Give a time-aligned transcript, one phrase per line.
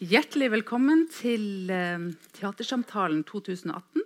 [0.00, 4.00] Hjertelig velkommen til eh, Teatersamtalen 2018.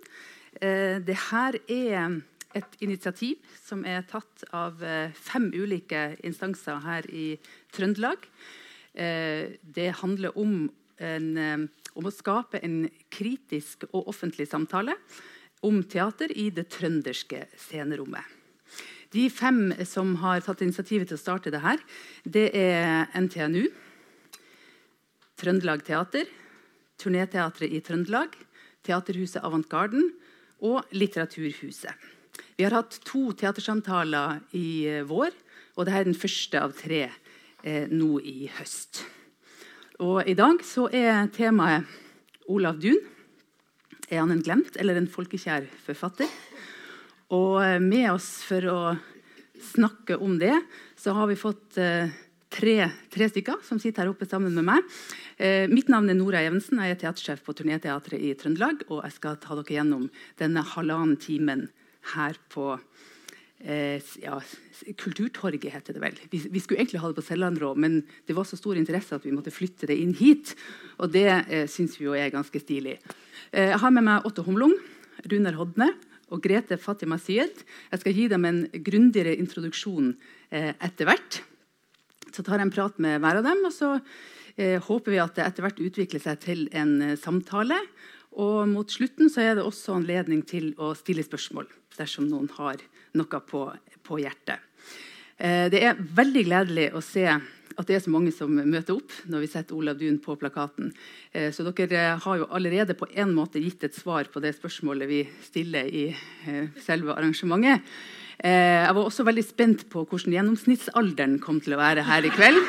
[0.59, 2.17] Dette det her er
[2.51, 7.37] et initiativ som er tatt av eh, fem ulike instanser her i
[7.71, 8.27] Trøndelag.
[8.91, 10.67] Eh, det handler om,
[10.99, 11.63] en, eh,
[11.95, 14.97] om, å skape en kritisk og offentlig samtale
[15.63, 18.35] om teater i det trønderske scenerommet.
[19.15, 21.79] De fem som har tatt initiativet til å starte det her,
[22.27, 23.69] det er NTNU.
[25.45, 26.25] Trøndelag Teater,
[26.97, 28.33] Turneteatret i Trøndelag,
[28.81, 30.07] Teaterhuset Avantgarden
[30.65, 31.93] og Litteraturhuset.
[32.57, 35.35] Vi har hatt to teatersamtaler i eh, vår,
[35.75, 39.03] og dette er den første av tre eh, nå i høst.
[40.01, 41.85] Og I dag så er temaet
[42.49, 42.97] Olav Duun.
[44.09, 46.31] Er han en glemt eller en folkekjær forfatter?
[47.37, 48.79] Og eh, med oss for å
[49.75, 50.55] snakke om det,
[50.97, 52.09] så har vi fått eh,
[52.55, 52.75] tre,
[53.11, 54.91] tre, stykker som sitter her oppe sammen med meg.
[55.37, 56.79] Eh, mitt navn er Nora Evensen.
[56.81, 58.85] Jeg er teatersjef på Turnéteatret i Trøndelag.
[58.89, 60.07] Og jeg skal ta dere gjennom
[60.39, 61.67] denne halvannen timen
[62.13, 62.75] her på
[63.65, 64.39] eh, ja,
[64.99, 66.17] Kulturtorget, heter det vel.
[66.31, 69.25] Vi, vi, skulle egentlig ha det på Sellandrå, men det var så stor interesse at
[69.25, 70.55] vi måtte flytte det inn hit.
[70.99, 72.99] Og det eh, syns vi jo er ganske stilig.
[73.51, 74.77] Eh, jeg har med meg Otto Humlung,
[75.25, 75.91] Runar Hodne
[76.33, 77.65] og Grete Fatima Syed.
[77.91, 80.13] Jeg skal gi dem en grundigere introduksjon
[80.51, 81.41] eh, etter hvert.
[82.35, 83.93] Så tar jeg en prat med hver av dem, og så
[84.59, 87.79] eh, håper vi at det etter hvert utvikler seg til en eh, samtale.
[88.35, 92.81] Og mot slutten så er det også anledning til å stille spørsmål dersom noen har
[93.15, 93.69] noe på,
[94.03, 94.59] på hjertet.
[95.37, 97.29] Eh, det er veldig gledelig å se
[97.75, 100.91] at det er så mange som møter opp når vi setter Olav Duun på plakaten.
[101.31, 105.11] Eh, så dere har jo allerede på en måte gitt et svar på det spørsmålet
[105.11, 107.83] vi stiller i eh, selve arrangementet.
[108.43, 112.33] Eh, jeg var også veldig spent på hvordan gjennomsnittsalderen kom til å være her i
[112.33, 112.59] kveld.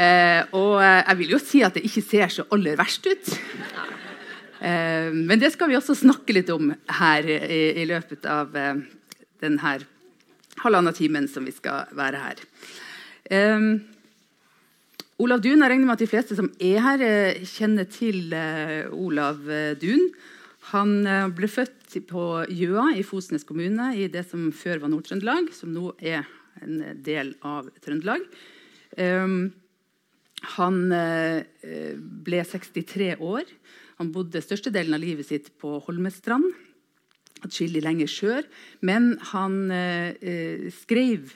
[0.00, 3.32] Eh, og jeg vil jo si at det ikke ser så aller verst ut.
[4.64, 9.74] Eh, men det skal vi også snakke litt om her i, i løpet av denne
[10.64, 12.40] halvannen timen som vi skal være her.
[13.24, 13.68] Um,
[15.20, 17.04] Olav Duun, jeg regner med at de fleste som er her,
[17.46, 18.34] kjenner til
[18.90, 19.44] Olav
[19.80, 20.08] Duun.
[20.72, 20.96] Han
[21.36, 25.92] ble født på Gjøa i Fosnes kommune, i det som før var Nord-Trøndelag, som nå
[26.02, 26.26] er
[26.62, 28.24] en del av Trøndelag.
[28.98, 29.52] Um,
[30.56, 31.40] han uh,
[32.26, 33.48] ble 63 år.
[34.00, 36.50] Han bodde størstedelen av livet sitt på Holmestrand,
[37.44, 38.46] atskillig lenger sør.
[38.82, 41.34] Men han uh, skrev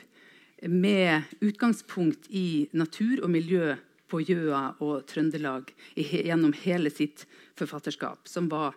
[0.67, 3.77] med utgangspunkt i natur og miljø
[4.09, 7.25] på Gjøa og Trøndelag gjennom hele sitt
[7.59, 8.75] forfatterskap, som var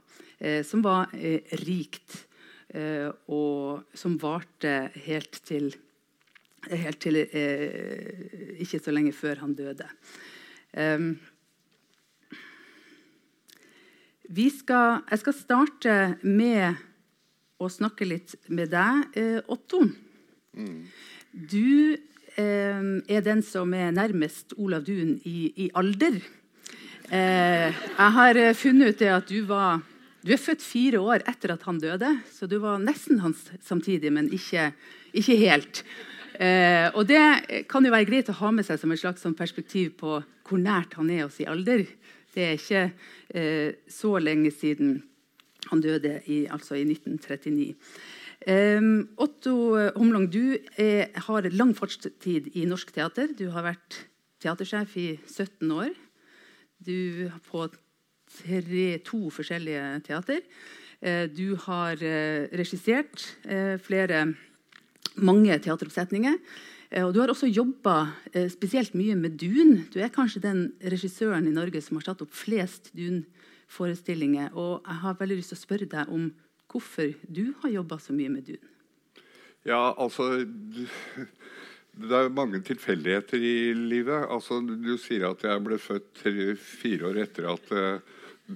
[0.67, 2.27] som var eh, rikt,
[2.75, 5.69] eh, og som varte helt til,
[6.71, 9.87] helt til eh, ikke så lenge før han døde.
[14.33, 16.81] Skal, jeg skal starte med
[17.63, 19.85] å snakke litt med deg, eh, Otto.
[20.57, 20.89] Mm.
[21.33, 21.95] Du
[22.41, 26.19] eh, er den som er nærmest Olav Duun i, i alder.
[27.13, 29.83] Eh, jeg har funnet ut det at du var
[30.23, 34.13] du er født fire år etter at han døde, så du var nesten hans samtidig,
[34.15, 34.71] men ikke,
[35.19, 35.83] ikke helt.
[36.39, 39.37] Eh, og Det kan jo være greit å ha med seg som et slags sånn
[39.37, 41.85] perspektiv på hvor nært han er oss i alder.
[42.33, 42.85] Det er ikke
[43.35, 45.01] eh, så lenge siden
[45.71, 47.75] han døde, i, altså i 1939.
[48.47, 48.89] Eh,
[49.23, 49.57] Otto
[49.99, 53.35] Humlong, du er, har lang fartstid i norsk teater.
[53.35, 54.05] Du har vært
[54.43, 55.93] teatersjef i 17 år.
[56.83, 57.67] Du på
[58.41, 60.41] tre, to forskjellige teater.
[61.03, 64.29] Eh, du har eh, regissert eh, flere,
[65.19, 66.39] mange teateroppsetninger.
[66.93, 68.11] Og du har også jobba
[68.53, 69.87] spesielt mye med Dun.
[69.89, 70.59] Du er kanskje den
[70.93, 74.51] regissøren i Norge som har satt opp flest Dun-forestillinger.
[74.53, 76.27] Og jeg har veldig lyst til å spørre deg om
[76.69, 78.69] hvorfor du har jobba så mye med Dun.
[79.65, 80.45] Ja, altså
[82.03, 84.29] Det er mange tilfeldigheter i livet.
[84.29, 87.73] Altså, du sier at jeg ble født tre, fire år etter at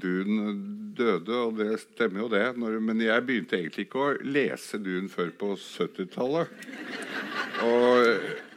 [0.00, 0.40] Dun
[0.96, 2.46] døde, og det stemmer jo det.
[2.60, 6.66] Når, men jeg begynte egentlig ikke å lese Dun før på 70-tallet.
[7.66, 8.10] Og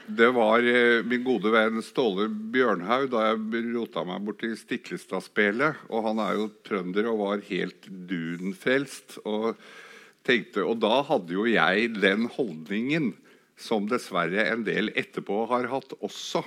[0.09, 5.85] det var eh, min gode venn Ståle Bjørnhaug da jeg rota meg bort borti Stiklestadspelet.
[5.93, 9.19] Og han er jo trønder og var helt Dun-frelst.
[9.29, 9.53] Og,
[10.29, 13.13] og da hadde jo jeg den holdningen
[13.59, 16.43] som dessverre en del etterpå har hatt også.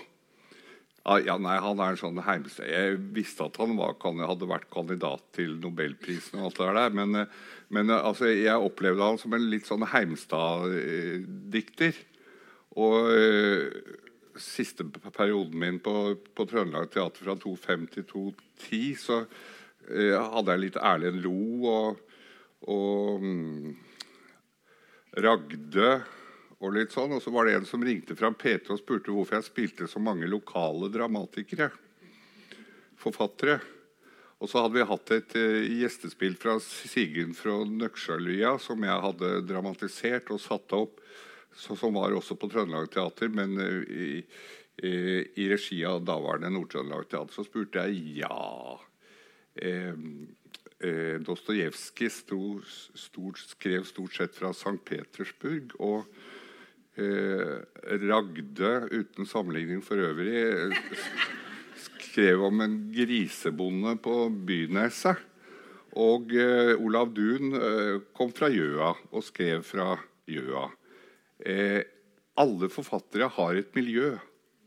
[1.03, 2.69] Ah, ja, nei, han er en sånn heimsted.
[2.71, 6.39] Jeg visste at han var, hadde vært kandidat til Nobelprisen.
[6.39, 7.27] og alt det der, Men, eh,
[7.71, 11.99] men eh, altså, jeg opplevde han som en litt sånn Heimstad-dikter.
[12.79, 13.99] Og, eh,
[14.39, 19.19] siste perioden min på, på Trøndelag Teater fra 2005 til 2010, så
[19.91, 22.01] eh, hadde jeg litt Erlend Lo og,
[22.71, 23.75] og um,
[25.19, 25.93] Ragde
[26.63, 27.17] og litt sånn.
[27.17, 30.03] Og så var det en som ringte fra P2 og spurte hvorfor jeg spilte så
[30.03, 31.71] mange lokale dramatikere.
[33.03, 33.59] Forfattere.
[34.43, 39.37] Og så hadde vi hatt et uh, gjestespill fra Sigurd fra Nøksjølya som jeg hadde
[39.47, 40.99] dramatisert og satt opp,
[41.55, 44.23] så, som var også på Trøndelag Teater, men uh, i,
[44.83, 47.37] uh, i, regi av daværende Nord-Trøndelag Teater.
[47.37, 48.81] Så spurte jeg ja.
[50.83, 54.81] Eh, Dostojevskij stort, skrev stort sett fra St.
[54.85, 55.77] Petersburg.
[55.79, 56.09] og
[56.93, 60.75] Ragde, uten sammenligning for øvrig,
[61.81, 65.17] skrev om en grisebonde på Byneset.
[65.99, 69.95] Og eh, Olav Duun eh, kom fra Gjøa og skrev fra
[70.29, 70.67] Gjøa.
[71.45, 71.83] Eh,
[72.41, 74.15] alle forfattere har et miljø.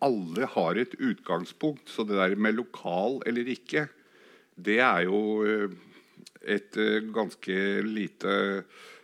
[0.06, 1.90] Alle har et utgangspunkt.
[1.90, 3.88] Så det der med lokal eller ikke,
[4.56, 5.74] det er jo eh,
[6.46, 8.36] et eh, ganske lite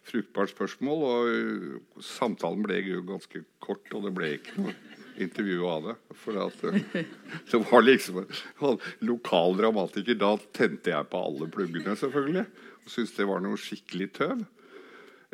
[0.07, 1.05] fruktbart spørsmål.
[1.09, 4.75] Og eh, samtalen ble ganske kort, og det ble ikke noe
[5.21, 5.95] intervju av det.
[6.23, 6.65] For at,
[7.51, 10.19] det var liksom en lokal dramatiker.
[10.19, 12.47] Da tente jeg på alle pluggene, selvfølgelig.
[12.81, 14.45] Og syntes det var noe skikkelig tøv.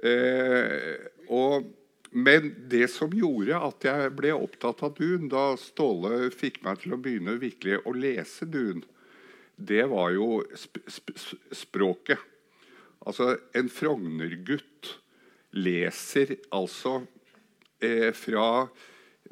[0.06, 1.72] Eh, og,
[2.12, 6.94] men det som gjorde at jeg ble opptatt av Dun, da Ståle fikk meg til
[6.94, 8.84] å begynne virkelig å lese Dun,
[9.58, 11.14] det var jo sp sp
[11.52, 12.22] språket.
[13.08, 14.94] Altså, en Frogner-gutt
[15.58, 17.02] leser altså
[17.82, 18.68] eh, fra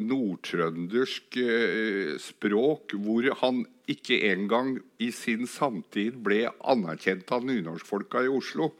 [0.02, 8.32] nordtrøndersk eh, språk, hvor han ikke engang i sin samtid ble anerkjent av nynorskfolka i
[8.32, 8.72] Oslo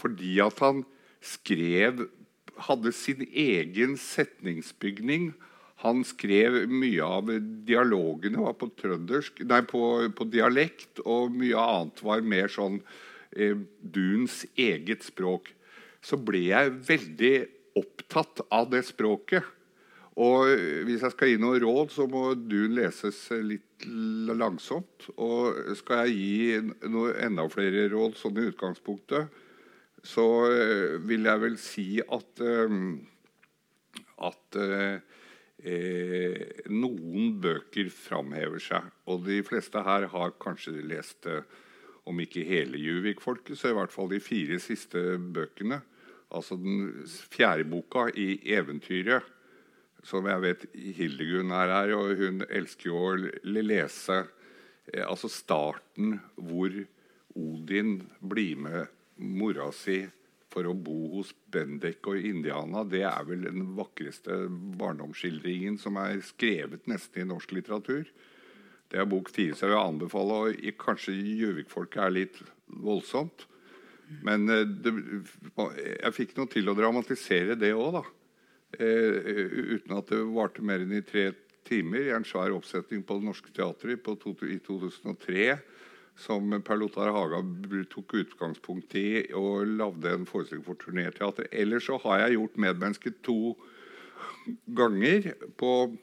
[0.00, 0.82] fordi at han
[1.20, 2.08] skrev
[2.60, 5.30] Hadde sin egen setningsbygning
[5.80, 7.30] han skrev mye av
[7.68, 9.82] dialogene var på trøndersk, nei, på,
[10.12, 12.82] på dialekt, og mye annet var mer sånn
[13.32, 15.54] eh, Duns eget språk.
[16.04, 17.34] Så ble jeg veldig
[17.80, 19.46] opptatt av det språket.
[20.20, 20.50] Og
[20.84, 23.86] hvis jeg skal gi noe råd, så må Dun leses litt
[24.36, 25.06] langsomt.
[25.16, 29.40] Og skal jeg gi noe, enda flere råd sånn i utgangspunktet,
[30.04, 32.76] så eh, vil jeg vel si at, eh,
[34.28, 34.60] at
[35.64, 38.86] eh, noen bøker framhever seg.
[39.10, 41.44] Og de fleste her har kanskje lest eh,
[42.08, 45.80] om ikke hele Juvik-folket, så i hvert fall de fire siste bøkene.
[46.30, 49.26] Altså den fjerde boka i eventyret,
[50.06, 50.62] som jeg vet
[50.96, 54.22] Hildegunn er her, og hun elsker jo å lese
[54.92, 56.72] eh, altså starten hvor
[57.38, 58.88] Odin blir med
[59.20, 60.02] mora si
[60.50, 64.42] for å bo hos Bendik og Indiana, det er vel den vakreste
[64.80, 68.08] barndomsskildringen som er skrevet nesten i norsk litteratur.
[68.90, 72.40] Det er bok fire, så jeg vil anbefale og Kanskje Gjøvik-folket er litt
[72.82, 73.46] voldsomt.
[74.26, 74.92] Men eh, det,
[76.00, 78.02] jeg fikk noe til å dramatisere det òg, da.
[78.82, 79.30] Eh,
[79.76, 81.28] uten at det varte mer enn i tre
[81.66, 82.08] timer.
[82.08, 85.46] I en svær oppsetning på Det Norske Teatret i 2003
[86.20, 87.40] som Per Lothar Haga
[87.90, 91.48] tok utgangspunkt i og lagde en forestilling for turnéteater.
[91.52, 93.56] Ellers så har jeg gjort 'Medmennesket' to
[94.74, 95.96] ganger på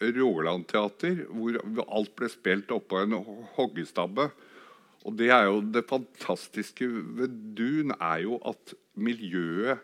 [0.00, 3.18] Rogaland Teater, hvor alt ble spilt oppå en
[3.56, 4.30] hoggestabbe.
[5.04, 9.80] Og det er jo det fantastiske ved Dun er jo at miljøet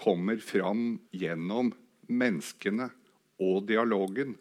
[0.00, 1.72] kommer fram gjennom
[2.08, 2.90] menneskene
[3.40, 4.36] og dialogen.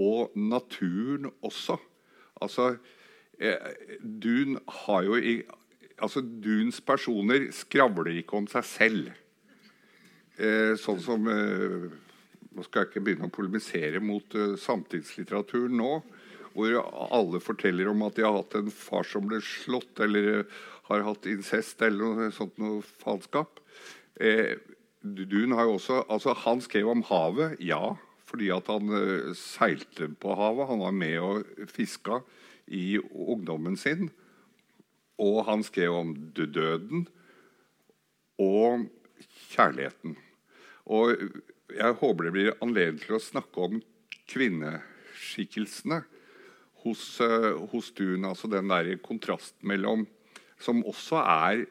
[0.00, 1.78] Og naturen også.
[2.42, 2.76] Altså,
[4.00, 5.38] Dun har jo i,
[6.02, 9.12] altså Duns personer skravler ikke om seg selv.
[10.34, 11.86] Eh, sånn som eh,
[12.54, 15.96] Nå skal jeg ikke begynne å polemisere mot eh, samtidslitteraturen nå,
[16.54, 16.76] hvor
[17.14, 20.60] alle forteller om at de har hatt en far som ble slått, eller eh,
[20.90, 23.58] har hatt incest eller noe sånt noe faenskap.
[24.22, 24.54] Eh,
[25.04, 28.88] Dun har jo også, altså Han skrev om havet, ja, fordi at han
[29.36, 30.70] seilte på havet.
[30.70, 32.22] Han var med og fiska
[32.66, 34.10] i ungdommen sin.
[35.20, 37.06] Og han skrev om døden
[38.40, 38.86] og
[39.52, 40.16] kjærligheten.
[40.90, 41.14] Og
[41.74, 43.78] jeg håper det blir anledning til å snakke om
[44.30, 46.02] kvinneskikkelsene
[46.84, 48.26] hos, uh, hos Dun.
[48.28, 50.08] Altså den der kontrasten mellom
[50.64, 51.64] Som også er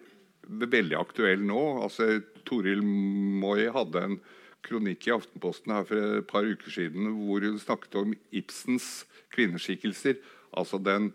[0.43, 1.62] veldig aktuell nå.
[1.81, 4.17] Altså Toril Moi hadde en
[4.63, 10.19] kronikk i Aftenposten her for et par uker siden hvor hun snakket om Ibsens kvinneskikkelser.
[10.57, 11.12] Altså den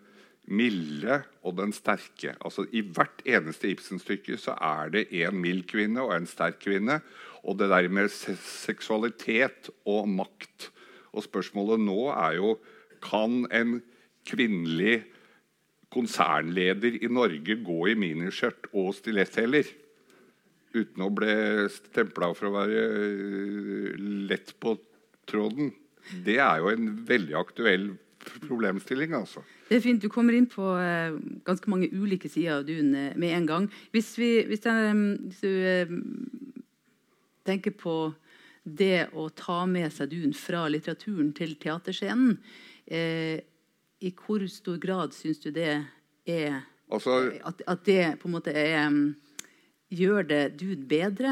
[0.49, 2.35] milde og den sterke.
[2.41, 7.01] Altså I hvert eneste Ibsen-stykke så er det en mild kvinne og en sterk kvinne.
[7.45, 10.73] Og det der med seksualitet og makt
[11.17, 12.59] Og spørsmålet nå er jo
[13.03, 13.79] kan en
[14.29, 15.07] kvinnelig
[15.89, 19.71] konsernleder i Norge gå i miniskjørt og stiletthæler
[20.77, 21.35] uten å bli
[21.73, 23.95] stempla for å være eh,
[24.29, 24.75] lett på
[25.29, 25.73] tråden.
[26.25, 27.89] Det er jo en veldig aktuell
[28.45, 29.15] problemstilling.
[29.15, 29.43] altså.
[29.69, 30.03] Det er fint.
[30.03, 33.69] Du kommer inn på uh, ganske mange ulike sider av duen uh, med en gang.
[33.95, 34.95] Hvis, vi, hvis, jeg,
[35.29, 35.87] hvis du uh,
[37.49, 37.99] tenker på
[38.69, 42.37] det å ta med seg duen fra litteraturen til teaterscenen,
[42.89, 45.73] i hvor stor grad syns du det
[46.29, 49.17] er altså, at, at, det på en måte er um,
[49.89, 51.31] Gjør det duen bedre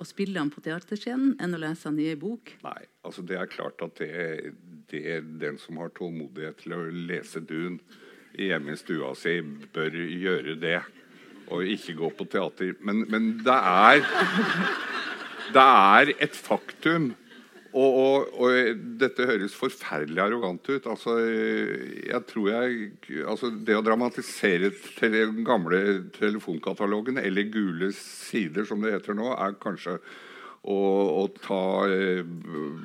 [0.00, 2.54] å spille han på teaterscenen enn å lese han i ei bok?
[2.64, 4.54] Nei, altså det er klart at det,
[4.96, 7.78] er den som har tålmodighet til å lese Dun
[8.38, 9.40] hjemme i stua si,
[9.74, 10.80] bør gjøre det.
[11.52, 12.74] Og ikke gå på teater.
[12.84, 14.02] Men, men det er
[15.48, 17.14] Det er et faktum
[17.68, 20.86] og, og, og, dette høres forferdelig arrogant ut.
[20.88, 22.88] Altså, jeg tror jeg,
[23.28, 24.70] altså, det å dramatisere
[25.02, 25.82] den gamle
[26.16, 29.98] telefonkatalogen, eller Gule sider, som det heter nå, er kanskje
[30.62, 30.78] å,
[31.22, 31.62] å ta,
[31.92, 32.22] eh,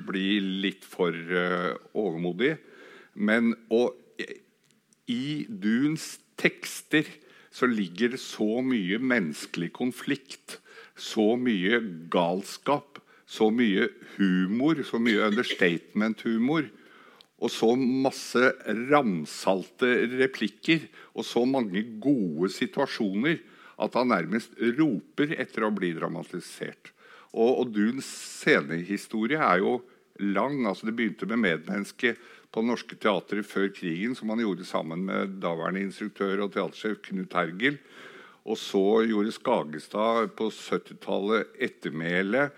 [0.07, 0.27] bli
[0.63, 2.55] litt for uh, overmodig.
[3.13, 3.97] Men og,
[5.09, 7.07] i Duns tekster
[7.53, 10.59] så ligger det så mye menneskelig konflikt,
[10.97, 11.81] så mye
[12.13, 13.03] galskap
[13.33, 16.69] så mye humor, så mye understatement-humor,
[17.43, 18.51] og så masse
[18.91, 23.41] ramsalte replikker og så mange gode situasjoner
[23.83, 26.93] at han nærmest roper etter å bli dramatisert.
[27.33, 29.79] Og, og Duns scenehistorie er jo
[30.19, 30.65] lang.
[30.67, 32.21] altså Det begynte med medmennesket
[32.53, 37.01] på Det Norske Teatret før krigen, som han gjorde sammen med daværende instruktør og teatersjef
[37.07, 37.79] Knut Hergel.
[38.43, 42.51] Og så gjorde Skagestad på 70-tallet 'Ettermælet'.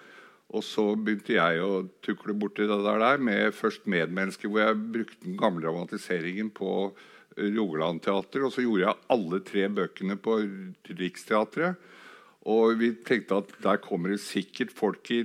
[0.49, 5.25] og så begynte jeg å tukle borti det der med først 'Medmenneske', hvor jeg brukte
[5.25, 6.93] den gamle dramatiseringen på
[7.37, 8.45] Rogaland Teater.
[8.45, 10.39] Og så gjorde jeg alle tre bøkene på
[10.89, 11.75] Riksteatret.
[12.45, 15.23] Og vi tenkte at der kommer det sikkert folk i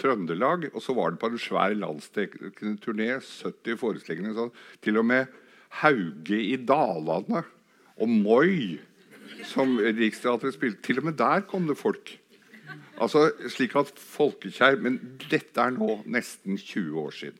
[0.00, 0.70] Trøndelag.
[0.74, 3.12] Og så var det på en svær landsdekkende turné.
[3.22, 4.34] 70 forestillinger.
[4.36, 4.54] Sånn.
[4.82, 5.30] Til og med
[5.80, 7.44] Hauge i Dalane
[8.00, 8.80] og Moi,
[9.46, 12.16] som Riksteatret spilte, til og med der kom det folk.
[13.00, 14.98] Altså, slik at folkekjær, Men
[15.30, 17.38] dette er nå nesten 20 år siden.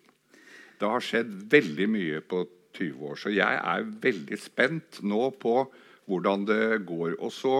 [0.81, 2.47] Det har skjedd veldig mye på
[2.79, 3.17] 20 år.
[3.17, 5.67] Så jeg er veldig spent nå på
[6.09, 7.19] hvordan det går.
[7.21, 7.57] Og så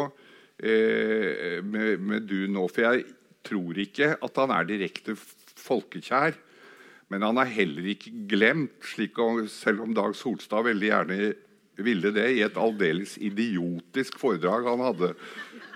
[0.61, 3.05] med, med, du nå For jeg
[3.47, 5.15] tror ikke at han er direkte
[5.61, 6.37] folkekjær.
[7.11, 11.21] Men han er heller ikke glemt, slik om, selv om Dag Solstad veldig gjerne
[11.81, 15.15] ville det i et aldeles idiotisk foredrag han hadde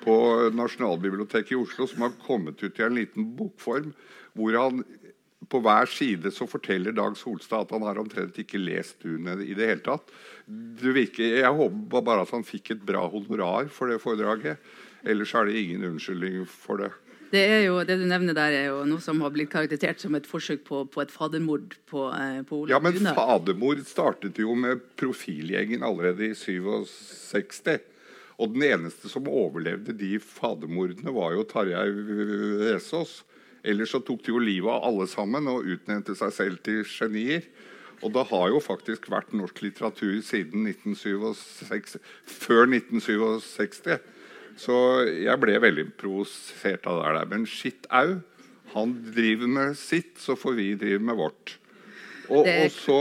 [0.04, 0.16] på
[0.54, 3.90] Nasjonalbiblioteket i Oslo, som har kommet ut i en liten bokform,
[4.36, 4.84] hvor han
[5.50, 9.54] på hver side så forteller Dag Solstad at han har omtrent ikke lest Dune i
[9.56, 10.12] det hele tatt.
[10.46, 14.60] Virker, jeg håper bare at han fikk et bra honorar for det foredraget.
[15.04, 16.92] Ellers er det ingen unnskyldning for det.
[17.34, 20.28] Det, jo, det, du nevner der, er jo noe som har blitt karakterisert som et
[20.28, 23.14] forsøk på, på et fadermord på, eh, på Olav Ja, men Dune.
[23.16, 27.82] fadermord startet jo med Profilgjengen allerede i 67.
[28.38, 31.88] Og den eneste som overlevde de fadermordene, var jo Tarjei
[32.62, 33.22] Vesaas.
[33.64, 37.46] Ellers så tok de jo livet av alle sammen og utnevnte seg selv til genier.
[38.04, 41.96] Og det har jo faktisk vært norsk litteratur siden 1967,
[42.28, 43.94] før 1967.
[44.60, 44.76] Så
[45.08, 47.30] jeg ble veldig provosert av det der.
[47.32, 48.20] Men shit au.
[48.74, 51.56] Han driver med sitt, så får vi drive med vårt.
[52.28, 52.98] Og, det, og så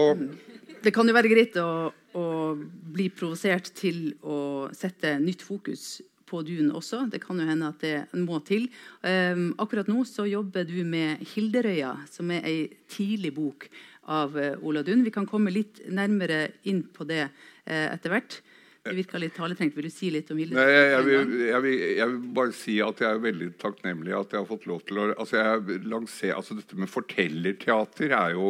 [0.83, 2.53] Det kan jo være greit å å
[2.93, 6.01] bli provosert til å sette nytt fokus
[6.33, 7.05] på Dun også.
[7.11, 8.65] Det kan jo hende at det må til.
[9.05, 12.57] Um, akkurat nå så jobber du med 'Hilderøya', som er ei
[12.89, 13.69] tidlig bok
[14.09, 15.05] av uh, Ola Dun.
[15.05, 18.41] Vi kan komme litt nærmere inn på det uh, etter hvert.
[18.83, 19.77] Det virka litt taletrengt.
[19.77, 20.59] Vil du si litt om Hilderøya?
[20.59, 24.15] Nei, jeg, jeg, vil, jeg, vil, jeg, vil, bare si at jeg er veldig takknemlig
[24.17, 28.35] at jeg har fått lov til å altså jeg lanser, altså Dette med fortellerteater er
[28.35, 28.49] jo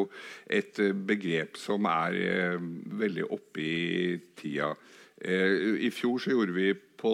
[0.50, 2.66] et eh, begrep som er eh,
[3.04, 4.72] veldig oppe i tida.
[5.22, 7.14] Eh, I fjor så gjorde vi På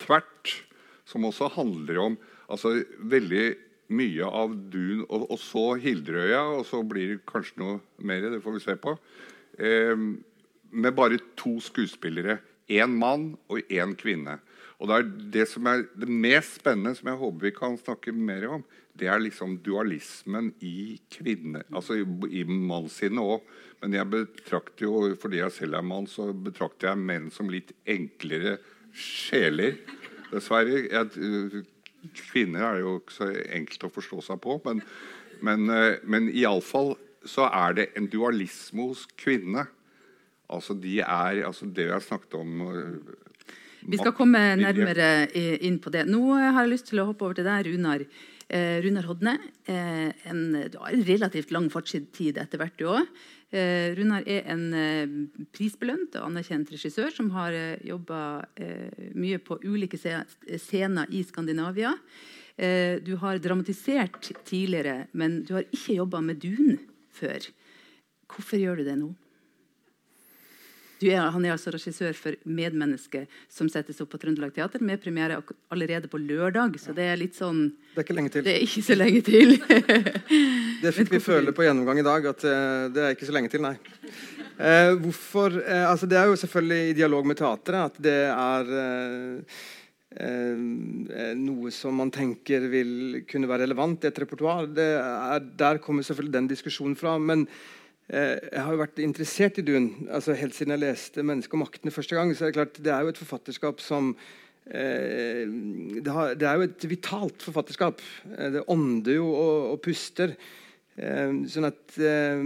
[0.00, 0.54] tvert,
[1.08, 2.18] som også handler om
[2.50, 3.44] altså veldig
[3.90, 8.28] mye av Dun og, og så Hilderøya, og så blir det kanskje noe mer.
[8.30, 8.94] Det får vi se på.
[9.58, 9.96] Eh,
[10.70, 12.38] med bare to skuespillere.
[12.70, 14.38] Én mann og én kvinne.
[14.80, 18.14] Og det, er det som er det mest spennende, som jeg håper vi kan snakke
[18.16, 18.62] mer om,
[18.96, 22.04] det er liksom dualismen i kvinne, altså i,
[22.40, 23.44] i mannssinnet òg.
[23.80, 27.72] Men jeg betrakter jo, fordi jeg selv er mann, så betrakter jeg menn som litt
[27.88, 28.58] enklere
[28.96, 29.78] sjeler.
[30.30, 30.84] Dessverre.
[30.90, 31.64] Jeg,
[32.16, 34.58] kvinner er jo ikke så enkelt å forstå seg på.
[34.66, 34.82] Men,
[35.44, 36.94] men, eh, men iallfall
[37.28, 39.66] så er det en dualisme hos kvinnene.
[40.50, 43.12] Altså, de er, altså det vi har snakket om uh,
[43.86, 46.08] Vi skal komme nærmere inn på det.
[46.10, 48.02] Nå har jeg lyst til å hoppe over til deg, Runar.
[48.50, 49.36] Eh, Runar Hodne.
[49.64, 50.40] Eh, en,
[50.70, 53.06] du har en relativt lang fartstid etter hvert, du òg.
[53.54, 54.64] Eh, Runar er en
[55.54, 57.54] prisbelønt og anerkjent regissør som har
[57.86, 58.42] jobba
[59.14, 61.94] mye på ulike scener i Skandinavia.
[63.00, 66.76] Du har dramatisert tidligere, men du har ikke jobba med Dun
[67.14, 67.46] før.
[68.30, 69.12] Hvorfor gjør du det nå?
[71.00, 75.40] Er, han er altså regissør for 'Medmenneske', som settes opp på Trøndelag Teater med premiere
[75.72, 76.76] allerede på lørdag.
[76.78, 78.44] Så det er litt sånn Det er ikke lenge til.
[78.44, 79.56] Det er ikke så lenge til.
[80.82, 83.48] det fikk vi føle på gjennomgang i dag, at eh, det er ikke så lenge
[83.48, 83.76] til, nei.
[84.60, 88.74] Eh, hvorfor eh, altså Det er jo selvfølgelig i dialog med teatret at det er
[88.76, 89.60] eh,
[90.10, 94.66] Eh, noe som man tenker vil kunne være relevant i et repertoar.
[94.66, 97.14] Der kommer selvfølgelig den diskusjonen fra.
[97.18, 97.46] Men
[98.10, 101.94] jeg har jo vært interessert i Dun altså helt siden jeg leste 'Mennesket og maktene'
[101.94, 102.34] første gang.
[102.34, 104.16] så er Det klart, det er jo et forfatterskap som
[104.66, 108.00] eh, det, har, det, er jo et vitalt forfatterskap.
[108.36, 110.34] Eh, det ånder jo og, og puster.
[110.98, 112.42] Eh, sånn at eh,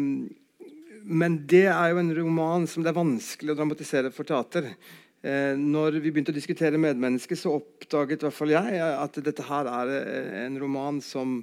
[1.04, 4.68] Men det er jo en roman som det er vanskelig å dramatisere for teater.
[5.24, 9.46] Eh, når vi begynte å diskutere medmennesket, så oppdaget i hvert fall jeg at dette
[9.48, 11.38] her er eh, en roman som,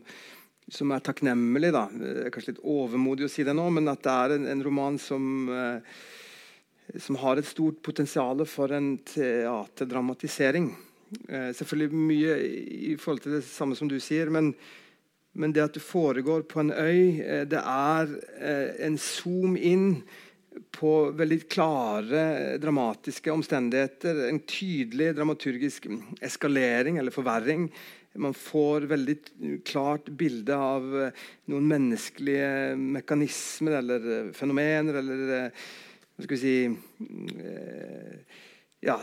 [0.71, 1.73] som er takknemlig.
[1.75, 1.85] Da.
[2.31, 5.25] Kanskje litt overmodig å si det nå, men at det er en, en roman som,
[5.51, 10.71] eh, som har et stort potensial for en teaterdramatisering.
[11.27, 12.39] Eh, selvfølgelig mye
[12.91, 14.53] i forhold til det samme som du sier, men,
[15.35, 18.17] men det at det foregår på en øy, eh, det er
[18.87, 19.95] en zoom inn
[20.71, 22.23] på veldig klare,
[22.59, 24.25] dramatiske omstendigheter.
[24.27, 25.87] En tydelig dramaturgisk
[26.23, 27.69] eskalering eller forverring.
[28.19, 29.15] Man får veldig
[29.67, 35.63] klart bilde av eh, noen menneskelige mekanismer eller eh, fenomener eller eh,
[36.11, 36.55] Hva skal vi si
[38.81, 38.97] Ja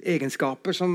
[0.00, 0.92] egenskaper som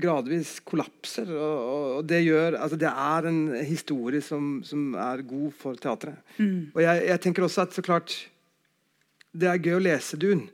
[0.00, 1.28] gradvis kollapser.
[1.30, 6.18] Og, og det, gjør, altså det er en historie som, som er god for teatret.
[6.38, 6.72] Mm.
[6.74, 8.16] Og jeg, jeg, tenker også at så klart
[9.34, 10.46] det er gøy å lese Dun,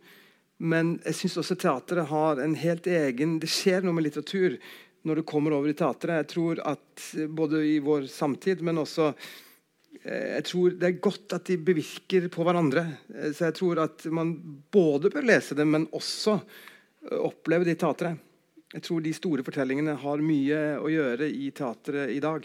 [0.61, 4.59] men jeg syns også teatret har en helt egen Det skjer noe med litteratur
[5.07, 6.23] når det kommer over i teatret.
[6.23, 11.37] Jeg tror at både i vår samtid, men også eh, jeg tror Det er godt
[11.39, 12.87] at de bevirker på hverandre.
[13.15, 14.35] Eh, så jeg tror at man
[14.73, 18.27] både bør lese dem, men også eh, oppleve det i teatret.
[18.71, 22.45] Jeg tror de store fortellingene har mye å gjøre i teatret i dag.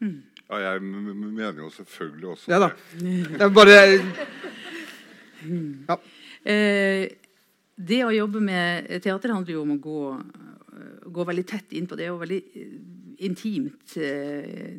[0.00, 0.18] Mm.
[0.48, 2.68] Ja, jeg mener jo selvfølgelig også ja, da.
[2.96, 3.40] det.
[3.42, 3.74] er bare
[5.88, 5.96] ja.
[6.48, 7.02] Eh,
[7.78, 9.98] det å jobbe med teater handler jo om å gå,
[11.06, 12.10] gå veldig tett inn på det.
[12.10, 12.72] og veldig eh,
[13.26, 14.78] intimt, eh,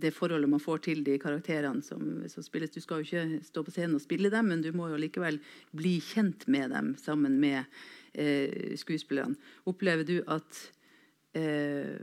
[0.00, 2.70] det forholdet man får til de karakterene som, som, spilles.
[2.70, 5.40] Du skal jo ikke stå på scenen og spille dem, men du må jo likevel
[5.76, 7.64] bli kjent med dem sammen med
[8.12, 9.36] eh, skuespillerne.
[9.70, 10.62] Opplever du at,
[11.34, 11.98] eh,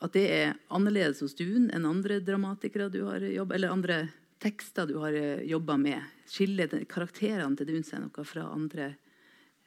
[0.00, 4.02] at det er annerledes hos Duen enn andre dramatikere du har jobbet eller andre
[4.40, 6.04] tekster du har eh, jobba med?
[6.28, 8.92] Skiller karakterene til Duns seg noe fra andre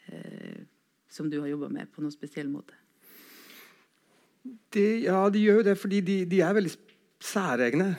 [0.07, 0.63] eh,
[1.09, 2.77] som du har jobba med, på noen spesiell måte?
[4.43, 6.73] De, ja, de gjør jo det fordi de, de er veldig
[7.23, 7.93] særegne.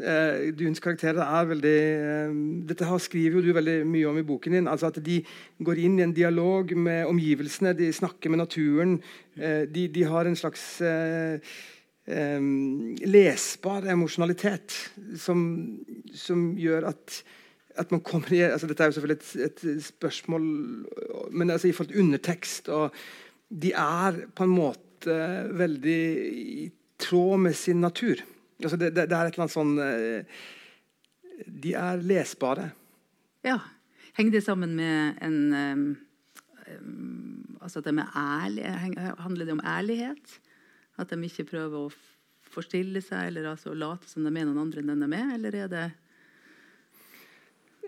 [0.00, 2.36] Eh, Duns karakterer er veldig eh,
[2.70, 4.70] Dette her skriver jo du veldig mye om i boken din.
[4.70, 5.18] altså at De
[5.66, 8.96] går inn i en dialog med omgivelsene, de snakker med naturen.
[9.36, 11.52] Eh, de, de, har en slags eh,
[12.08, 12.48] eh,
[13.04, 14.78] lesbar emosjonalitet
[15.20, 15.44] som,
[16.14, 17.22] som gjør at,
[17.76, 20.52] at man kommer i altså Dette er jo selvfølgelig et, et spørsmål
[21.30, 22.94] men altså i forhold til undertekst og
[23.50, 26.66] De er på en måte veldig i
[27.00, 28.20] tråd med sin natur.
[28.60, 30.40] Altså det, det, det er et eller annet sånn uh,
[31.64, 32.70] De er lesbare.
[33.46, 33.56] Ja.
[34.18, 35.84] Henger det sammen med en um,
[36.66, 38.66] um, altså det med ærlig,
[39.22, 40.36] Handler det om ærlighet?
[41.00, 41.92] At de ikke prøver å
[42.50, 45.34] forstille seg eller altså late som de er noen andre enn de er?
[45.38, 46.09] Eller er det Uh,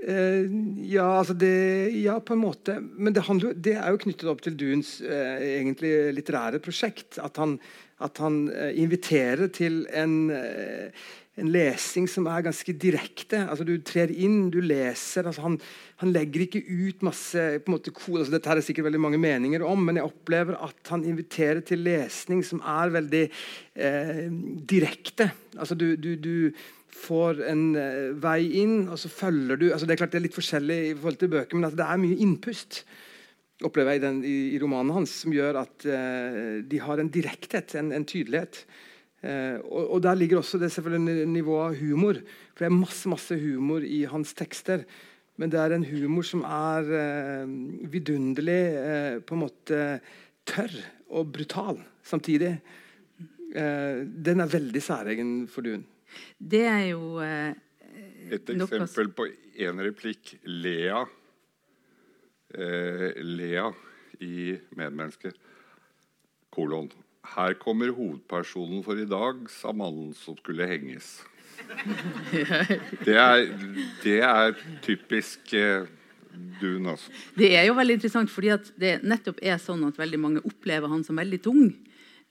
[0.03, 2.79] ja, altså det, ja, på en måte.
[2.81, 7.21] Men det, handler, det er jo knyttet opp til Duens uh, egentlig litterære prosjekt.
[7.23, 7.59] At han,
[8.03, 13.45] at han uh, inviterer til en, en, lesing som er ganske direkte.
[13.47, 15.31] Altså Du trer inn, du leser.
[15.31, 15.61] Altså han,
[16.03, 18.25] han legger ikke ut masse på en måte, kode.
[18.25, 21.87] Altså dette er sikkert veldig mange meninger om, men jeg opplever at han inviterer til
[21.87, 23.25] lesning som er veldig
[24.69, 25.31] direkte.
[25.57, 26.37] Altså du, du, du
[26.97, 30.27] får en uh, vei inn, og så følger du altså Det er klart det er
[30.29, 32.85] litt forskjellig i forhold til bøker, men altså det er mye innpust
[33.63, 37.77] opplever jeg den, i, i romanen hans, som gjør at uh, de har en direkthet,
[37.79, 38.65] en, en tydelighet.
[39.23, 42.19] Eh, og, og, Der ligger også det selvfølgelig nivået av humor.
[42.53, 44.83] For det er masse, masse humor i hans tekster.
[45.39, 47.55] Men det er en humor som er eh,
[47.93, 49.79] vidunderlig eh, på en måte
[50.49, 50.75] tørr
[51.15, 52.57] og brutal samtidig.
[53.55, 55.87] Eh, den er veldig særegen for Dun.
[56.39, 57.55] Det er jo eh,
[58.33, 59.29] Et eksempel på
[59.61, 60.37] én replikk.
[60.45, 61.05] Lea.
[62.55, 63.71] Eh, Lea
[64.21, 65.33] i 'Medmenneske'.
[66.53, 66.91] Kolon.
[67.37, 71.23] Her kommer hovedpersonen for i dag, sa mannen som skulle henges.
[73.07, 73.45] Det er,
[74.03, 75.87] det er typisk eh,
[76.61, 77.13] Dun, altså.
[77.37, 81.03] Det er jo veldig interessant, fordi det nettopp er sånn at veldig mange opplever han
[81.05, 81.67] som veldig tung.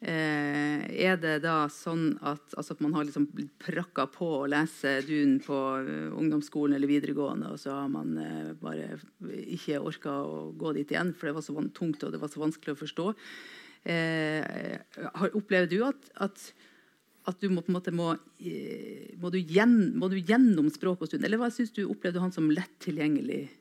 [0.01, 4.47] Eh, er det da sånn at, altså at man har liksom blitt prakka på å
[4.49, 8.97] lese Dun på uh, ungdomsskolen eller videregående, og så har man eh, bare
[9.29, 12.41] ikke orka å gå dit igjen, for det var så tungt og det var så
[12.41, 13.07] vanskelig å forstå?
[13.93, 14.81] Eh,
[15.37, 16.49] opplever du at, at,
[17.29, 21.05] at, du må, på en måte må, eh, må, du gjen, må du gjennom språk
[21.05, 21.29] og stund?
[21.29, 23.51] Eller hva syns du opplevde han som lett tilgjengelig?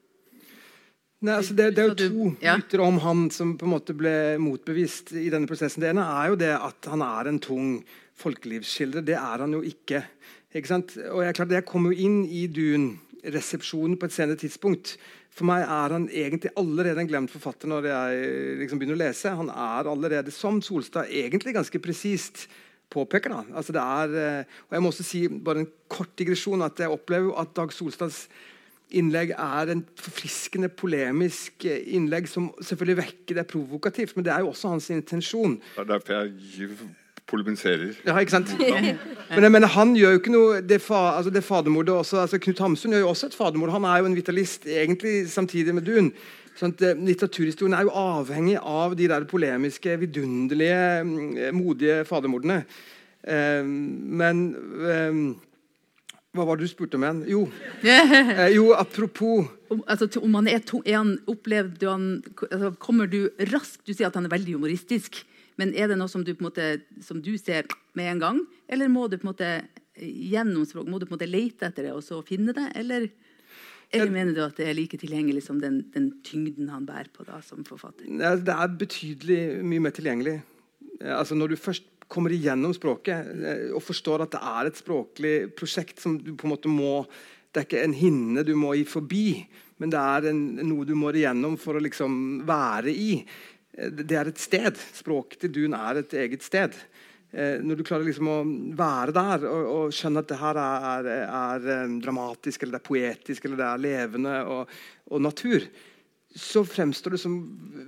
[1.20, 2.54] Nei, altså det, det, er jo to ja.
[2.56, 5.83] myter om han som på en måte ble motbevist i denne prosessen.
[5.85, 7.74] Det ene er jo det at han er en tung
[8.20, 9.04] folkelivsskildrer.
[9.04, 10.00] Det er han jo ikke.
[10.56, 10.94] ikke sant?
[11.11, 14.94] Og jeg, klart, jeg kom jo inn i Dun-resepsjonen på et senere tidspunkt.
[15.37, 18.33] For meg er han egentlig allerede en glemt forfatter når jeg
[18.64, 19.37] liksom begynner å lese.
[19.42, 22.46] Han er allerede, som Solstad, egentlig ganske presist
[22.90, 23.37] påpeker.
[23.37, 23.44] da.
[23.61, 26.90] Altså det er, eh, og jeg må også si bare en kort digresjon, at jeg
[26.90, 28.24] opplever at Dag Solstads
[28.90, 34.44] innlegg er en forfriskende polemisk eh, innlegg som selvfølgelig vekker det provokativt, men det er
[34.44, 35.59] jo også hans intensjon.
[35.76, 36.79] Det er derfor jeg
[37.31, 37.94] polemiserer.
[38.07, 38.53] Ja, ikke sant?
[38.59, 42.40] Men jeg mener, han gjør jo ikke noe Det, fa, altså det fadermordet også, altså
[42.42, 43.74] Knut Hamsun gjør jo også et fadermord.
[43.76, 46.11] Han er jo en vitalist egentlig samtidig med Dun.
[46.59, 52.64] Sånn at, uh, litteraturhistorien er jo avhengig av de der polemiske, vidunderlige, uh, modige fadermordene.
[53.20, 54.38] Men
[54.81, 55.35] men
[56.37, 57.25] hva var det du spurte om igjen?
[57.27, 57.40] Jo,
[58.57, 62.07] jo apropos om, altså, om han er, to, er han, opplevde han,
[62.51, 65.23] altså, Kommer du raskt Du sier at han er veldig humoristisk.
[65.61, 68.38] Men er det noe som du, måte, som du ser med en gang,
[68.71, 69.51] eller må du på en måte
[70.01, 72.64] gjennom språk, må du på en måte lete etter det og så finne det?
[72.81, 73.11] Eller,
[73.93, 77.27] eller mener du at det er like tilgjengelig som den, den tyngden han bærer på
[77.29, 78.09] da, som forfatter?
[78.09, 80.38] Det er betydelig mye mer tilgjengelig.
[81.05, 85.35] Altså Når du først kommer igjennom språket eh, og forstår at det er et språklig
[85.59, 87.05] prosjekt som du på en måte må
[87.51, 89.27] Det er ikke en hinne du må gi forbi,
[89.83, 92.12] men det er en, noe du må igjennom for å liksom
[92.46, 93.25] være i.
[93.75, 94.79] Det er et sted.
[94.94, 96.77] Språket til Dun er et eget sted.
[97.33, 98.37] Eh, når du klarer liksom å
[98.79, 102.83] være der og, og skjønne at det her er, er, er, eh, dramatisk, eller det
[102.85, 104.79] er poetisk, eller det er levende og,
[105.11, 105.66] og natur,
[106.31, 107.35] så fremstår det som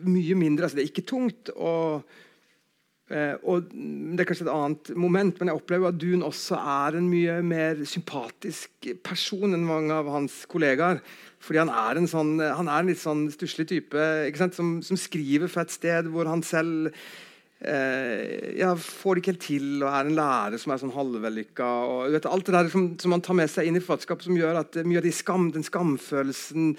[0.02, 1.54] mye mindre altså Det er ikke tungt.
[1.54, 2.30] og Eh,
[3.12, 7.10] og Det er kanskje et annet moment, men jeg opplever at Dun også er en
[7.10, 11.02] mye mer sympatisk person enn mange av hans kollegaer.
[11.42, 14.06] Fordi han er en, sånn, han er en litt sånn stusslig type
[14.54, 16.92] som, som, skriver fra et sted hvor han selv
[17.64, 21.68] eh, ja, får det ikke helt til og er en lærer som er sånn halvvellykka.
[21.88, 24.38] Og, vet, alt det der som, som, man tar med seg inn i forfatterskapet, som
[24.38, 26.72] gjør at mye av de skam, den skamfølelsen,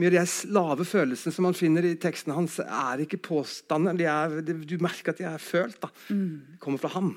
[0.00, 3.98] mye av de lave følelsene som man finner i tekstene hans, er ikke påstander.
[4.00, 5.80] De er, de, du merker at de er følt.
[5.82, 5.92] da.
[6.08, 6.58] Mm.
[6.62, 7.14] Kommer fra ham.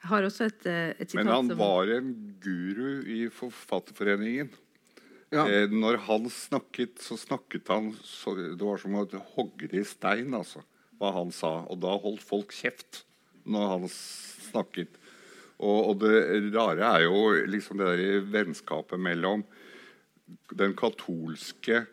[0.00, 4.48] Jeg har også et, eh, et sitat Men han var en guru i Forfatterforeningen.
[5.30, 5.44] Ja.
[5.44, 9.04] Eh, når han snakket, så snakket han så, Det var som å
[9.36, 10.32] hogge det i stein.
[10.34, 10.64] altså
[11.00, 11.64] hva han sa.
[11.72, 13.04] Og da holdt folk kjeft
[13.48, 15.00] når han snakket.
[15.60, 19.44] Og, og det rare er jo liksom det der vennskapet mellom
[20.56, 21.84] den katolske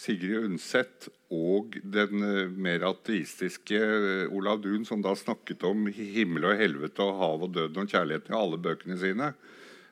[0.00, 6.46] Sigrid Undset og den uh, mer ateistiske uh, Olav Duun, som da snakket om himmel
[6.48, 9.32] og helvete og hav og døden og kjærligheten i alle bøkene sine,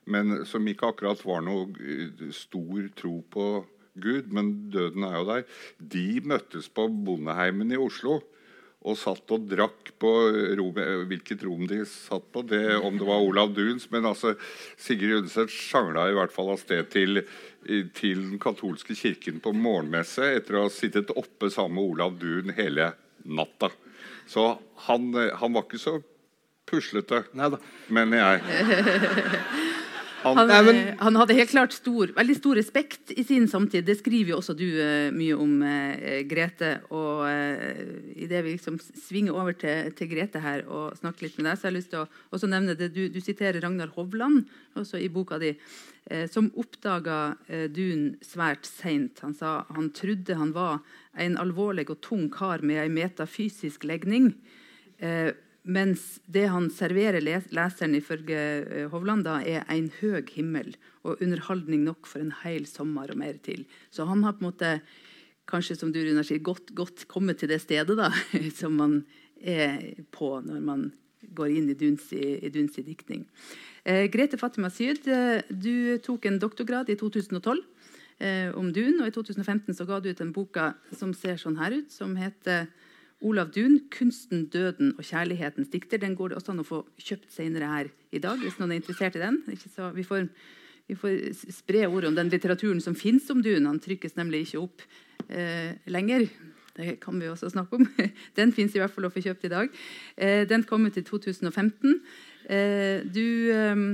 [0.09, 3.49] men som ikke akkurat var noe uh, stor tro på
[3.99, 5.47] Gud, men døden er jo der.
[5.79, 8.21] De møttes på Bondeheimen i Oslo
[8.87, 10.11] og satt og drakk på
[10.59, 10.77] rom,
[11.11, 13.89] hvilket rom de satt på, det, om det var Olav Duns.
[13.91, 14.37] Men altså,
[14.79, 17.25] Sigrid Undset sjangla i hvert fall av sted til,
[17.99, 22.55] til, den katolske kirken på morgenmesse etter å ha sittet oppe sammen med Olav Dun
[22.57, 22.93] hele
[23.27, 23.73] natta.
[24.31, 24.53] Så
[24.87, 25.99] han, han var ikke så
[26.69, 29.65] puslete, mener jeg.
[30.23, 33.85] Han, han, men, han, hadde helt klart stor, veldig stor respekt i sin samtid.
[33.87, 36.73] Det skriver jo også du uh, mye om, uh, Grete.
[36.91, 37.85] Og uh,
[38.19, 41.69] idet vi liksom svinger over til, til, Grete her og snakker litt med deg, så
[41.69, 42.91] har jeg lyst til å også nevne det.
[42.97, 44.43] Du, du siterer Ragnar Hovland
[44.79, 47.21] også i boka di, uh, som oppdaga
[47.71, 49.23] Dun svært seint.
[49.23, 50.81] Han sa han trodde han var
[51.19, 54.33] en alvorlig og tung kar med ei metafysisk legning.
[55.69, 60.73] Mens det han serverer leseren ifølge eh, Hovland, da, er en høg himmel
[61.05, 63.67] og underholdning nok for en hel sommer og mer til.
[63.93, 64.73] Så han har på en måte
[65.49, 68.11] kanskje som du Runa, sier, godt, godt kommet til det stedet da,
[68.61, 69.03] som man
[69.39, 70.89] er på når man
[71.35, 73.27] går inn i Duns i, i, Duns diktning.
[73.85, 77.61] Eh, Grete Fatima Syd, eh, du tok en doktorgrad i 2012
[78.23, 79.01] eh, om Dun.
[79.03, 82.17] og I 2015 så ga du ut en boka som ser sånn her ut, som
[82.19, 82.71] heter
[83.21, 85.99] Olav Dun, 'Kunsten, døden og kjærlighetens dikter'.
[86.01, 88.39] Den går det også an å få kjøpt senere her i dag.
[88.39, 89.43] hvis noen er interessert i den.
[89.47, 90.29] Vi får,
[90.87, 93.67] vi får spre ordet om den litteraturen som finnes om Dun.
[93.67, 94.83] Han trykkes nemlig ikke opp
[95.29, 96.29] eh, lenger.
[96.79, 97.89] Det kan vi også snakke om.
[98.39, 99.73] Den fins i hvert fall å få kjøpt i dag.
[100.15, 101.97] Eh, den kom ut i 2015.
[102.47, 103.89] Eh, du ehm,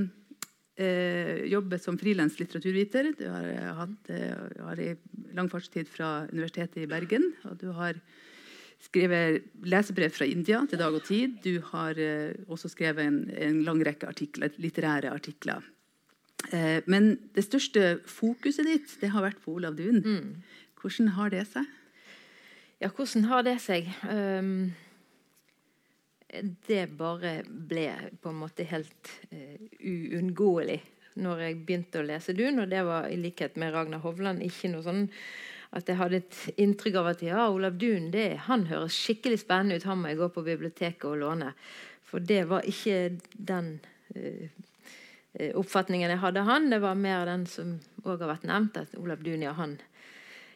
[0.77, 3.09] eh, jobber som frilans litteraturviter.
[3.17, 3.49] Du har,
[3.81, 4.13] hatt,
[4.67, 4.91] har i
[5.33, 7.31] lang fartstid fra Universitetet i Bergen.
[7.49, 7.97] og du har
[8.83, 11.39] skrevet lesebrev fra India til Dag og Tid.
[11.43, 11.97] Du har
[12.51, 15.63] også skrevet en, en lang rekke artikler, litterære artikler.
[16.85, 20.03] men det største fokuset ditt det har vært på Olav Duun.
[20.05, 20.43] Mm.
[20.85, 21.65] Hvordan har det seg?
[22.81, 23.87] Ja, hvordan har det seg?
[24.05, 24.73] Um,
[26.67, 27.87] det bare ble
[28.21, 30.81] på en måte helt uh, uunngåelig
[31.23, 32.59] når jeg begynte å lese Dun.
[32.61, 35.05] Og det var i likhet med Ragnar Hovland ikke noe sånn
[35.75, 39.79] at jeg hadde et inntrykk av at ja, Olav Dun det, han høres skikkelig spennende
[39.79, 41.51] ut, han må jeg gå på biblioteket og låne.
[42.07, 43.73] For det var ikke den
[44.15, 44.45] uh,
[45.59, 46.69] oppfatningen jeg hadde av han.
[46.71, 49.75] Det var mer den som òg har vært nevnt, at Olav Dun ja, han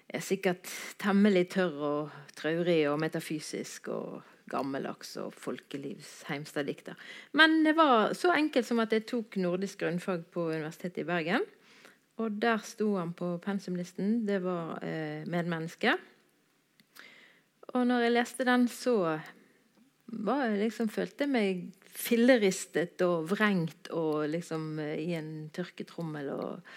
[0.10, 6.98] er sikkert temmelig tørr og traurig og metafysisk og gammeldags og folkelivs heimstaddikter.
[7.38, 11.46] Men det var så enkelt som at jeg tok nordisk grunnfag på Universitetet i Bergen.
[12.20, 14.26] Og der sto han på pensumlisten.
[14.28, 15.96] Det var eh, medmenneske.
[17.74, 18.96] Og når jeg leste den, så
[20.06, 21.66] var liksom, følte jeg meg
[22.00, 26.74] filleristet og vrengt og liksom eh, i en tørketrommel og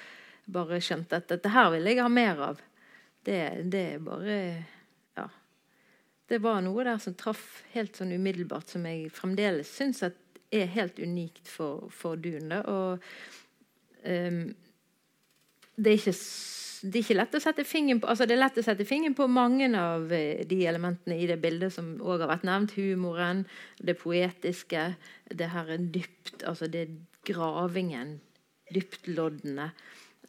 [0.52, 2.62] bare skjønte at dette her vil jeg ha mer av
[3.26, 4.38] det, det bare
[5.16, 5.28] Ja.
[6.26, 10.98] Det var noe der som traff helt sånn umiddelbart, som jeg fremdeles syns er helt
[10.98, 12.62] unikt for, for Dune.
[12.72, 13.02] Og
[14.07, 14.55] um,
[15.76, 16.16] det er ikke
[16.82, 19.14] det er ikke lett å sette fingeren på altså det er lett å sette fingeren
[19.14, 22.74] på mange av eh, de elementene i det bildet som òg har vært nevnt.
[22.74, 23.44] Humoren,
[23.78, 24.88] det poetiske,
[25.30, 26.96] det her er dypt Altså det er
[27.28, 28.16] gravingen,
[28.74, 29.68] dyptloddene.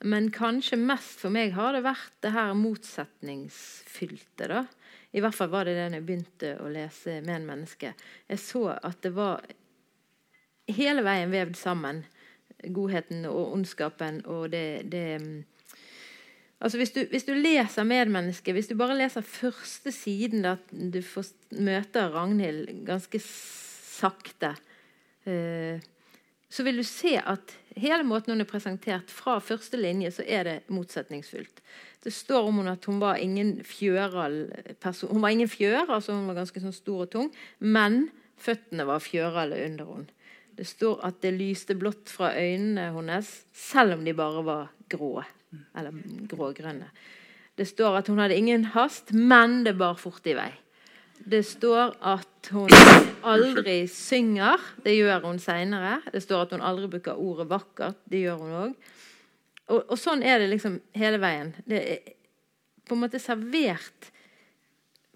[0.05, 4.49] Men kanskje mest for meg har det vært det her motsetningsfylte.
[4.51, 4.65] da.
[5.13, 7.93] I hvert fall var det det da jeg begynte å lese med en menneske.
[8.29, 9.41] Jeg så at det var
[10.69, 12.03] hele veien vevd sammen.
[12.73, 15.07] Godheten og ondskapen og det, det
[16.63, 21.01] Altså hvis du, hvis du, leser Medmennesket, hvis du bare leser første siden, da du
[21.03, 24.53] får møte Ragnhild ganske sakte
[25.27, 25.83] eh,
[26.53, 30.43] så vil du se at hele måten hun er presentert fra første linje, så er
[30.45, 31.63] det motsetningsfullt.
[32.03, 34.51] Det står om hun at hun var ingen fjøral
[34.83, 35.09] person.
[35.15, 39.01] Hun var ingen fjør, altså hun var ganske sånn stor og tung, men føttene var
[39.01, 40.19] fjørale under henne.
[40.53, 45.23] Det står at det lyste blått fra øynene hennes, selv om de bare var grå.
[45.77, 45.95] Eller
[46.29, 46.89] grågrønne.
[47.57, 50.51] Det står at hun hadde ingen hast, men det bar fort i vei.
[51.23, 52.71] Det står at hun
[53.23, 54.61] aldri synger.
[54.83, 55.99] Det gjør hun seinere.
[56.11, 58.01] Det står at hun aldri bruker ordet 'vakkert'.
[58.09, 58.73] Det gjør hun òg.
[59.71, 61.53] Og, og, sånn er det liksom hele veien.
[61.65, 62.17] Det er
[62.83, 64.09] på en måte servert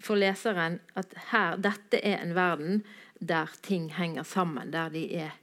[0.00, 2.80] for leseren at her, dette er en verden
[3.18, 4.72] der ting henger sammen.
[4.72, 5.36] Der de er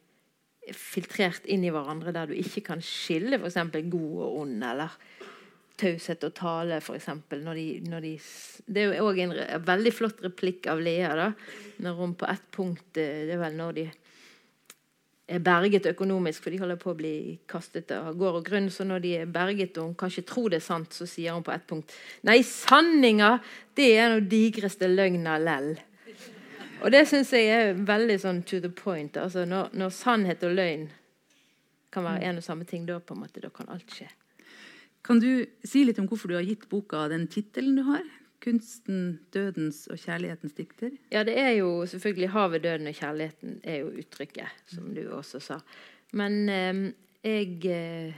[0.74, 2.14] filtrert inn i hverandre.
[2.16, 3.60] Der du ikke kan skille f.eks.
[3.92, 4.64] god og ond.
[4.64, 4.98] eller
[5.80, 7.10] taushet og tale, f.eks.
[7.32, 7.60] Når
[7.90, 8.14] når de,
[8.68, 9.36] det er jo òg en
[9.68, 11.12] veldig flott replikk av Lea.
[11.16, 11.30] da,
[11.84, 13.86] når hun på ett punkt eh, Det er vel når de
[15.28, 17.16] er berget økonomisk, for de holder på å bli
[17.50, 18.70] kastet av gård og grunn.
[18.70, 21.34] Så når de er berget og hun kan ikke tro det er sant, så sier
[21.34, 21.92] hun på ett punkt
[22.24, 23.40] Nei, sanninga,
[23.76, 25.74] det er den digreste løgna lell.
[26.84, 29.18] Og det syns jeg er veldig sånn to the point.
[29.18, 30.90] altså Når, når sannhet og løgn
[31.94, 34.10] kan være en og samme ting, da på en måte, da kan alt skje.
[35.06, 38.06] Kan du si litt om hvorfor du har gitt boka den tittelen du har?
[38.46, 40.98] 'Kunsten, dødens og kjærlighetens dikter'?
[41.10, 45.40] Ja, det er jo selvfølgelig 'Havet, døden og kjærligheten' er jo uttrykket, som du også
[45.40, 45.60] sa.
[46.14, 46.92] Men eh,
[47.24, 48.14] jeg eh,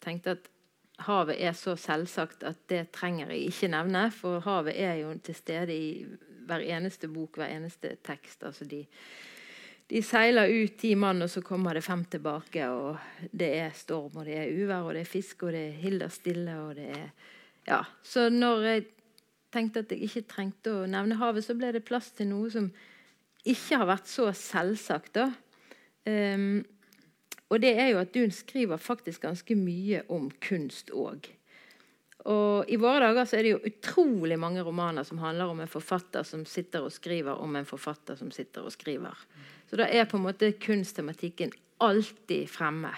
[0.00, 0.50] tenkte at
[0.98, 4.10] havet er så selvsagt at det trenger jeg ikke nevne.
[4.10, 6.06] For havet er jo til stede i
[6.52, 8.44] hver eneste bok, hver eneste tekst.
[8.44, 8.84] altså de
[9.92, 12.64] de seiler ut ti mann, og så kommer det fem tilbake.
[12.68, 12.96] og
[13.30, 16.08] Det er storm, og det er uvær, og det er fisk, og det er hilder
[16.08, 16.54] stille.
[16.56, 17.10] og det er...
[17.66, 18.84] Ja, Så når jeg
[19.52, 22.70] tenkte at jeg ikke trengte å nevne havet, så ble det plass til noe som
[23.44, 25.28] ikke har vært så selvsagt, da,
[26.06, 26.64] um,
[27.52, 31.28] og det er jo at Dun skriver faktisk ganske mye om kunst òg.
[32.30, 35.70] Og I våre dager så er det jo utrolig mange romaner som handler om en
[35.70, 39.24] forfatter som sitter og skriver om en forfatter som sitter og skriver.
[39.70, 42.92] Så da er på en måte kunsttematikken alltid fremme.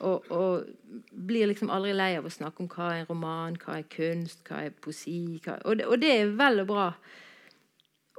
[0.00, 0.68] Og, og,
[1.12, 4.40] blir liksom aldri lei av å snakke om hva er en roman, hva er kunst,
[4.48, 5.38] hva er poesi.
[5.44, 6.86] Hva, og, det, og, det, er vel og bra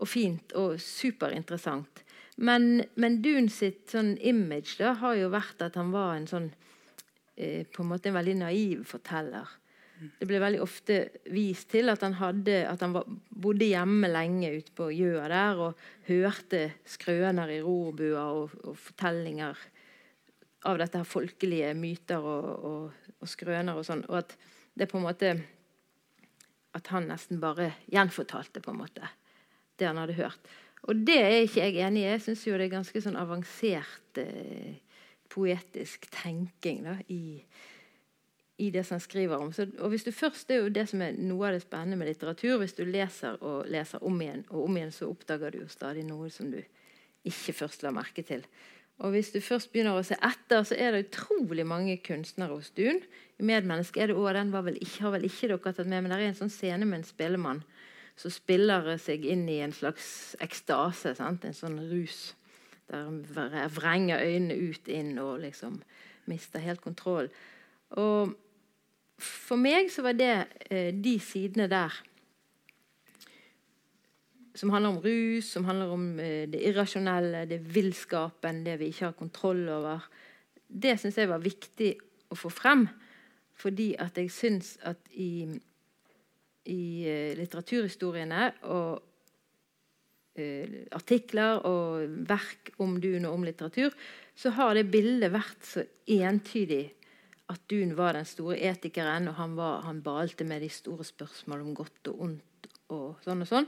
[0.02, 2.04] og fint og superinteressant.
[2.42, 6.48] Men, men Dun sitt sånn image da, har jo vært at han var en sånn
[7.36, 9.58] eh, på en måte en veldig naiv forteller.
[10.02, 10.98] Det ble veldig ofte
[11.30, 15.62] vist til at han, hadde, at han var, bodde hjemme lenge ute på gjøa der
[15.68, 19.62] og hørte skrøner i rorbua og, og, fortellinger
[20.70, 24.04] av dette her folkelige myter og, og, og skrøner og sånn.
[24.10, 24.36] Og at
[24.78, 25.36] det på en måte
[26.72, 29.10] At han nesten bare gjenfortalte på en måte
[29.76, 30.46] det han hadde hørt.
[30.88, 32.06] Og det er ikke jeg enig i.
[32.14, 34.78] Jeg syns det er ganske sånn avansert eh,
[35.28, 37.42] poetisk tenking da, i
[38.62, 39.54] i det som han skriver om.
[39.54, 41.98] Så, og hvis du først, Det er jo det som er noe av det spennende
[41.98, 42.60] med litteratur.
[42.62, 46.06] Hvis du leser og leser om igjen og om igjen, så oppdager du jo stadig
[46.06, 46.62] noe som du
[47.26, 48.46] ikke først la merke til.
[49.02, 52.70] Og Hvis du først begynner å se etter, så er det utrolig mange kunstnere hos
[52.78, 53.02] Dun.
[53.40, 56.12] I 'Medmenneske' er det også, den vel ikke, har vel ikke dere tatt med, men
[56.12, 57.64] det er en sånn scene med en spillemann
[58.16, 61.16] som spiller seg inn i en slags ekstase.
[61.16, 61.46] Sant?
[61.46, 62.36] En sånn rus.
[62.92, 65.82] Der han vrenger øynene ut inn og liksom
[66.30, 67.30] mister helt kontroll.
[67.98, 68.36] Og
[69.22, 70.34] for meg så var det
[70.70, 71.94] eh, de sidene der
[74.56, 79.10] som handler om rus, som handler om eh, det irrasjonelle, det villskapen, det vi ikke
[79.10, 80.08] har kontroll over.
[80.68, 81.94] Det syns jeg var viktig
[82.32, 82.86] å få frem.
[83.62, 85.46] Fordi at jeg syns at i,
[86.72, 89.02] i eh, litteraturhistoriene og
[90.36, 93.94] eh, artikler og verk om Dun og om litteratur,
[94.36, 96.86] så har det bildet vært så entydig
[97.52, 101.70] at Dun var den store etikeren, og han, var, han balte med de store spørsmålene
[101.70, 102.70] om godt og ondt.
[102.92, 103.68] Og sånn og sånn.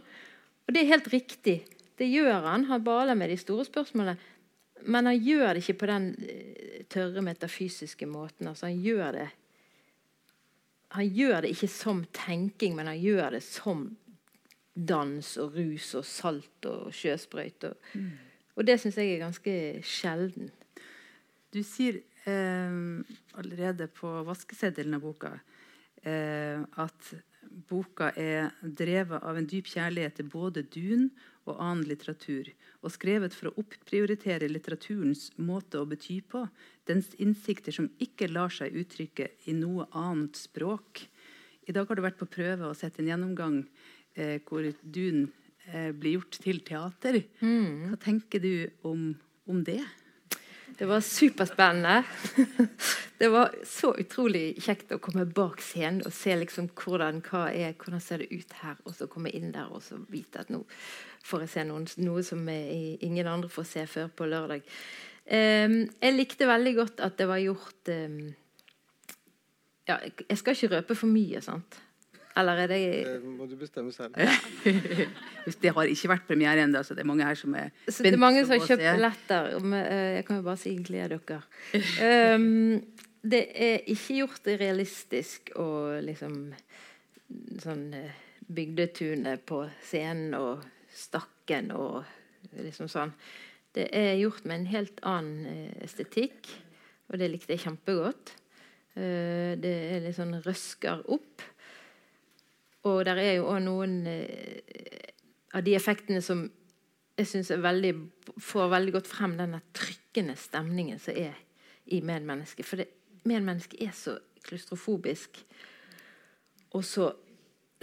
[0.67, 1.57] Og det er helt riktig.
[1.99, 2.67] Det gjør han.
[2.67, 4.17] Han baler med de store spørsmålene.
[4.83, 8.49] Men han gjør det ikke på den eh, tørre, metafysiske måten.
[8.51, 9.29] Altså, han gjør det
[10.93, 13.87] Han gjør det ikke som tenking, men han gjør det som
[14.75, 17.65] dans og rus og salt og sjøsprøyt.
[17.65, 18.11] Og, mm.
[18.55, 20.51] og det syns jeg er ganske sjelden.
[21.49, 25.33] Du sier allerede på vaskeseddelen av boka
[26.03, 27.13] eh, at
[27.69, 31.09] boka er drevet av en dyp kjærlighet til både dun
[31.43, 32.47] og annen litteratur,
[32.81, 36.45] og skrevet for å opprioritere litteraturens måte å bety på,
[36.87, 41.03] dens innsikter som ikke lar seg uttrykke i noe annet språk.
[41.67, 43.59] I dag har du vært på prøve og sett en gjennomgang
[44.15, 45.27] eh, hvor dun
[45.67, 47.19] eh, blir gjort til teater.
[47.43, 47.91] Mm.
[47.91, 48.53] Hva tenker du
[48.87, 49.11] om,
[49.51, 49.81] om det?
[50.77, 52.03] Det var superspennende.
[53.17, 57.21] Det var så utrolig kjekt å komme bak scenen og se liksom hvordan,
[57.53, 60.63] er, hvordan ser det ut her, og så komme inn der og vite at nå
[61.23, 64.65] får jeg se noen, noe som ingen andre får se før på lørdag.
[65.23, 68.17] Um, jeg likte veldig godt at det var gjort um,
[69.87, 71.79] ja, Jeg skal ikke røpe for mye, sant?
[72.35, 74.15] Eller er det Det må du bestemme selv.
[75.61, 77.95] det har ikke vært premiere ennå, så det er mange her som er spent.
[77.95, 79.49] Så det er mange som har kjøpt billetter.
[79.61, 81.41] Eh, jeg kan jo bare si gled dere.
[82.33, 82.81] Um,
[83.33, 85.69] det er ikke gjort realistisk å
[86.03, 86.45] liksom
[87.63, 88.17] Sånn eh,
[88.53, 90.61] bygdetunet på scenen og
[90.93, 92.03] Stakken og
[92.59, 93.13] liksom sånn.
[93.73, 96.51] Det er gjort med en helt annen eh, estetikk,
[97.09, 98.35] og det likte jeg kjempegodt.
[98.93, 101.41] Det er litt sånn røsker opp.
[102.89, 105.13] Og det er jo òg noen eh,
[105.55, 106.43] av de effektene som
[107.13, 107.51] jeg syns
[108.41, 111.37] får veldig godt frem denne trykkende stemningen som er
[111.93, 112.65] i medmennesket.
[112.65, 112.81] For
[113.29, 115.43] medmennesket er så klaustrofobisk
[116.73, 117.11] og så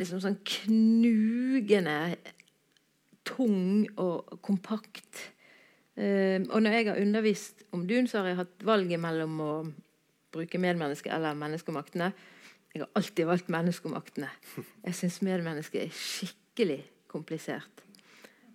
[0.01, 2.17] liksom sånn knugende
[3.29, 5.29] tung og kompakt.
[6.01, 9.53] Uh, og når jeg har undervist om Dun, så har jeg hatt valget mellom å
[10.33, 12.11] bruke medmennesket eller menneskemaktene.
[12.71, 14.29] Jeg har alltid valgt menneskemaktene.
[14.85, 17.83] Jeg syns medmennesket er skikkelig komplisert.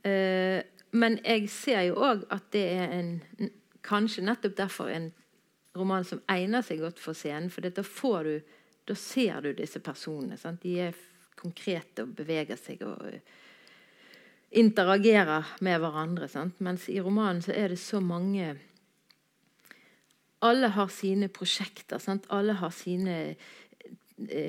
[0.07, 0.61] Eh,
[0.95, 3.15] men jeg ser jo òg at det er en
[3.85, 5.11] Kanskje nettopp derfor en
[5.77, 7.51] roman som egner seg godt for scenen.
[7.53, 8.55] For da, får du,
[8.89, 10.39] da ser du disse personene.
[10.41, 10.63] Sant?
[10.63, 10.95] De er
[11.37, 13.19] konkrete og beveger seg og uh,
[14.57, 16.31] interagerer med hverandre.
[16.33, 16.57] Sant?
[16.65, 18.55] Mens i romanen så er det så mange
[20.41, 22.01] Alle har sine prosjekter.
[22.01, 22.25] Sant?
[22.33, 23.35] Alle har sine Eh,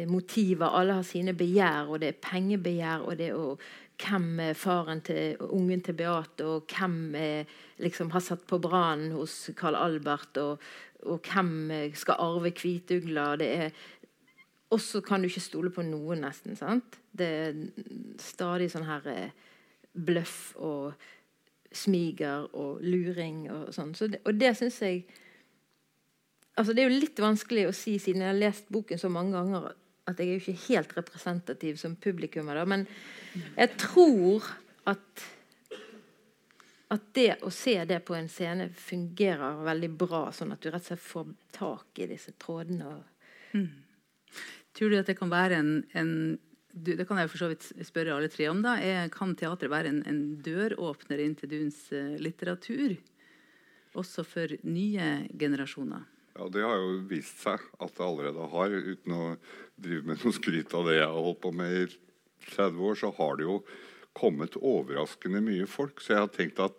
[0.07, 0.71] motiver.
[0.79, 3.57] Alle har sine begjær, og det er pengebegjær, og det er
[3.97, 7.45] hvem er faren til ungen til Beate, og hvem er,
[7.79, 10.62] liksom, har satt på brannen hos Karl Albert, og,
[11.03, 13.33] og hvem skal arve Kvitugla.
[14.71, 16.57] Og så kan du ikke stole på noen, nesten.
[16.57, 16.99] sant?
[17.17, 17.61] Det er
[18.21, 19.45] stadig sånn her eh,
[19.97, 20.97] bløff og
[21.77, 23.95] smiger og luring og sånn.
[23.95, 25.05] Så det, og det syns jeg
[26.57, 29.37] altså Det er jo litt vanskelig å si, siden jeg har lest boken så mange
[29.37, 29.71] ganger,
[30.07, 32.63] at jeg er jo ikke helt representativ som publikummer.
[32.69, 32.87] Men
[33.57, 34.47] jeg tror
[34.89, 35.27] at
[36.95, 40.85] at det å se det på en scene fungerer veldig bra, sånn at du rett
[40.85, 43.01] og slett får tak i disse trådene.
[43.57, 43.73] Mm.
[44.77, 46.13] Tror du at det kan være en, en
[46.71, 48.61] du, Det kan jeg for så vidt spørre alle tre om.
[48.63, 52.99] da, er, Kan teatret være en, en døråpner inn til Duns uh, litteratur?
[53.97, 56.05] Også for nye generasjoner?
[56.37, 58.74] Ja, Det har jo vist seg at det allerede har.
[58.74, 59.26] Uten å
[59.80, 61.87] drive med noe skryt av det jeg har holdt på med i
[62.51, 63.61] 30 år, så har det jo
[64.16, 66.01] kommet overraskende mye folk.
[66.01, 66.76] Så jeg har tenkt at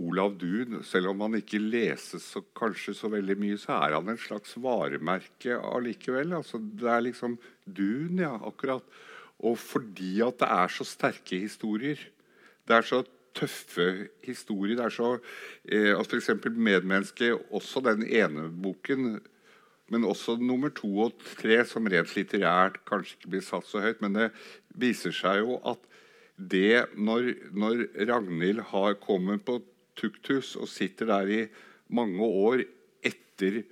[0.00, 4.08] Olav Duun, selv om han ikke leses så, kanskje så veldig mye, så er han
[4.10, 6.34] en slags varemerke allikevel.
[6.40, 8.84] Altså, det er liksom Duun, ja, akkurat.
[9.44, 12.00] Og fordi at det er så sterke historier.
[12.66, 13.04] Det er så
[13.38, 13.88] tøffe
[14.26, 14.76] historier.
[14.78, 15.10] Det er så
[15.64, 16.30] eh, at F.eks.
[16.50, 19.20] 'Medmenneske', også den ene boken,
[19.88, 24.02] men også nummer to og tre, som rent litterært kanskje ikke blir satt så høyt.
[24.04, 24.28] Men det
[24.76, 25.80] viser seg jo at
[26.38, 29.58] det når, når Ragnhild har kommet på
[29.98, 31.40] tuktus og sitter der i
[31.90, 32.62] mange år
[33.06, 33.62] etter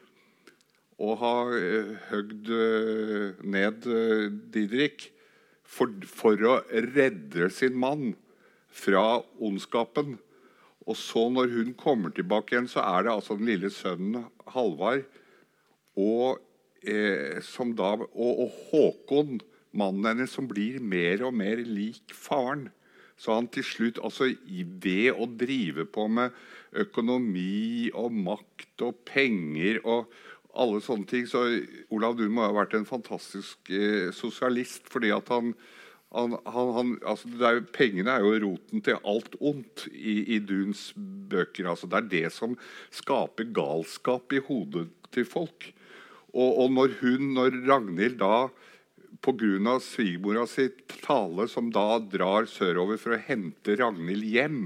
[0.97, 5.11] å ha uh, høgd uh, ned uh, Didrik
[5.67, 6.57] for, for, å
[6.97, 8.14] redde sin mann
[8.77, 10.16] fra ondskapen.
[10.87, 15.07] Og så, når hun kommer tilbake igjen, så er det altså den lille sønnen Halvard
[15.97, 16.39] og,
[16.87, 19.41] eh, og, og, Håkon,
[19.77, 22.68] mannen hennes, som blir mer og mer lik faren.
[23.16, 24.29] Så han til slutt, altså
[24.85, 26.37] ved å drive på med
[26.77, 30.12] økonomi og makt og penger og
[30.57, 31.43] alle sånne ting Så
[31.93, 35.55] Olav du må ha vært en fantastisk eh, sosialist fordi at han
[36.15, 40.93] han, han, han, altså er, pengene er jo roten til alt ondt i, i Duns
[40.97, 41.67] bøker.
[41.73, 42.55] Altså det er det som
[42.95, 45.73] skaper galskap i hodet til folk.
[46.31, 48.49] Og, og når hun, når Ragnhild da
[49.25, 49.79] pga.
[49.81, 50.69] svigermora si
[51.03, 54.61] tale, som da drar sørover for å hente Ragnhild hjem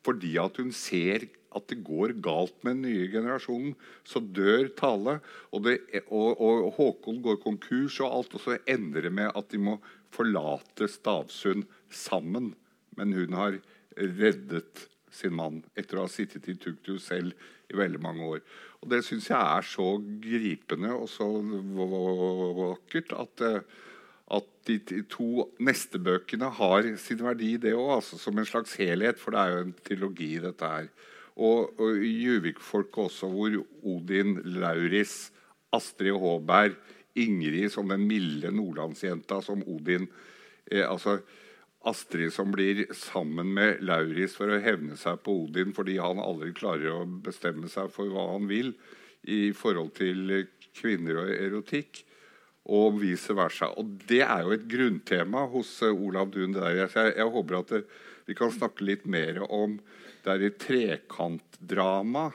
[0.00, 3.72] fordi at hun ser at det går galt med den nye generasjonen,
[4.06, 5.16] så dør Tale.
[5.50, 9.50] Og, det, og, og Håkon går konkurs, og alt, og så ender det med at
[9.50, 9.76] de må
[10.14, 12.54] forlate Stavsund sammen.
[12.98, 13.60] Men hun har
[13.96, 17.34] reddet sin mann etter å ha sittet i tuktu selv
[17.70, 18.42] i veldig mange år.
[18.80, 19.88] Og Det syns jeg er så
[20.22, 21.26] gripende og så
[22.60, 23.60] vakkert at, eh,
[24.30, 27.96] at de to neste bøkene har sin verdi, det òg.
[27.98, 30.88] Altså som en slags helhet, for det er jo en trilogi, dette her.
[31.36, 35.32] Og, og Juvik-folket også, hvor Odin, Lauris,
[35.72, 36.76] Astrid Håberg
[37.18, 40.06] Ingrid som den milde nordlandsjenta som Odin
[40.70, 41.18] eh, altså
[41.88, 46.52] Astrid som blir sammen med Lauris for å hevne seg på Odin fordi han aldri
[46.56, 48.74] klarer å bestemme seg for hva han vil
[49.28, 50.44] i forhold til
[50.76, 52.04] kvinner og erotikk,
[52.70, 53.70] og vice versa.
[53.80, 56.54] Og Det er jo et grunntema hos uh, Olav Duun.
[56.54, 57.80] Jeg, jeg, håper at det,
[58.28, 59.78] vi kan snakke litt mer om
[60.22, 62.28] det er et trekantdrama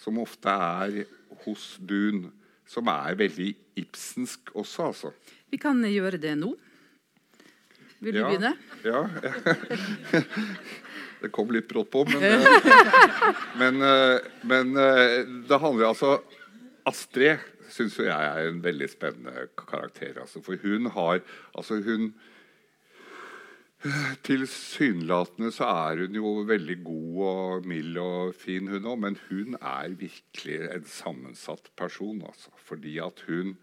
[0.00, 1.04] som ofte er
[1.44, 2.30] hos Duun
[2.66, 5.12] som er veldig ibsensk også, altså.
[5.50, 6.52] Vi kan gjøre det nå.
[8.02, 8.52] Vil du ja, begynne?
[8.84, 9.04] Ja.
[11.22, 16.18] det kom litt brått på, men, eh, men, eh, men, eh, det handler altså
[16.86, 17.42] Astrid
[17.72, 20.20] syns jeg er en veldig spennende karakter.
[20.22, 21.20] Altså, for hun har
[21.56, 22.12] altså hun,
[24.26, 28.98] Tilsynelatende så er hun jo veldig god og mild og fin, hun òg.
[29.04, 32.22] Men hun er virkelig en sammensatt person.
[32.26, 32.50] Altså.
[32.56, 33.56] Fordi at hun,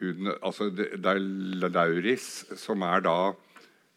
[0.00, 1.22] hun altså det, er
[1.68, 3.18] Lauris som er da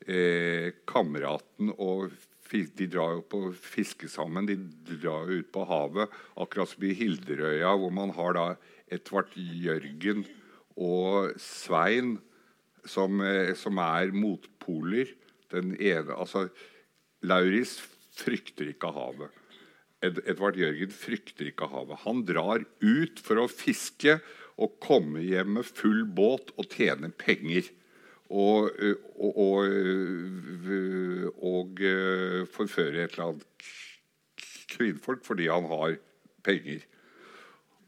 [0.07, 2.11] eh, kameraten og
[2.51, 4.47] de drar jo på fiske sammen.
[4.49, 4.57] De
[4.99, 8.45] drar jo ut på havet, akkurat som i Hilderøya, hvor man har da
[8.91, 10.25] Edvard Jørgen
[10.75, 12.17] og Svein,
[12.83, 15.13] som, eh, som er motpoler.
[15.51, 16.47] Den ene, altså,
[17.21, 17.77] Lauris
[18.15, 19.29] frykter ikke havet.
[20.01, 22.01] Ed Edvard Jørgen frykter ikke havet.
[22.05, 24.17] Han drar ut for å fiske
[24.61, 27.69] og komme hjem med full båt og tjene penger.
[28.31, 28.71] Og,
[29.19, 30.69] og, og,
[31.51, 31.81] og
[32.55, 33.71] forføre et eller annet
[34.71, 35.97] kvinnfolk fordi han har
[36.45, 36.85] penger.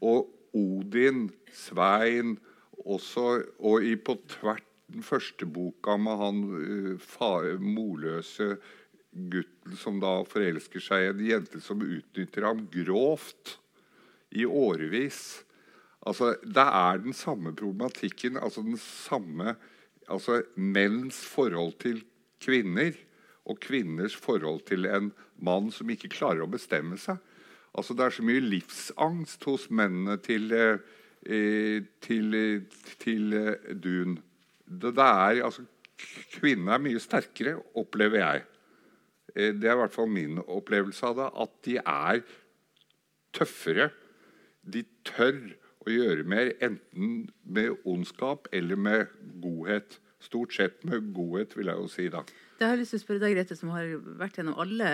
[0.04, 2.36] Og Odin, Svein
[2.84, 8.54] også, og i på tvert den første boka med han uh, far, morløse
[9.14, 13.58] gutten som da forelsker seg i en jente som utnytter ham grovt
[14.34, 15.44] i årevis.
[16.04, 19.54] Altså, det er den samme problematikken, altså den samme
[20.10, 22.02] altså menns forhold til
[22.42, 22.92] kvinner
[23.48, 27.20] og kvinners forhold til en mann som ikke klarer å bestemme seg.
[27.74, 30.52] Altså, det er så mye livsangst hos mennene til,
[31.24, 32.36] til, til,
[33.02, 34.18] til eh, Dun.
[34.64, 35.64] Det, det er, altså,
[36.34, 38.46] kvinnene er mye sterkere, opplever jeg.
[39.34, 41.28] Eh, det er i hvert fall min opplevelse av det.
[41.44, 42.24] At de er
[43.34, 43.90] tøffere.
[44.64, 45.42] De tør
[45.84, 49.12] å gjøre mer, enten med ondskap eller med
[49.42, 49.98] godhet.
[50.24, 52.08] Stort sett med godhet, vil jeg jo si.
[52.08, 52.22] da.
[52.56, 53.90] Det har jeg lyst til å spørre deg, Grete, som har
[54.20, 54.92] vært gjennom alle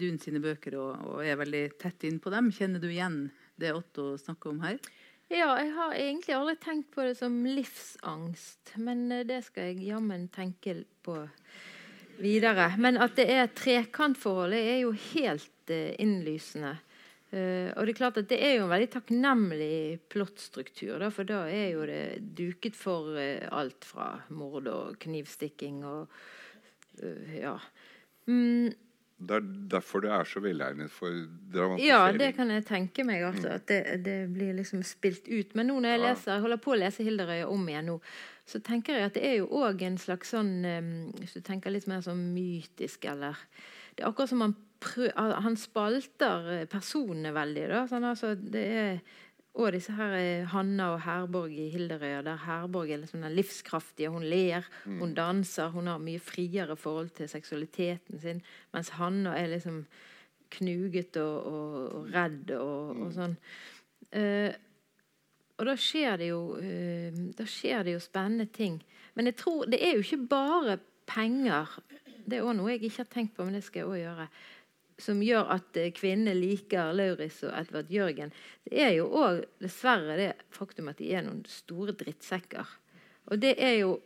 [0.00, 2.50] Dun sine bøker og, og er veldig tett inn på dem.
[2.52, 3.22] Kjenner du igjen
[3.60, 4.76] det Otto snakker om her?
[5.30, 8.72] Ja, jeg har egentlig aldri tenkt på det som livsangst.
[8.82, 11.14] Men eh, det skal jeg jammen tenke på
[12.18, 12.72] videre.
[12.82, 16.74] Men at det er trekantforholdet, er jo helt uh, innlysende.
[17.30, 19.78] Uh, og Det er klart at det er jo en veldig takknemlig
[20.10, 20.98] plottstruktur.
[20.98, 22.02] Da, for da er jo det
[22.34, 23.14] duket for
[23.54, 26.10] alt fra mord og knivstikking og
[27.38, 27.54] ja.
[28.26, 28.74] Mm.
[29.20, 31.12] Det er derfor det er så velegnet for
[31.52, 31.90] dramatisering.
[31.90, 33.24] Ja, det kan jeg tenke meg.
[33.28, 35.52] Altså, at det, det, blir liksom spilt ut.
[35.58, 37.98] Men nå når jeg leser, jeg holder på å lese Hilderøya om igjen nå,
[38.48, 40.64] så tenker jeg at det er jo òg en slags sånn
[41.20, 43.38] Hvis du tenker litt mer sånn mytisk, eller
[43.94, 47.66] Det er akkurat som han han spalter eh, personene veldig.
[47.68, 47.82] Da.
[47.88, 49.00] Sånn, altså, det er
[49.54, 54.08] og disse her er Hanna og Herborg i Hilderøya, der Herborg er liksom den livskraftige.
[54.08, 54.98] Hun ler, mm.
[54.98, 58.42] hun danser, hun har mye friere forhold til seksualiteten sin.
[58.72, 59.84] Mens Hanna er liksom
[60.50, 63.12] knuget og, og, og redd og, og mm.
[63.18, 63.36] sånn.
[64.10, 64.50] Uh,
[65.60, 68.80] og da skjer det jo uh, Da skjer det jo spennende ting.
[69.14, 70.78] Men jeg tror det er jo ikke bare
[71.10, 71.74] penger.
[72.24, 74.30] Det er òg noe jeg ikke har tenkt på, men det skal jeg òg gjøre
[75.00, 78.32] som gjør at eh, kvinnene liker Lauritz og Edvard Jørgen,
[78.68, 82.78] det er jo òg dessverre det faktum at de er noen store drittsekker.
[83.30, 83.98] Og det er jo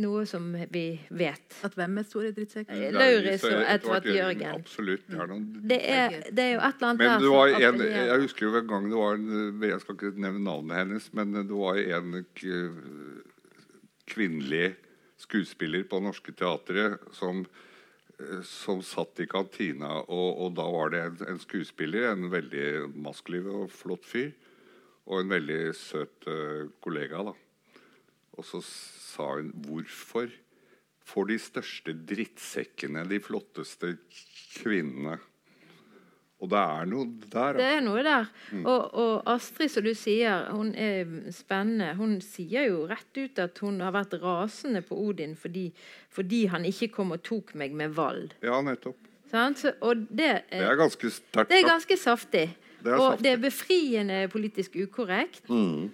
[0.00, 0.84] noe som vi
[1.18, 1.56] vet.
[1.66, 2.82] At hvem er store drittsekker?
[2.94, 4.60] Lauris Lauritz og Edvard Jørgen.
[4.60, 5.08] Absolutt.
[5.08, 5.32] Det er,
[5.72, 8.52] det, er, det er, jo et eller annet men det var en, Jeg husker jo
[8.60, 12.20] en gang det var en, Jeg skal ikke nevne navnet hennes, men det var en
[14.10, 14.68] kvinnelig
[15.20, 17.44] skuespiller på Norske Teatret som
[18.46, 23.48] som satt i kantina, og, og da var det en, en, skuespiller, en veldig maskliv
[23.52, 24.32] og flott fyr,
[25.10, 27.24] og en veldig søt uh, kollega.
[27.30, 27.34] da.
[28.38, 30.30] Og så sa hun hvorfor
[31.10, 33.96] får de største drittsekkene de flotteste
[34.60, 35.18] kvinnene?
[36.40, 37.58] Og det er noe der.
[37.58, 38.28] Det er noe der.
[38.54, 38.62] Mm.
[38.64, 41.04] Og, og, Astrid, som du sier, hun er
[41.36, 41.92] spennende.
[41.98, 45.68] Hun sier jo rett ut at hun har vært rasende på Odin fordi,
[46.08, 48.32] fordi han ikke kom og tok meg med Vald.
[48.44, 48.96] Ja, nettopp.
[49.30, 51.52] Så, og det, det er ganske sterkt.
[51.52, 52.48] Det er ganske saftig.
[52.80, 53.24] Det er og saftig.
[53.24, 55.44] det er befriende politisk ukorrekt.
[55.52, 55.90] Mm.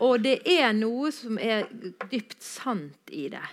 [0.00, 1.68] Og det er noe som er
[2.08, 3.44] dypt sant i det.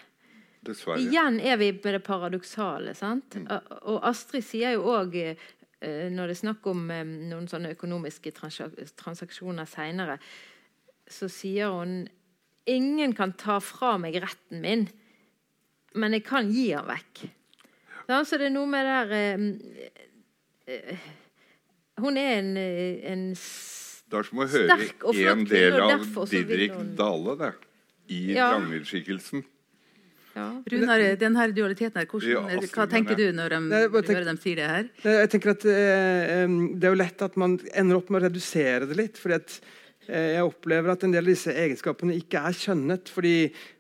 [0.66, 1.04] Dessverre.
[1.04, 2.96] Igjen er vi med det paradoksale.
[2.96, 3.36] sant?
[3.36, 3.52] Mm.
[3.92, 5.36] Og Astrid sier jo òg Eh,
[6.10, 10.18] når det er snakk om eh, noen sånne økonomiske transaksjoner seinere,
[11.08, 12.06] så sier hun
[12.68, 14.82] Ingen kan ta fra meg retten min,
[15.96, 17.22] men jeg kan gi den vekk.
[18.28, 19.14] Så det er noe med det der
[20.68, 21.06] eh,
[22.04, 27.54] Hun er en, en Det er som å høre en del av Didrik Dale, det.
[28.12, 28.50] I ja.
[28.58, 29.48] Ragnhild-skikkelsen.
[30.38, 30.48] Ja.
[30.72, 34.40] Runar, den her dualiteten her, hvordan, hva tenker du når de, Nei, tenk, hører dem
[34.42, 34.86] si det her?
[35.08, 36.46] Jeg tenker at eh,
[36.78, 39.18] Det er jo lett at man ender opp med å redusere det litt.
[39.22, 39.58] fordi at
[40.06, 43.10] eh, jeg opplever at en del av disse egenskapene ikke er kjønnet.
[43.14, 43.36] fordi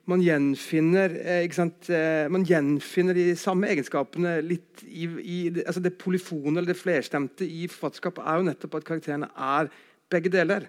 [0.09, 1.91] man gjenfinner, eh, sant,
[2.33, 7.67] man gjenfinner de samme egenskapene litt i, i altså Det polyfone eller det flerstemte i
[7.69, 9.69] forfatterskapet er jo nettopp at karakterene er
[10.09, 10.65] begge deler.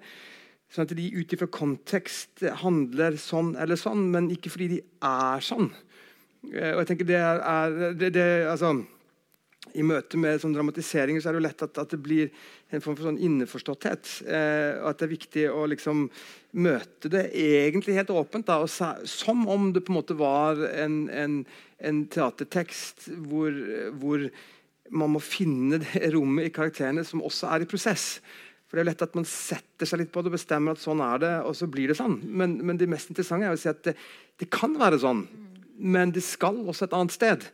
[0.69, 5.45] Sånn at de ut ifra kontekst handler sånn eller sånn, men ikke fordi de er
[5.45, 5.71] sånn.
[6.53, 8.75] Eh, og jeg tenker det er, det, det, altså,
[9.73, 12.29] I møte med sånn dramatiseringer så er det jo lett at, at det blir
[12.69, 14.13] en form for sånn innforståtthet.
[14.29, 16.05] Eh, og at det er viktig å liksom
[16.61, 18.49] møte det egentlig helt åpent.
[18.49, 21.41] Da, og som om det på en måte var en, en,
[21.81, 23.57] en teatertekst hvor,
[23.97, 24.29] hvor
[24.93, 28.19] man må finne det rommet i karakterene som også er i prosess.
[28.69, 30.83] For det er jo lett at Man setter seg litt på det og bestemmer at
[30.83, 32.19] sånn er det, og så blir det sånn.
[32.29, 33.95] Men, men det mest interessante er å si at det,
[34.41, 35.25] det, kan være sånn,
[35.79, 37.47] men det skal også et annet sted.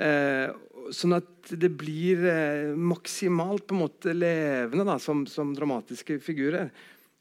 [0.00, 0.50] Eh,
[0.94, 6.68] sånn at det blir eh, maksimalt på en måte levende da, som, som, dramatiske figurer.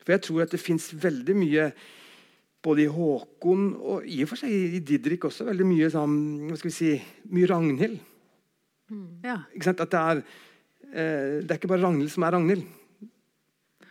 [0.04, 1.70] For jeg tror at det fins veldig mye
[2.66, 6.16] både i Håkon og i og for seg i Didrik også veldig mye sånn,
[6.50, 6.92] hva skal vi si,
[7.32, 8.02] mye Ragnhild.
[9.24, 9.38] Ja.
[9.54, 9.84] Ikke sant?
[9.86, 10.22] At det er,
[10.90, 12.68] eh, det er ikke bare Ragnhild som er Ragnhild.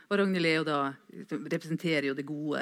[0.09, 0.77] Og Ragnhild jo da,
[1.53, 2.61] representerer jo det gode,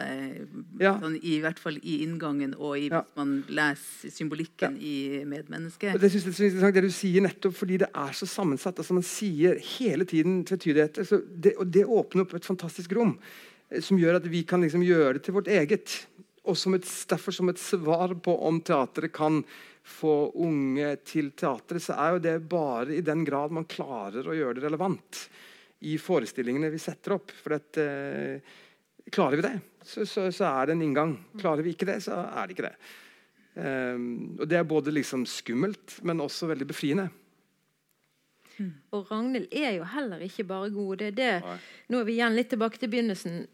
[0.80, 0.96] Ja.
[0.98, 3.02] sånn, i hvert fall i inngangen og i, Ja.
[3.02, 5.94] hvis man leser symbolikken i medmennesket.
[5.94, 8.26] Og det synes jeg er så interessant det du sier nettopp fordi det er så
[8.26, 8.74] sammensatt.
[8.78, 11.06] altså Man sier hele tiden tvetydigheter.
[11.60, 13.16] og det åpner opp et fantastisk rom
[13.70, 16.06] eh, som gjør at vi kan liksom gjøre det til vårt eget.
[16.44, 19.44] Og som et, derfor som et svar på om teatret kan
[19.84, 24.34] få unge til teatret, så er jo det bare i den grad man klarer å
[24.34, 25.28] gjøre det relevant
[25.86, 27.32] i forestillingene vi setter opp.
[27.42, 28.54] For at, eh,
[29.12, 31.16] klarer vi det, så, så, så er det en inngang.
[31.38, 32.76] Klarer vi ikke det, så er det ikke det.
[33.56, 37.06] Um, og Det er både liksom skummelt, men også veldig befriende.
[38.96, 40.96] Og Ragnhild er jo heller ikke bare god.
[41.00, 41.32] Det er det.
[41.44, 41.56] Nei.
[41.92, 43.46] Nå er vi igjen litt tilbake til begynnelsen.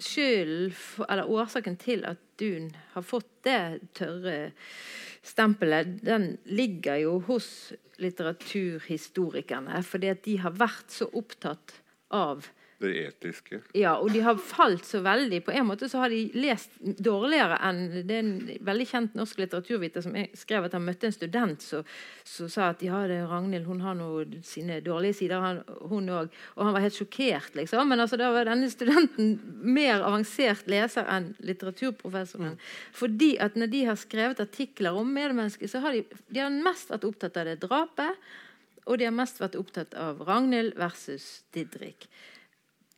[0.00, 0.72] Skyld,
[1.08, 4.52] eller Årsaken til at Dun har fått det tørre
[5.26, 9.82] stempelet, den ligger jo hos litteraturhistorikerne.
[9.86, 11.80] Fordi at de har vært så opptatt
[12.14, 12.48] av
[12.80, 13.58] Det etiske.
[13.76, 15.42] ja, og de har falt så veldig.
[15.44, 19.42] På en måte så har de lest dårligere enn Det er en veldig kjent norsk
[19.42, 23.84] litteraturviter som skrev at han møtte en student som sa at ja, det Ragnhild hun
[23.84, 25.60] har noe sine dårlige sider, han,
[25.90, 26.32] hun òg.
[26.56, 27.84] Og han var helt sjokkert, liksom.
[27.90, 32.56] Men altså, da var denne studenten mer avansert leser enn litteraturprofessoren.
[32.96, 36.88] Fordi at når de har skrevet artikler om medmennesker, så har de, de har mest
[36.92, 38.30] vært opptatt av det drapet.
[38.88, 42.08] Og de har mest vært opptatt av Ragnhild versus Didrik.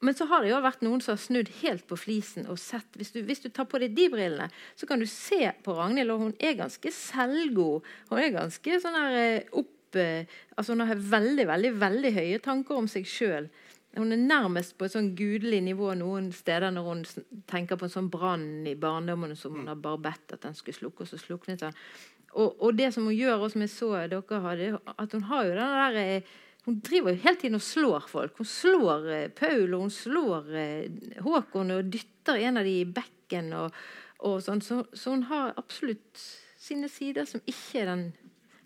[0.02, 2.98] Men så har det jo vært noen som har snudd helt på flisen og sett
[2.98, 6.10] Hvis du, hvis du tar på deg de brillene, så kan du se på Ragnhild,
[6.10, 7.86] og hun er ganske selvgod.
[8.10, 10.26] Hun er ganske sånn her eh, opp eh,
[10.56, 13.46] Altså hun har veldig, veldig, veldig høye tanker om seg sjøl.
[13.94, 17.02] Hun er nærmest på et sånn gudelig nivå noen steder når hun
[17.50, 20.78] tenker på en sånn brann i barndommen som hun har bare bedt at den skulle
[20.78, 21.76] slukke, og så sluknet den.
[22.32, 25.44] Og, og det som hun gjør, og som jeg så dere hadde, at hun har
[25.44, 26.32] jo den der eh,
[26.66, 28.36] hun driver jo hele tiden og slår folk.
[28.38, 32.86] Hun slår eh, Paul og hun slår eh, Håkon og dytter en av de i
[32.86, 33.50] bekken.
[33.58, 33.78] Og,
[34.28, 34.62] og sånn.
[34.62, 36.22] så, så hun har absolutt
[36.62, 38.04] sine sider som ikke er den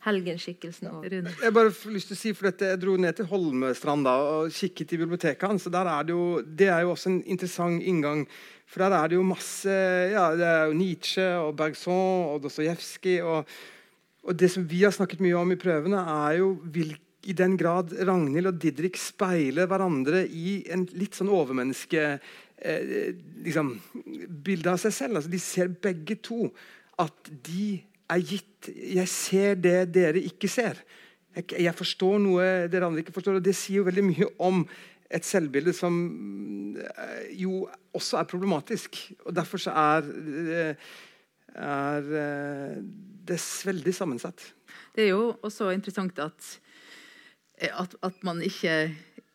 [0.07, 0.90] helgenskikkelsen.
[0.92, 1.32] Og, Rune.
[1.42, 4.53] Jeg bare lyst til å si, for dette, jeg dro ned til Holmestrand da, og
[4.55, 5.66] kikket i biblioteket hans.
[5.66, 8.26] er Det jo, det er jo også en interessant inngang.
[8.66, 9.72] For der er det jo masse
[10.12, 13.22] ja, det er jo Nietzsche og Bergson og Dostojevskij.
[13.22, 13.57] Og,
[14.26, 16.94] og det som vi har snakket mye om i prøvene, er jo hvil,
[17.26, 23.12] i den grad Ragnhild og Didrik speiler hverandre i en litt sånn overmenneske eh,
[23.44, 23.74] liksom,
[24.46, 25.18] bilde av seg selv.
[25.18, 26.50] Altså, de ser begge to
[27.02, 30.78] at de er gitt Jeg ser det dere ikke ser.
[31.36, 33.38] Jeg, jeg forstår noe dere andre ikke forstår.
[33.38, 34.62] og Det sier jo veldig mye om
[35.06, 35.96] et selvbilde som
[36.80, 37.66] eh, jo
[37.96, 38.98] også er problematisk.
[39.26, 40.08] Og derfor så er,
[40.56, 40.74] eh,
[41.54, 42.78] er eh,
[43.28, 44.52] det veldig sammensatt.
[44.96, 46.56] Det er jo også interessant at,
[47.57, 48.72] at, at man ikke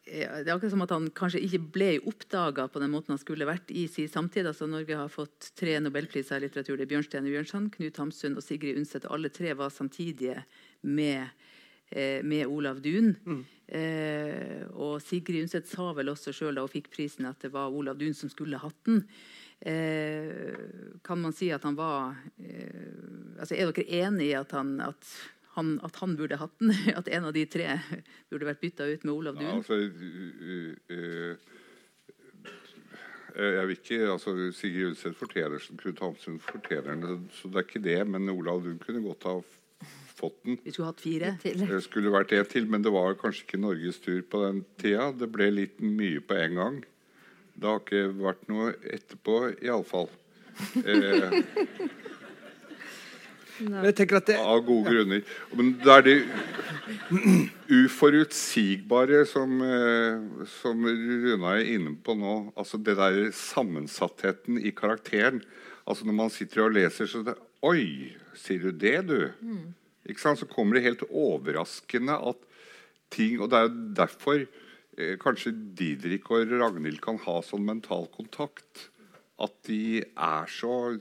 [0.05, 3.47] Det er akkurat som at han kanskje ikke ble oppdaga på den måten han skulle
[3.47, 4.49] vært i sin samtid.
[4.49, 6.76] Altså, Norge har fått tre nobelpriser i litteratur.
[6.76, 9.07] Det er Bjørnstjerne Bjørnson, Knut Hamsun og Sigrid Undset.
[9.07, 10.41] Alle tre var samtidige
[10.82, 11.30] med,
[11.93, 13.13] eh, med Olav Duun.
[13.72, 17.72] Eh, og Sigrid Undset sa vel også sjøl da hun fikk prisen, at det var
[17.72, 19.05] Olav Duun som skulle hatt den.
[19.61, 20.57] Eh,
[21.05, 25.05] kan man si at han var eh, altså Er dere enig i at han, at
[25.56, 26.74] han, at han burde hatt den?
[26.99, 27.80] At en av de tre
[28.32, 29.88] burde vært bytta ut med Olav Ja, altså, uh,
[30.91, 31.49] uh, uh,
[33.32, 37.68] jeg vil ikke, altså Sigrid Undset fortjener den, Knut Hamsun fortjener den, så det er
[37.68, 37.99] ikke det.
[38.08, 39.38] Men Olav Duun kunne godt ha
[40.22, 40.60] fått den.
[40.64, 41.36] Vi skulle hatt fire.
[41.41, 41.64] til.
[41.70, 45.12] Det skulle vært en til, men det var kanskje ikke Norges tur på den tida.
[45.16, 46.82] Det ble litt mye på en gang.
[47.56, 50.10] Det har ikke vært noe etterpå, iallfall.
[50.84, 51.41] Eh,
[53.68, 55.24] Men jeg tenker at det, av gode grunner.
[55.57, 56.18] Men det er det
[57.72, 62.53] uforutsigbare som, eh, som Runa er inne på nå.
[62.55, 65.43] altså Det der sammensattheten i karakteren.
[65.86, 69.30] altså Når man sitter og leser, så det, Oi, sier du det, du?
[70.09, 70.39] Ikke sant?
[70.39, 72.38] Så kommer det helt overraskende at
[73.12, 74.39] ting Og det er jo derfor
[74.97, 78.89] eh, kanskje Didrik og Ragnhild kan ha sånn mental kontakt.
[79.41, 80.97] At de er så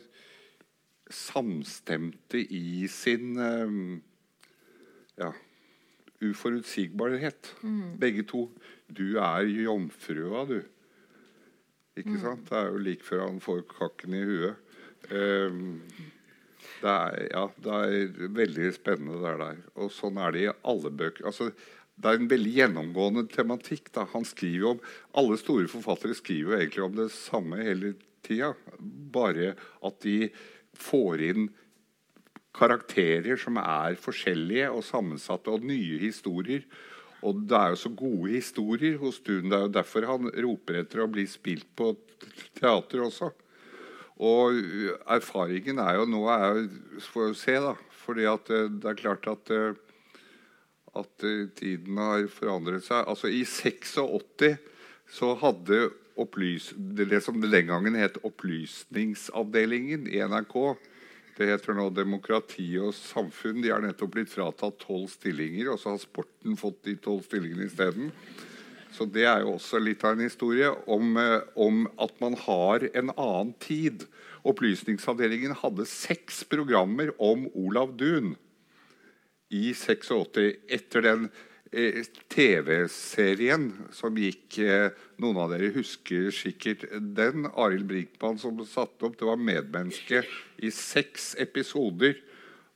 [1.10, 3.76] samstemte i sin eh,
[5.20, 5.32] ja,
[6.20, 7.54] uforutsigbarhet.
[8.00, 8.46] Begge to.
[8.88, 10.60] Du er jomfrua, du.
[11.98, 12.46] Ikke sant?
[12.48, 14.70] Det er jo like før han får kakken i huet.
[15.10, 15.82] Um,
[16.80, 19.60] det er, ja, det er veldig spennende det der.
[19.80, 21.26] Og sånn er det i alle bøker.
[21.28, 21.50] Altså,
[22.00, 23.90] det er en veldig gjennomgående tematikk.
[23.96, 24.06] Da.
[24.14, 24.84] Han skriver om,
[25.18, 27.94] Alle store forfattere skriver jo egentlig om det samme hele
[28.24, 28.54] tida.
[29.12, 30.30] Bare at de
[30.82, 31.50] får inn
[32.56, 36.64] karakterer som er forskjellige og sammensatte, og nye historier.
[37.26, 39.50] Og det er jo så gode historier hos Dun.
[39.50, 41.92] Det er jo derfor han roper etter å bli spilt på
[42.58, 43.30] teater også.
[44.20, 44.56] Og
[45.08, 46.66] erfaringen er jo nå er jo,
[47.12, 47.76] Får jo se, da.
[48.00, 49.76] Fordi eh, det er klart at, eh,
[50.96, 53.04] at eh, tiden har forandret seg.
[53.08, 54.58] Altså I 86
[55.10, 55.88] så hadde
[56.20, 60.56] opplys, det som den gangen het Opplysningsavdelingen i NRK
[61.40, 63.62] det heter nå Demokrati og samfunn.
[63.64, 67.64] De har nettopp blitt fratatt tolv stillinger, og så har sporten fått de tolv stillingene
[67.64, 68.10] isteden.
[68.92, 72.84] Så det er jo også litt av en historie om, eh, om, at man har
[72.90, 74.04] en annen tid.
[74.44, 78.34] Opplysningsavdelingen hadde seks programmer om Olav Duun
[79.48, 80.58] i 86.
[80.68, 81.30] Etter den
[81.70, 84.90] TV-serien som gikk eh,
[85.22, 86.82] Noen av dere husker sikkert
[87.14, 87.46] den.
[87.46, 89.18] Arild Brinkmann som satte opp.
[89.20, 90.24] Det var medmenneske
[90.58, 92.16] i seks episoder.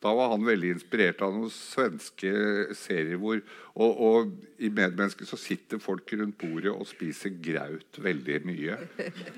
[0.04, 2.30] Da var han veldig inspirert av noen svenske
[2.76, 3.40] serier hvor
[3.72, 8.76] og, og, i Medmennesket så sitter folk rundt bordet og spiser graut veldig mye.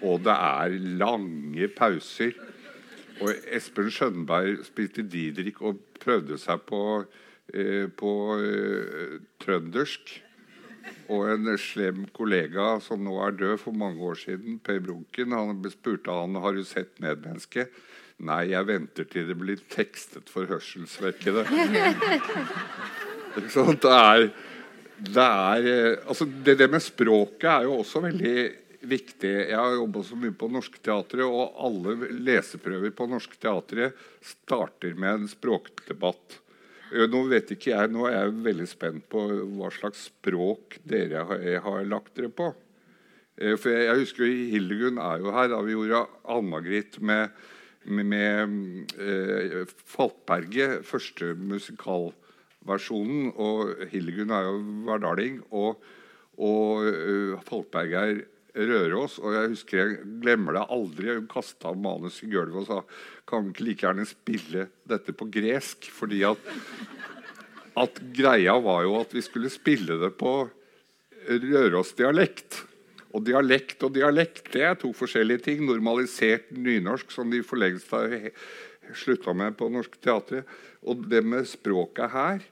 [0.02, 2.34] Og det er lange pauser.
[3.22, 7.22] Og Espen Skjønberg spilte Didrik og prøvde seg på Eh,
[7.96, 10.14] på eh, trøndersk.
[11.10, 15.62] Og en slem kollega som nå er død for mange år siden, Per Brunken, han
[15.70, 17.68] spurte han har du sett 'Medmenneske'.
[18.26, 21.44] Nei, jeg venter til det blir tekstet for hørselsvekkede.
[23.36, 24.30] Det er,
[24.96, 28.36] det er eh, altså det, det, med språket er jo også veldig
[28.88, 29.32] viktig.
[29.50, 33.92] Jeg har jobba så mye på Norske Teatret, og alle leseprøver på Norske Teatret
[34.24, 36.40] starter med en språkdebatt.
[36.92, 39.24] Eh, nå vet ikke jeg, nå er jeg veldig spent på
[39.56, 42.52] hva slags språk dere har, har lagt dere på.
[43.36, 46.04] Eh, for jeg, jeg husker Hildegunn er jo her da vi gjorde
[46.36, 47.34] Ann-Margrit med,
[47.84, 53.32] med, med eh, Falkberget, første musikalversjonen.
[53.34, 54.56] Og Hildegunn er jo
[54.86, 55.82] Verdaling og,
[56.36, 58.18] og uh, Falkberg er
[58.56, 59.18] Røros.
[59.22, 61.12] Og jeg husker jeg glemmer det aldri.
[61.14, 62.80] Hun kasta manus i gulvet og sa
[63.28, 65.90] kan vi ikke like gjerne spille dette på gresk.
[65.92, 66.52] Fordi at,
[67.84, 70.38] at greia var jo at vi skulle spille det på
[71.26, 72.62] Røros-dialekt.
[73.16, 75.64] Og dialekt og dialekt det er to forskjellige ting.
[75.66, 78.30] Normalisert nynorsk, som de for lengst har
[78.94, 80.44] slutta med på Norsk teater.
[80.86, 82.44] Og det med språket her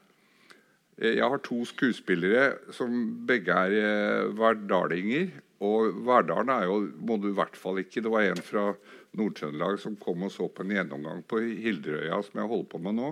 [0.95, 2.91] Jeg har to skuespillere som
[3.27, 5.27] begge er eh, verdalinger.
[5.65, 8.03] Og Verdalen er jo må du i hvert fall ikke.
[8.05, 8.69] Det var en fra
[9.17, 12.97] Nord-Trøndelag som kom og så på en gjennomgang på Hilderøya som jeg holder på med
[12.99, 13.11] nå,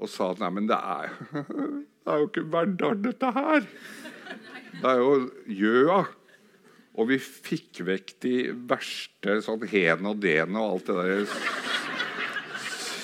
[0.00, 1.12] og sa at nei, men det er,
[2.02, 3.68] det er jo ikke Verdal, dette her.
[4.80, 5.12] Det er jo
[5.60, 6.00] Gjøa.
[7.00, 8.34] Og vi fikk vekk de
[8.68, 11.68] verste sånn hen og den og alt det der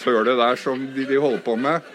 [0.06, 1.86] sølet der som de, de holder på med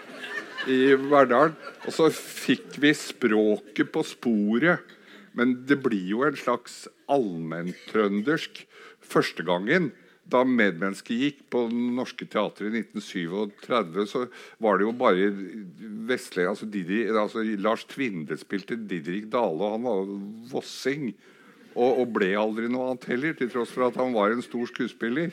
[0.70, 1.54] i Verdalen.
[1.86, 4.92] Og så fikk vi språket på sporet
[5.38, 8.64] men det blir jo en slags allmenntrøndersk
[9.02, 9.90] første gangen.
[10.32, 14.26] Da medmennesket gikk på Norske Teatret i 1937, så
[14.62, 15.30] var det jo bare
[16.08, 16.68] vestlige altså,
[17.24, 20.12] altså Lars Tvinde spilte Didrik Dale, og han var
[20.52, 21.10] vossing.
[21.72, 24.68] Og, og, ble aldri noe annet heller, til tross for at han var en stor
[24.68, 25.32] skuespiller.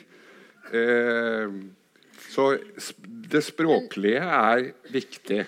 [0.72, 1.56] Eh,
[2.30, 2.46] så
[3.32, 5.44] det språklige er viktig.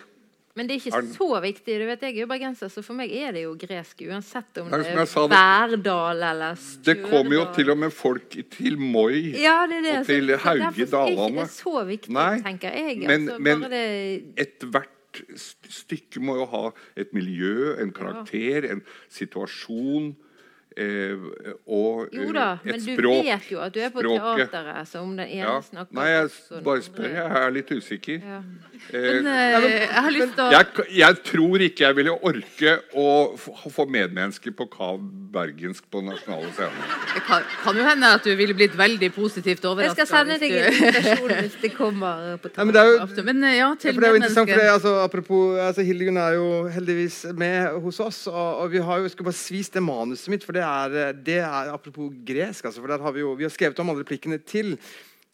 [0.55, 1.75] Men det er ikke så viktig.
[1.79, 4.01] du vet, Jeg er jo bergenser, så for meg er det jo gresk.
[4.07, 6.85] Uansett om det er Værdal eller Stjørdal.
[6.85, 9.99] Det kommer jo til og med folk til Moi ja, det det.
[9.99, 10.87] og til Hauge Dalane.
[10.87, 12.97] Derfor er ikke det så viktig, Nei, tenker jeg.
[13.05, 13.85] Men, altså, men det...
[14.37, 14.97] ethvert
[15.67, 16.65] stykke må jo ha
[16.99, 20.13] et miljø, en karakter, en situasjon
[20.77, 21.17] Eh,
[21.67, 24.47] og jo da, et men du vet jo at du er på språket.
[24.47, 24.87] teateret.
[24.87, 25.61] Så om den ene ja.
[25.61, 26.29] snakker Nei, jeg
[26.63, 27.07] bare spør.
[27.11, 28.21] Jeg er litt usikker.
[28.23, 28.39] Ja.
[28.89, 32.77] Eh, men, eh, jeg har lyst til å jeg, jeg, tror ikke jeg ville orke
[32.97, 36.95] å få medmennesker på Kav bergensk på nasjonale scener.
[37.11, 40.05] Det kan, kan, jo hende at du ville blitt veldig positivt overraska.
[40.05, 43.69] Jeg skal sende deg en invitasjon hvis det kommer på ja, men jo, men, ja,
[43.75, 47.21] til for det er jo interessant, for det, altså, apropos, altså, Hildegunn er jo heldigvis
[47.35, 50.47] med hos oss, og, og vi har jo, skal bare svist det manuset mitt.
[50.47, 52.65] for det det er, eh, det er apropos gresk.
[52.65, 54.77] Altså, for der har vi, jo, vi har skrevet om alle replikkene til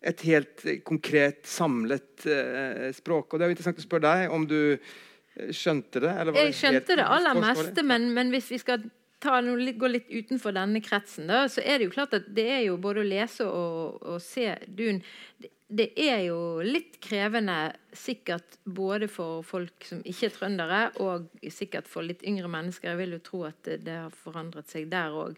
[0.02, 3.34] et helt konkret, samlet eh, språk.
[3.34, 6.14] Og det er jo interessant å spørre deg om du eh, skjønte det?
[6.38, 8.86] jeg skjønte det aller meste, men, men, hvis vi skal
[9.24, 12.46] ta noe, gå litt utenfor denne kretsen, da, så er det jo klart at det
[12.60, 15.02] er jo både å lese og, og se Dun
[15.42, 21.28] det, det er jo litt krevende sikkert både for folk som ikke er trøndere, og
[21.52, 22.94] sikkert for litt yngre mennesker.
[22.94, 25.36] Jeg vil jo tro at det, det har forandret seg der òg.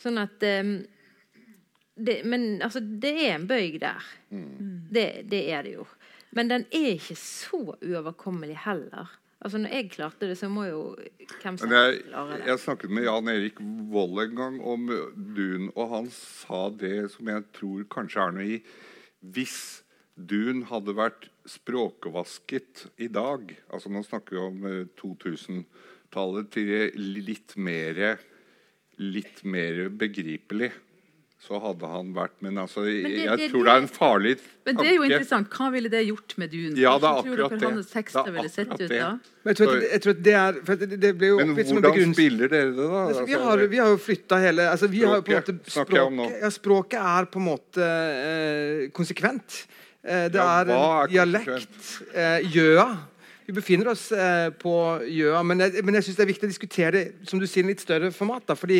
[0.00, 0.80] Sånn at eh,
[2.06, 4.04] det, Men altså, det er en bøyg der.
[4.30, 5.86] Det, det er det jo.
[6.36, 9.10] Men den er ikke så uoverkommelig heller.
[9.40, 10.80] Altså Når jeg klarte det, så må jo
[11.40, 12.46] hvem som helst klare det.
[12.50, 13.60] jeg snakket med Jan Erik
[13.92, 18.48] Vold en gang om Dun, og han sa det som jeg tror kanskje er noe
[18.50, 18.58] i
[19.32, 19.56] Hvis
[20.12, 27.56] Dun hadde vært språkvasket i dag altså Nå snakker vi om eh, 2000-tallet til litt
[27.56, 28.20] mer
[29.00, 30.74] Litt mer begripelig,
[31.40, 34.76] så hadde han vært Men altså, det- jeg det- tror det er en farlig Men
[34.76, 35.48] det er jo interessant.
[35.50, 36.76] Hva ville det gjort med Dun?
[36.76, 37.70] Ja, det er akkurat det.
[37.70, 39.08] hans Det ville sett ut da?
[39.44, 41.54] Men jeg tror, at, jeg tror at det er for det, det ble jo Men
[41.56, 43.00] hvordan spiller dere det, da?
[43.08, 45.56] Altså, vi, har, vi har jo flytta hele altså, vi har jo på en måte
[45.64, 49.62] Språket språket, ja, språket er på en måte eh, konsekvent.
[50.04, 52.04] Eh, det Ja, er hva er dialekt.
[52.14, 52.86] Eh, Gjøa.
[53.46, 54.74] Vi befinner oss eh, på
[55.08, 55.40] Gjøa.
[55.44, 57.72] Men jeg, men jeg syns det er viktig å diskutere det som du sier, i
[57.72, 58.44] litt større format.
[58.46, 58.78] Da, fordi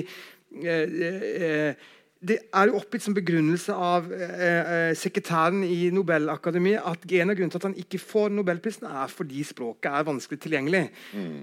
[0.64, 1.74] eh, eh,
[2.20, 7.38] det er jo oppgitt som begrunnelse av eh, eh, sekretæren i Nobelakademiet at en av
[7.38, 10.82] grunnene til at han ikke får Nobelprisen, er fordi språket er vanskelig tilgjengelig.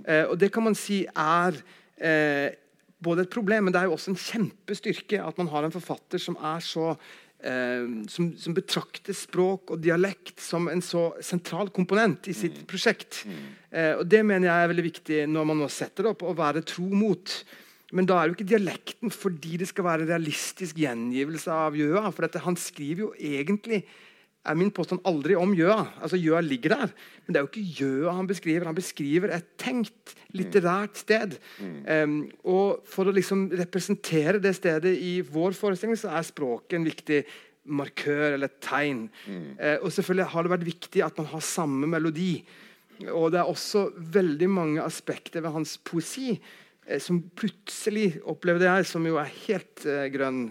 [0.05, 1.57] Eh, og det kan man si er
[1.97, 2.53] eh,
[3.01, 6.21] både et problem, men det er jo også en kjempestyrke at man har en forfatter
[6.21, 12.29] som er så eh, som, som betrakter språk og dialekt som en så sentral komponent
[12.29, 13.23] i sitt prosjekt.
[13.73, 16.37] Eh, og Det mener jeg er veldig viktig når man nå setter det opp, å
[16.37, 17.41] være tro mot.
[17.95, 22.09] Men da er jo ikke dialekten fordi det skal være realistisk gjengivelse av Gjøa.
[22.11, 23.85] For dette, han skriver jo egentlig
[24.47, 25.79] er min påstand aldri om Gjøa.
[26.03, 26.93] Altså Gjøa ligger der,
[27.25, 28.67] men det er jo ikke Gjøa han beskriver.
[28.69, 31.35] Han beskriver et tenkt litterært sted.
[31.59, 36.87] Um, og For å liksom representere det stedet i vår forestilling, så er språket en
[36.87, 37.23] viktig
[37.67, 39.07] markør eller tegn.
[39.25, 39.49] tegn.
[39.59, 42.31] Uh, og selvfølgelig har det vært viktig at man har samme melodi.
[43.11, 46.39] Og det er også veldig mange aspekter ved hans poesi
[47.03, 50.47] som plutselig, opplevde jeg, som jo er helt eh, grønn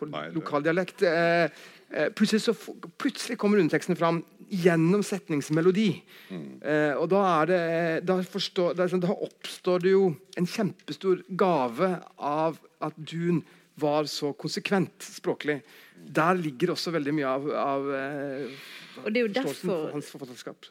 [0.00, 1.46] på Nei, lokaldialekt eh,
[1.90, 2.54] eh, plutselig, så,
[3.00, 5.90] plutselig kommer underteksten fram gjennom setningsmelodi.
[6.32, 7.60] Eh, og da, er det,
[8.08, 10.08] da, forstår, det er sånn, da oppstår det jo
[10.40, 13.44] en kjempestor gave av at Dun
[13.80, 15.60] var så konsekvent språklig.
[16.00, 18.60] Der ligger også veldig mye av, av eh,
[19.04, 20.70] Og det er jo forståelsen derfor for hans forfatterskap.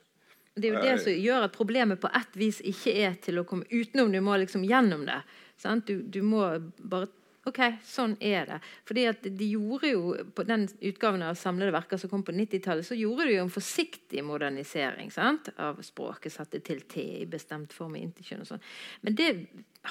[0.60, 3.46] Det er jo det som gjør at problemet på ett vis ikke er til å
[3.48, 4.12] komme utenom.
[4.14, 5.22] Du må liksom gjennom det.
[5.60, 5.88] Sant?
[5.88, 6.46] Du, du må
[6.80, 7.10] bare
[7.48, 8.58] OK, sånn er det.
[8.88, 10.02] Fordi at de gjorde jo
[10.36, 13.54] På den utgaven av samlede verker som kom på 90-tallet, så gjorde de jo en
[13.54, 15.50] forsiktig modernisering sant?
[15.58, 16.34] av språket.
[16.34, 18.64] Satte til T i bestemt form i interkjønn og sånn.
[19.06, 19.30] Men det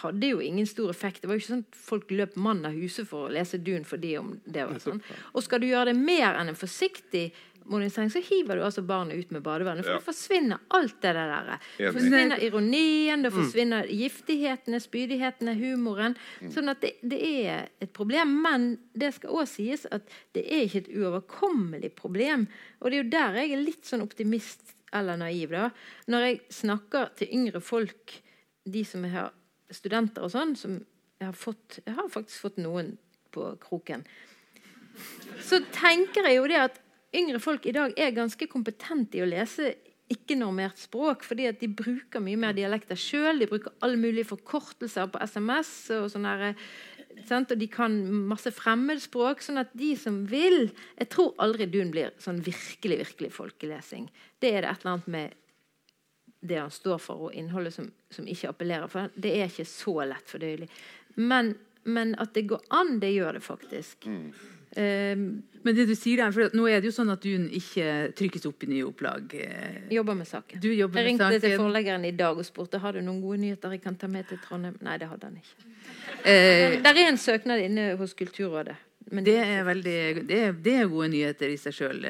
[0.03, 1.23] hadde jo ingen stor effekt.
[1.23, 3.87] Det var jo ikke sånn at folk løp mann av huset for å lese Dun
[3.89, 5.01] fordi om det var sånn.
[5.33, 7.31] Og skal du gjøre det mer enn en forsiktig
[7.69, 9.85] modernisering, så hiver du altså barnet ut med badevannet.
[9.85, 9.99] For Ja.
[9.99, 11.59] det forsvinner alt det der.
[11.79, 16.17] Det forsvinner ironien, det forsvinner giftighetene, spydighetene, humoren.
[16.51, 18.43] Sånn at det, det er et problem.
[18.43, 20.03] Men det skal òg sies at
[20.35, 22.47] det er ikke et uoverkommelig problem.
[22.81, 25.51] Og det er jo der jeg er litt sånn optimist eller naiv.
[25.51, 25.71] da.
[26.09, 28.23] Når jeg snakker til yngre folk,
[28.65, 29.33] de som har
[29.71, 30.81] studenter og sånn, som
[31.19, 32.97] jeg har fått Jeg har faktisk fått noen
[33.33, 34.05] på kroken
[35.45, 36.79] så tenker jeg jo det at
[37.15, 39.75] yngre folk i dag er ganske kompetente i å lese
[40.13, 43.43] ikke-normert språk, fordi de bruker mye mer dialekter sjøl.
[43.43, 45.73] De bruker alle mulige forkortelser på SMS.
[45.99, 46.55] og sånne?
[47.19, 47.93] Og de kan
[48.31, 49.43] masse fremmedspråk.
[49.43, 54.09] sånn at de som vil Jeg tror aldri Dun blir sånn virkelig, virkelig folkelesing.
[54.41, 55.35] Det er det et eller annet med
[56.41, 58.87] det han står for, og innholdet som, som ikke appellerer.
[58.87, 60.69] For det er ikke så lett fordøyelig.
[61.17, 64.07] Men, men at det går an, det gjør det faktisk.
[64.07, 67.87] Eh, Men det du sier der, for nå er det jo sånn at Dun ikke
[68.17, 69.35] trykkes opp i nye opplag.
[69.35, 70.61] Eh, jobber med saken.
[70.63, 73.75] Du jobber Jeg ringte til forleggeren i dag og spurte har du noen gode nyheter
[73.75, 74.77] jeg kan ta med til Trondheim.
[74.87, 75.73] Nei, det hadde han ikke.
[76.25, 78.77] Eh, Der er en søknad inne hos Kulturrådet.
[79.11, 79.95] Men Det er, veldig,
[80.29, 82.03] det, er, det er gode nyheter i seg sjøl.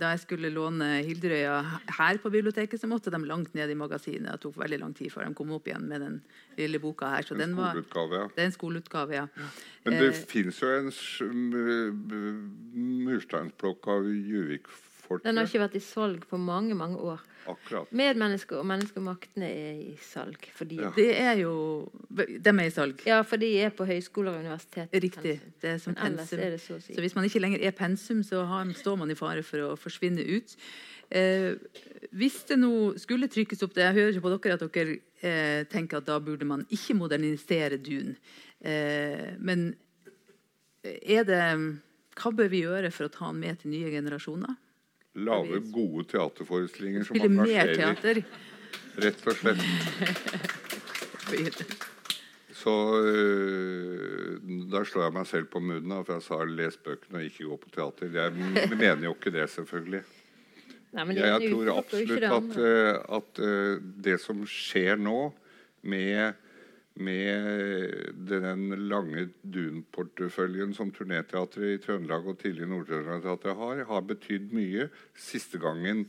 [0.00, 1.58] Da jeg skulle låne Hilderøya
[1.98, 4.30] her på biblioteket, så måtte de langt ned i magasinet.
[4.32, 6.16] Det tok veldig lang tid før de kom opp igjen med den
[6.56, 7.26] lille boka her.
[7.28, 8.30] Så den var, Skoleutgave, ja.
[8.36, 9.26] det er en skoleutgave, ja.
[9.84, 10.90] Men det Eh, fins jo en
[13.06, 14.68] mursteinsblokk av Juvik
[15.02, 15.26] folket.
[15.28, 17.20] Den har ikke vært i salg på mange mange år.
[17.46, 17.90] Akkurat.
[17.92, 20.36] Medmennesker og menneskemaktene er i salg.
[20.54, 20.82] Fordi, Ja.
[20.82, 20.92] ja.
[20.96, 23.00] Det er jo De er i salg.
[23.26, 24.88] for de er på høyskoler og universitet.
[24.92, 25.40] Riktig.
[25.60, 26.38] Det er som Men pensum.
[26.38, 26.94] er det så å si.
[26.94, 29.76] Så hvis man ikke lenger er pensum, så har, står man i fare for å
[29.76, 30.56] forsvinne ut.
[31.10, 31.54] Eh,
[32.12, 35.98] hvis det nå skulle trykkes opp det, Jeg hører på dere at dere eh, tenker
[35.98, 38.16] at da burde man ikke modernisere Dun.
[38.64, 39.74] Eh, men
[40.84, 41.42] er det
[42.16, 44.56] Hva bør vi gjøre for å ta den med til nye generasjoner?
[45.14, 48.22] Lage gode teaterforestillinger som Spille engasjerer, teater?
[49.04, 49.60] rett og slett.
[52.62, 54.38] Så øh,
[54.72, 57.56] der slår jeg meg selv på munnen, for jeg sa 'les bøkene og ikke gå
[57.56, 58.12] på teater'.
[58.14, 58.32] Jeg
[58.78, 60.02] mener jo ikke det, selvfølgelig.
[60.92, 65.32] Nei, men det Jeg, ene tror absolutt at, øh, at øh, det som skjer nå,
[65.82, 66.32] med,
[67.00, 74.88] med den lange Dun-porteføljen som Turneteatret i Trøndelag og tidligere Nord-Trøndelag har, har betydd mye.
[75.16, 76.06] Siste gangen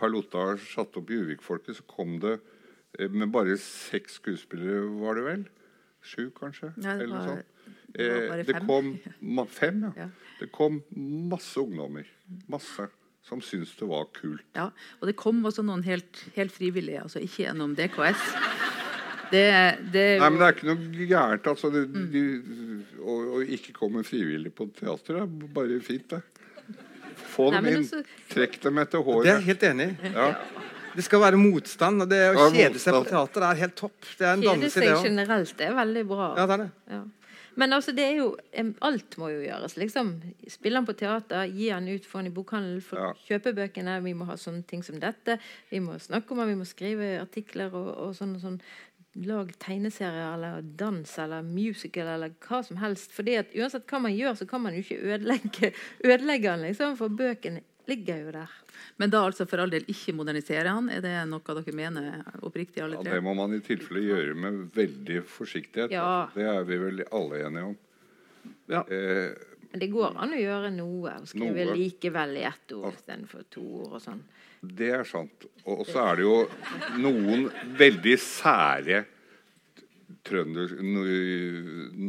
[0.00, 2.38] Perlotta satte opp Juvik-folket, så kom det
[2.98, 5.44] eh, med bare seks skuespillere, var det vel?
[6.02, 6.72] Sju, kanskje?
[6.82, 7.46] Nei, det Eller var- sånt.
[7.92, 8.66] det var Eh, bare det fem.
[8.66, 9.92] kom fem, ja.
[9.96, 10.08] Ja.
[10.40, 10.80] Det kom
[11.30, 12.08] masse ungdommer.
[12.48, 12.88] Masse.
[13.22, 14.42] Som syntes det var kult.
[14.56, 14.64] Ja,
[14.98, 18.24] og det kom også noen helt, helt frivillige, altså ikke gjennom DKS.
[19.32, 19.44] Det,
[19.94, 21.46] det Nei, men det er ikke noe gærent.
[21.54, 22.22] Altså, det, de,
[23.00, 26.20] å, å ikke komme frivillig på teater er bare fint, det.
[27.32, 27.80] Få dem inn.
[27.86, 29.24] også- Trekk dem etter håret.
[29.24, 30.12] Det er jeg helt enig i.
[30.12, 30.28] Ja.
[30.94, 32.02] Det skal være motstand.
[32.04, 33.96] og Det å Ja, kjede seg på teater er helt topp.
[34.18, 35.02] Det er en Kjede dannelse, seg det òg.
[35.08, 36.34] generelt det er veldig bra.
[36.36, 36.70] Ja, det er det.
[36.92, 37.02] Ja.
[37.54, 38.28] Men altså, det er jo
[38.80, 39.76] Alt må jo gjøres.
[39.76, 40.12] liksom.
[40.48, 43.12] Spille den på teater, gi den ut, få han i bokhandel, få Ja.
[43.28, 44.02] kjøpe bøkene.
[44.02, 45.38] Vi må ha sånne ting som dette.
[45.70, 48.60] Vi må snakke om han, vi må skrive artikler og, og sånn og sånn.
[49.14, 53.12] Lag tegneserier eller dans eller musical eller hva som helst.
[53.12, 55.72] Fordi at uansett hva man gjør, så kan man jo ikke ødelegge,
[56.08, 56.96] ødelegge den, liksom.
[56.96, 57.60] For bøkene
[57.90, 58.54] ligger jo der.
[58.96, 60.88] Men da altså for all del ikke modernisere han?
[60.94, 64.60] Er det noe dere mener oppriktig, alle Ja, det må man i tilfelle gjøre med
[64.74, 65.92] veldig forsiktighet.
[65.92, 66.06] Ja.
[66.24, 66.38] Altså.
[66.40, 67.76] Det er vi vel alle enige om.
[68.72, 68.80] Ja.
[68.88, 69.34] Eh,
[69.72, 71.12] Men det går an å gjøre noe.
[71.20, 71.76] Og skrive Noe.
[71.78, 74.24] likevel i ett ord istedenfor to ord og sånn.
[74.62, 75.48] Det er sant.
[75.66, 76.36] Og så er det jo
[77.02, 77.48] noen
[77.78, 79.02] veldig sære
[80.26, 80.76] trønder...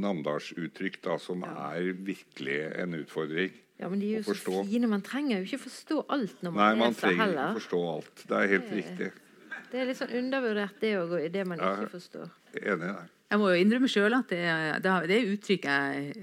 [0.03, 3.53] Namdalsuttrykk da, som er virkelig en utfordring.
[3.79, 4.89] Ja, men de er jo så fine.
[4.91, 8.23] Man trenger jo ikke forstå alt når man Nei, man leser trenger ikke forstå alt.
[8.29, 9.09] Det er helt riktig.
[9.71, 12.29] Det er litt sånn undervurdert, det òg, i det man ikke forstår.
[12.59, 13.12] Enig der.
[13.33, 14.41] Jeg må jo innrømme sjøl at det,
[14.85, 16.13] det det er uttrykk jeg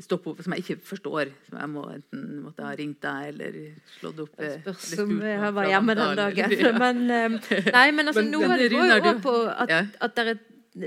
[0.00, 1.30] står stopper opp som jeg ikke forstår.
[1.50, 3.58] Som jeg må enten måtte ha ringt deg eller
[3.98, 6.52] slått opp Det Spørs om jeg var hjemme den dagen.
[6.56, 9.34] eller- Men, eh, nei, men altså, Men- noe men av det går jo du- på
[9.52, 9.82] at, Ja.
[10.00, 10.38] at det er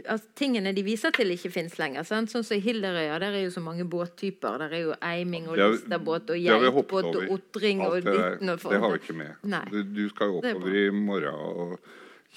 [0.05, 2.03] at tingene de viser til, ikke fins lenger.
[2.05, 2.29] Sant?
[2.29, 4.59] Sånn som i Hilderøya, der er jo så mange båttyper.
[4.61, 7.31] Der er jo eiming og listerbåt og geitbåt og over.
[7.33, 9.33] otring og ditten og det har vi ikke med.
[9.71, 11.79] Du, du skal jo er oppover i morgen og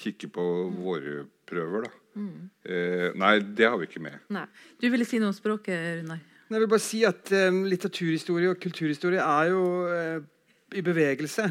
[0.01, 1.89] kikke på våre prøver, da.
[2.15, 4.19] Eh, nei, det har vi ikke med.
[4.33, 4.45] Nei.
[4.81, 6.21] Du ville si noe om språket, Runar?
[6.53, 10.19] Jeg vil bare si at eh, litteraturhistorie og kulturhistorie er jo eh,
[10.77, 11.47] i bevegelse.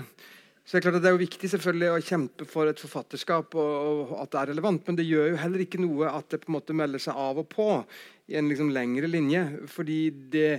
[0.62, 3.56] Så Det er klart at det er jo viktig selvfølgelig å kjempe for et forfatterskap
[3.58, 6.44] og, og at det er relevant, men det gjør jo heller ikke noe at det
[6.44, 7.66] på en måte melder seg av og på
[8.30, 9.42] i en liksom lengre linje.
[9.72, 9.98] Fordi
[10.30, 10.52] det,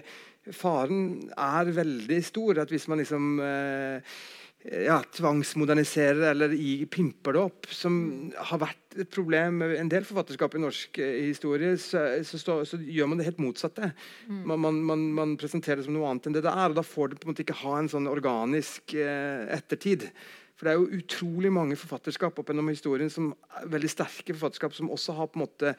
[0.51, 2.59] faren er veldig stor.
[2.65, 4.17] at Hvis man liksom eh,
[4.63, 7.95] ja, tvangsmoderniserer eller i, pimper det opp, som
[8.51, 12.57] har vært et problem med en del forfatterskap i norsk eh, historie, så, så, så,
[12.67, 13.91] så gjør man det helt motsatte.
[14.29, 16.85] Man, man, man, man presenterer det som noe annet enn det det er, og da
[16.85, 20.07] får det på en måte ikke ha en sånn organisk eh, ettertid.
[20.55, 24.77] For det er jo utrolig mange forfatterskap opp gjennom historien som er veldig sterke forfatterskap
[24.77, 25.73] som også har på en måte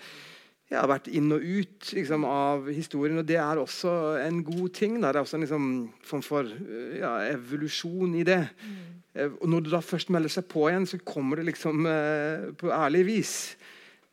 [0.73, 3.21] ja, vært inn og ut liksom, av historien.
[3.21, 3.93] Og det er også
[4.23, 4.97] en god ting.
[5.01, 5.13] Da.
[5.13, 5.71] Det er også en liksom,
[6.07, 8.41] form for eh, ja, evolusjon i det.
[8.65, 8.83] Mm.
[9.15, 12.73] Og når det da først melder seg på igjen, så kommer det liksom eh, på
[12.75, 13.35] ærlig vis.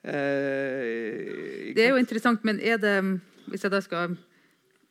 [0.03, 2.95] Eh, Det er jo interessant, men er det
[3.51, 4.13] Hvis jeg da skal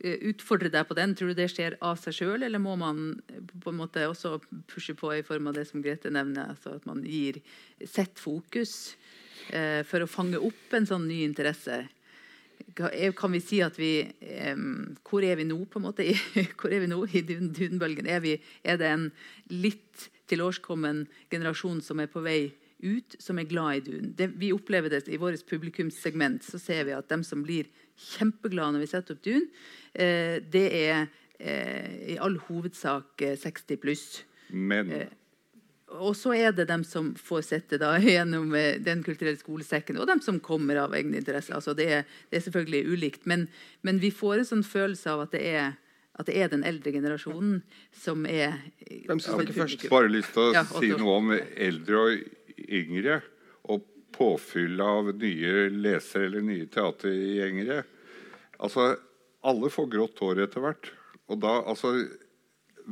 [0.03, 3.21] eh, utfordre deg på den, tror du det skjer av seg sjøl, eller må man
[3.31, 6.75] eh, på en måte også pushe på i form av det som Grete nevner, altså
[6.77, 7.39] at man gir
[7.87, 8.97] sett fokus
[9.49, 11.81] eh, for å fange opp en sånn ny interesse?
[12.79, 14.57] Er- Kan vi si at vi eh,
[15.03, 16.05] Hvor er vi nå, på en måte?
[16.61, 18.07] Hvor er vi nå i dunbølgen?
[18.07, 19.09] Er, vi, er det en
[19.51, 24.13] litt tilårskommen generasjon som er på vei ut, som er glad i dun?
[24.17, 26.45] Det, vi opplever det i vårt publikumssegment.
[26.47, 27.69] Så ser vi at de som blir
[28.01, 29.49] kjempeglade når vi setter opp dun,
[29.93, 31.09] eh, det er
[31.41, 34.07] eh, i all hovedsak eh, 60 pluss.
[34.51, 34.89] Men
[35.99, 40.07] Og så er det dem som får sitte da gjennom eh, Den kulturelle skolesekken, og
[40.11, 41.57] dem som kommer av egne interesser.
[41.59, 43.49] Altså det, er, det er selvfølgelig ulikt, men,
[43.83, 45.71] men vi får en sånn følelse av at det er
[46.21, 47.61] at det er den eldre generasjonen
[47.97, 48.59] som er
[49.07, 49.85] Hvem skal snakke først?
[49.89, 53.21] Bare lyst til å Ja, si noe om eldre og yngre.
[53.73, 57.85] Og påfyll av nye lesere eller nye teatergjengere.
[58.61, 58.91] Altså,
[59.47, 60.91] alle får grått hår etter hvert.
[61.31, 61.95] Og da, altså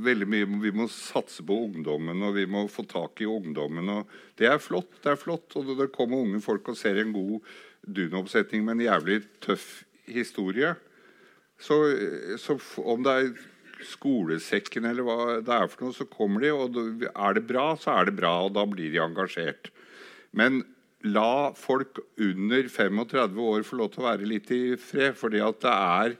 [0.05, 3.89] veldig mye, Vi må satse på ungdommen, og vi må få tak i ungdommen.
[3.89, 5.03] og Det er flott.
[5.03, 7.41] det er flott, og Det kommer unge folk og ser en god
[7.87, 10.77] Dune-oppsetning med en jævlig tøff historie.
[11.59, 11.75] Så,
[12.39, 13.33] så om det er
[13.85, 16.53] skolesekken eller hva det er for noe, så kommer de.
[16.53, 19.71] Og er det bra, så er det bra, og da blir de engasjert.
[20.33, 20.65] Men
[21.07, 25.15] la folk under 35 år få lov til å være litt i fred.
[25.17, 26.17] fordi at det er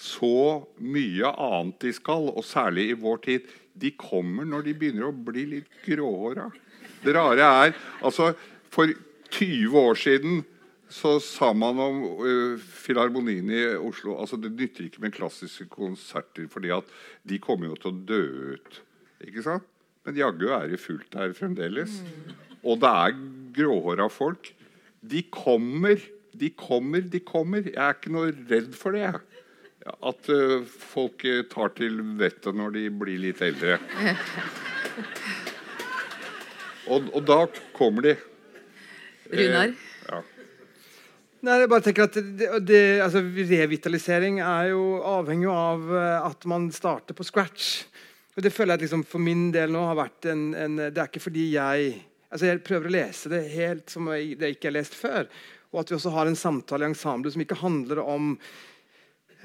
[0.00, 3.50] så mye annet de skal, og særlig i vår tid.
[3.80, 6.48] De kommer når de begynner å bli litt gråhåra.
[7.04, 8.32] Det rare er altså
[8.70, 8.92] For
[9.34, 10.42] 20 år siden
[10.90, 16.48] så sa man om uh, Filharmonien i Oslo altså Det nytter ikke med klassiske konserter,
[16.50, 16.88] fordi at
[17.26, 18.22] de kommer jo til å dø
[18.56, 18.80] ut.
[19.26, 19.66] Ikke sant?
[20.06, 22.00] Men jaggu er det fullt her fremdeles.
[22.64, 23.18] Og det er
[23.56, 24.52] gråhåra folk.
[25.00, 26.00] De kommer,
[26.32, 27.68] de kommer, de kommer.
[27.68, 29.04] Jeg er ikke noe redd for det.
[29.06, 29.20] jeg.
[29.86, 33.78] At uh, folk uh, tar til vettet når de blir litt eldre.
[36.90, 37.44] Og, og da
[37.76, 38.16] kommer de.
[39.30, 39.72] Runar?
[40.08, 40.20] Ja.
[41.46, 46.44] Nei, jeg bare tenker at det, det, altså, Revitalisering er jo avhengig av eh, at
[46.50, 47.70] man starter på scratch.
[48.36, 50.98] Og Det føler jeg at liksom, for min del nå har vært en, en Det
[50.98, 51.94] er ikke fordi jeg
[52.30, 55.30] altså Jeg prøver å lese det helt som jeg, det ikke har lest før.
[55.70, 58.34] Og at vi også har en samtale i ensemblet som ikke handler om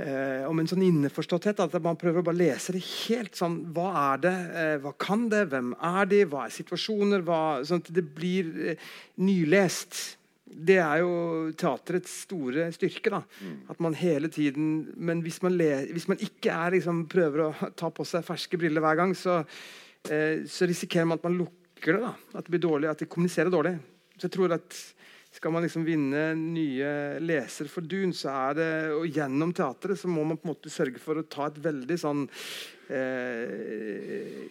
[0.01, 1.61] eh, om en sånn innforståtthet.
[1.63, 4.35] At man prøver å bare lese det helt sånn Hva er det?
[4.61, 5.45] Eh, hva kan det?
[5.53, 6.21] Hvem er de?
[6.31, 7.25] Hva er situasjoner?
[7.25, 8.91] Hva, sånn at det blir eh,
[9.21, 10.17] nylest.
[10.45, 11.15] Det er jo
[11.57, 13.11] teaterets store styrke.
[13.13, 13.23] da,
[13.71, 17.71] At man hele tiden Men hvis man, le, hvis man ikke er, liksom, prøver å
[17.75, 19.41] ta på seg ferske briller hver gang, så,
[20.09, 22.01] eh, så risikerer man at man lukker det.
[22.05, 23.77] da, At det blir dårlig, at de kommuniserer dårlig.
[24.15, 24.77] Så jeg tror at
[25.35, 30.07] skal man liksom vinne nye lesere for Dun, så er det og gjennom teatret så
[30.11, 32.23] må man på en måte sørge for å ta et veldig sånn
[32.87, 34.45] eh,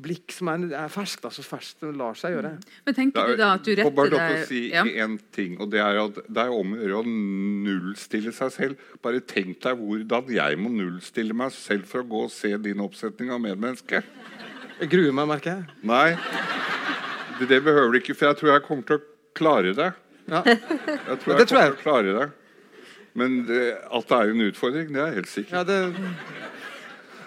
[0.00, 1.26] blikk som er, er ferskt.
[1.28, 2.54] Altså ferskt som lar seg gjøre.
[2.86, 4.86] Men tenker du da at du bare retter lov til å deg si ja.
[5.04, 7.14] én ting, og det er at det er om å gjøre å
[7.68, 8.90] nullstille seg selv.
[9.04, 12.80] Bare tenk deg hvordan jeg må nullstille meg selv for å gå og se din
[12.84, 14.04] oppsetning av medmenneske.
[14.80, 15.80] Jeg gruer meg, merker jeg.
[15.84, 16.14] Nei,
[17.36, 19.92] det, det behøver du ikke, for jeg tror jeg kommer til å klare det.
[20.30, 20.42] Ja.
[20.46, 21.72] Jeg tror jeg det tror kommer jeg.
[21.72, 22.28] til å klare det.
[23.18, 25.52] Men det, at det er en utfordring, det er helt sikkert.
[25.52, 25.78] Ja, det,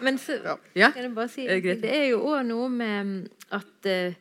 [0.04, 0.38] Men så
[0.76, 0.92] Ja.
[0.92, 4.14] kan jeg bare si Det er jo òg noe med at eh,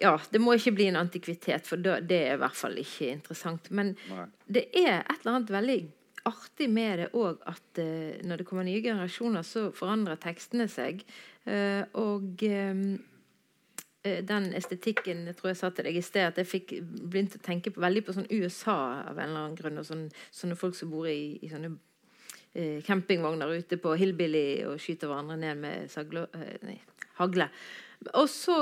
[0.00, 3.70] Ja, det må ikke bli en antikvitet, for det er i hvert fall ikke interessant.
[3.70, 4.26] Men Nei.
[4.48, 5.78] det er et eller annet veldig
[6.30, 11.02] artig med det òg at eh, når det kommer nye generasjoner, så forandrer tekstene seg.
[11.46, 12.40] Eh, og
[14.02, 17.42] den estetikken jeg tror jeg sa til deg i sted, at jeg fikk begynt å
[17.44, 18.76] tenke på, veldig på sånn USA
[19.10, 19.80] av en eller annen grunn.
[19.82, 21.74] og sånn, sånne folk som bor i, i sånne
[22.54, 26.78] eh, campingvogner ute på Hillbilly og skyter hverandre ned med saglo, eh, nei,
[27.20, 27.50] hagle.
[28.16, 28.54] Og så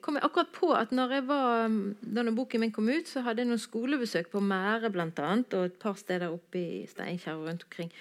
[0.00, 3.44] kom jeg akkurat på at når jeg var, da boken min kom ut, så hadde
[3.44, 7.66] jeg noen skolebesøk på Mære annet, og et par steder oppe i Steinkjer og rundt
[7.68, 7.92] omkring.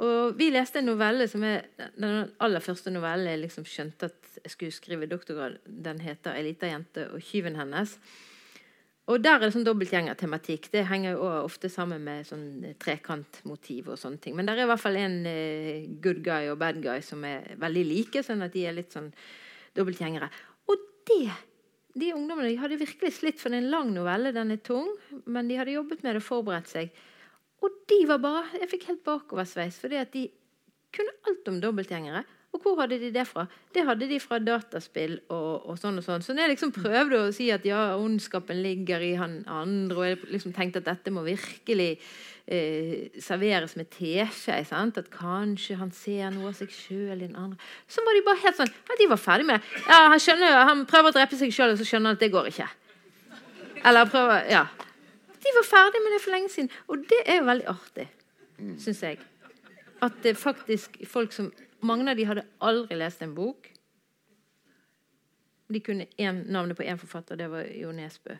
[0.00, 1.66] Og vi leste en novelle som er
[1.98, 5.58] den aller første novellen jeg liksom skjønte at jeg skulle skrive doktorgrad.
[5.66, 7.98] Den heter 'Ei lita jente og tyven hennes'.
[9.10, 10.70] Og der er det sånn dobbeltgjengertematikk.
[10.70, 14.36] Det henger jo ofte sammen med sånn trekantmotiv og sånne ting.
[14.36, 17.56] Men det er i hvert fall en eh, good guy og bad guy som er
[17.58, 19.12] veldig like, sånn at de er litt sånn
[19.74, 20.30] dobbeltgjengere.
[20.70, 20.76] Og
[21.10, 21.32] det
[21.98, 24.92] de ungdommene de hadde virkelig slitt, for det er en lang novelle, den er tung,
[25.26, 26.92] men de hadde jobbet med det og forberedt seg.
[27.60, 30.28] Og de var bare Jeg fikk helt bakoversveis, fordi at de
[30.94, 32.24] kunne alt om dobbeltgjengere.
[32.50, 33.44] Og hvor hadde de det fra?
[33.70, 36.24] Det hadde de fra dataspill og, og sånn og sånn.
[36.24, 40.08] Så når jeg liksom prøvde å si at ja, ondskapen ligger i han andre, og
[40.08, 41.92] jeg liksom tenkte at dette må virkelig
[42.50, 47.60] eh, serveres med teskje, at kanskje han ser noe av seg sjøl i den andre
[47.86, 49.86] Så var de bare helt sånn ja, De var ferdig med det.
[49.86, 52.34] Ja, han skjønner han prøver å drepe seg sjøl, og så skjønner han at det
[52.34, 52.70] går ikke.
[53.86, 54.66] Eller prøver Ja.
[55.50, 56.70] De var ferdig med det for lenge siden.
[56.86, 58.06] Og det er jo veldig artig,
[58.78, 59.18] syns jeg.
[60.00, 61.50] At det faktisk folk som
[61.80, 63.70] Mange av de hadde aldri lest en bok.
[65.72, 68.36] De kunne en, navnet på én forfatter, det var Jo Nesbø.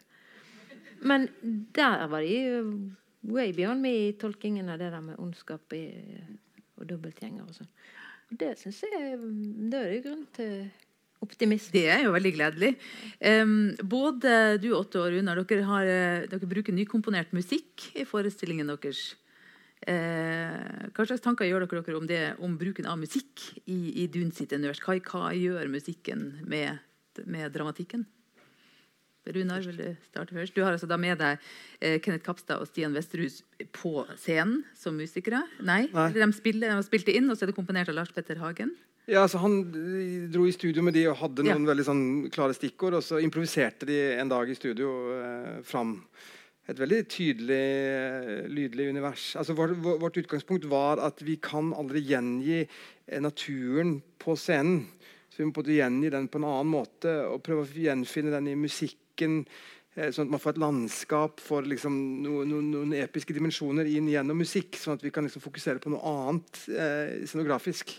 [1.00, 1.24] Men
[1.72, 2.92] der var de
[3.32, 5.86] way beyond me i tolkingen av det der med ondskap i,
[6.76, 7.72] og dobbeltgjenger og sånn.
[8.28, 9.16] Og Det syns jeg
[9.72, 10.68] Da er det grunn til
[11.24, 11.72] optimisme.
[11.74, 12.74] Det er jo veldig gledelig.
[13.20, 18.70] Um, både du Otto og Runar, dere, har, eh, dere bruker nykomponert musikk i forestillingen
[18.72, 19.14] deres.
[19.88, 24.06] Eh, hva slags tanker gjør dere, dere om, det, om bruken av musikk i, i
[24.12, 24.80] Dun sitt univers?
[24.84, 26.80] Hva, hva, gjør musikken med,
[27.24, 28.04] med dramatikken?
[29.30, 30.56] Runar, vil du starte først?
[30.56, 31.40] Du har altså da med deg
[31.78, 33.42] eh, Kenneth Kapstad og Stian Vesterhus
[33.76, 35.42] på scenen som musikere.
[35.60, 36.08] Nei, Nei.
[36.16, 38.72] De, spiller, de spilte inn, og så er det komponert av Lars Petter Hagen.
[39.10, 39.56] Ja, altså Han
[40.30, 41.54] dro i studio med de og hadde Ja.
[41.56, 42.94] noen veldig sånn klare stikkord.
[42.94, 45.96] Og så improviserte de en dag i studio eh, fram
[46.68, 49.34] et veldig tydelig, eh, lydlig univers.
[49.36, 52.60] Altså vår, vår, Vårt utgangspunkt var at vi kan aldri gjengi
[53.08, 54.86] eh, naturen på scenen.
[55.30, 58.46] Så vi må både gjengi den på en annen måte og prøve å gjenfinne den
[58.46, 59.44] i musikken.
[59.96, 64.06] eh, Sånn at man får et landskap, får liksom no, no, noen episke dimensjoner inn
[64.06, 64.78] gjennom musikk.
[64.78, 67.90] Sånn at vi kan liksom fokusere på noe annet eh, scenografisk.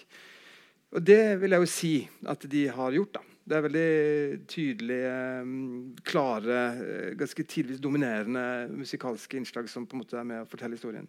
[0.92, 1.94] Og det vil jeg jo si
[2.28, 3.14] at de har gjort.
[3.20, 3.22] da.
[3.42, 5.14] Det er veldig tydelige,
[5.44, 10.50] mm, klare, eh, ganske tidvis dominerende musikalske innslag som på en måte er med å
[10.50, 11.08] fortelle historien.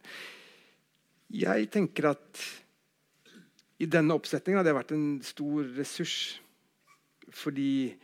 [1.31, 2.41] Jeg tenker at
[3.81, 6.41] i denne oppsetningen har det vært en stor ressurs.
[7.33, 7.95] Fordi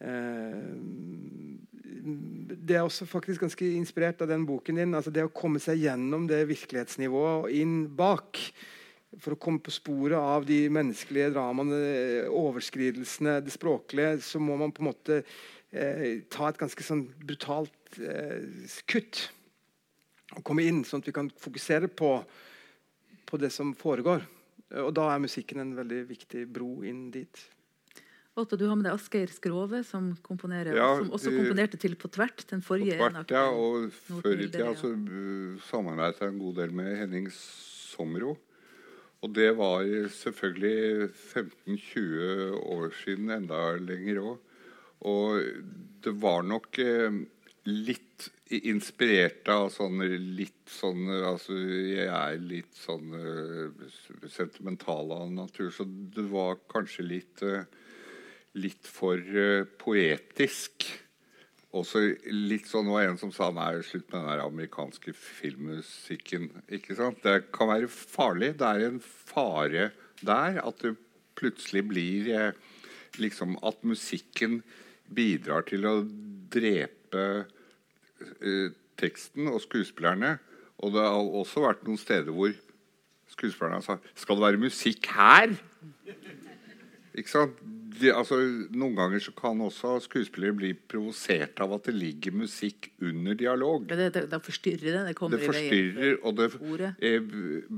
[0.00, 0.62] eh,
[2.64, 4.94] Det er også faktisk ganske inspirert av den boken din.
[4.94, 8.40] altså Det å komme seg gjennom det virkelighetsnivået og inn bak
[9.22, 11.78] for å komme på sporet av de menneskelige dramaene,
[12.30, 17.98] overskridelsene, det språklige, så må man på en måte eh, ta et ganske sånn brutalt
[18.00, 19.26] eh, kutt.
[20.34, 22.16] Og komme inn, sånn at vi kan fokusere på,
[23.28, 24.24] på det som foregår.
[24.82, 27.44] Og da er musikken en veldig viktig bro inn dit.
[28.34, 32.10] Otto, du har med deg Asgeir Skrove, som, komponerer, Ja, som også komponerte til På
[32.10, 32.42] tvert.
[32.50, 34.74] Den forrige På tvert, ja, og før i tida ja.
[34.74, 38.34] uh, samarbeidet jeg en god del med Henning Somro.
[39.24, 44.50] Og det var selvfølgelig 15-20 år siden, enda lenger òg.
[45.08, 45.46] Og
[46.04, 47.22] det var nok eh,
[47.68, 48.28] litt
[48.68, 50.02] inspirert av sånn
[50.36, 53.88] litt sånn Altså, jeg er litt sånn eh,
[54.28, 57.64] sentimental av natur, så det var kanskje litt eh,
[58.60, 59.18] litt for
[59.80, 60.84] poetisk.
[61.74, 66.50] Også litt sånn, var en som sa nei, slutt med den der amerikanske filmmusikken.
[66.70, 67.18] ikke sant?
[67.24, 68.52] Det kan være farlig.
[68.60, 69.88] Det er en fare
[70.22, 70.94] der at det
[71.34, 72.52] plutselig blir eh,
[73.18, 74.62] liksom At musikken
[75.14, 75.96] bidrar til å
[76.54, 80.36] drepe eh, teksten og skuespillerne.
[80.78, 82.54] Og det har også vært noen steder hvor
[83.30, 85.54] skuespillerne har sagt Skal det være musikk her?
[87.14, 87.58] Ikke sant?
[87.94, 88.38] De, altså,
[88.74, 93.86] noen ganger så kan også skuespillere bli provosert av at det ligger musikk under dialog.
[93.90, 95.02] Det, det, det, forstyrrer det.
[95.10, 96.90] Det kommer Det forstyrrer, og det ordet.
[96.98, 97.30] eh,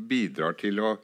[0.08, 0.96] bidrar til å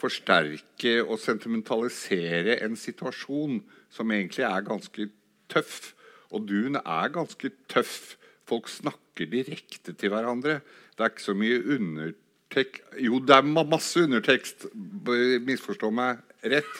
[0.00, 3.62] forsterke og sentimentalisere en situasjon
[3.92, 5.08] som egentlig er ganske
[5.52, 5.94] tøff.
[6.34, 8.16] Og Dune er ganske tøff.
[8.46, 10.60] Folk snakker direkte til hverandre.
[10.96, 12.22] Det er ikke så mye undertekst
[13.02, 14.68] Jo, det er masse undertekst,
[15.44, 16.76] misforstå meg rett.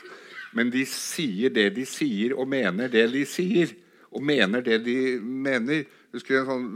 [0.56, 3.74] Men de sier det de sier, og mener det de sier.
[4.08, 5.84] Og mener det de mener.
[6.16, 6.70] Husker en sånn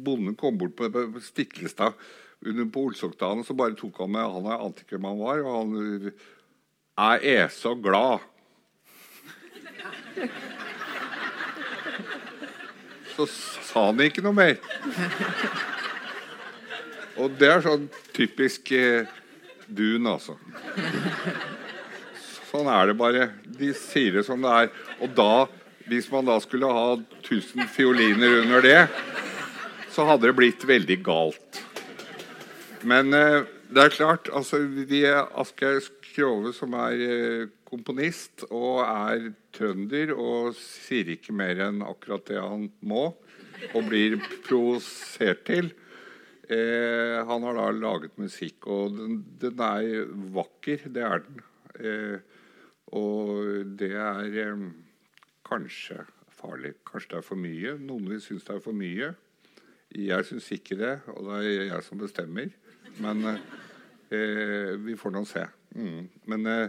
[0.00, 1.94] Bonden kom bort på Stiklestad
[2.40, 5.58] under på Olsokdalen, så bare tok han med Han ante ikke hvem han var, og
[5.58, 6.12] han
[7.00, 8.24] Jeg er så glad.
[13.14, 14.56] Så sa han ikke noe mer.
[17.20, 19.08] Og det er sånn typisk eh,
[19.68, 20.38] dun, altså.
[22.50, 23.30] Sånn er det bare.
[23.46, 24.70] De sier det som det er.
[25.04, 25.46] Og da,
[25.86, 28.80] hvis man da skulle ha 1000 fioliner under det,
[29.94, 31.60] så hadde det blitt veldig galt.
[32.86, 39.30] Men eh, det er klart, altså vi Asgeir Skrove, som er eh, komponist og er
[39.54, 43.12] trønder og sier ikke mer enn akkurat det han må,
[43.70, 44.16] og blir
[44.48, 45.70] provosert til.
[46.50, 50.88] Eh, han har da laget musikk, og den, den er vakker.
[50.90, 51.44] Det er den.
[51.78, 52.29] Eh,
[52.96, 54.64] og det er eh,
[55.46, 56.04] kanskje
[56.34, 56.74] farlig.
[56.86, 57.74] Kanskje det er for mye.
[57.78, 59.12] Noen vil synes det er for mye.
[59.90, 62.52] Jeg syns ikke det, og det er jeg som bestemmer.
[63.02, 65.46] Men eh, vi får nå se.
[65.74, 66.08] Mm.
[66.30, 66.68] Men eh,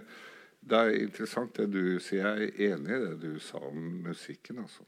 [0.61, 2.37] det er interessant det du sier.
[2.37, 4.85] Jeg er enig i det du sa om musikken, altså.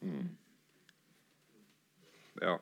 [0.00, 0.28] Mm.
[2.42, 2.58] Ja.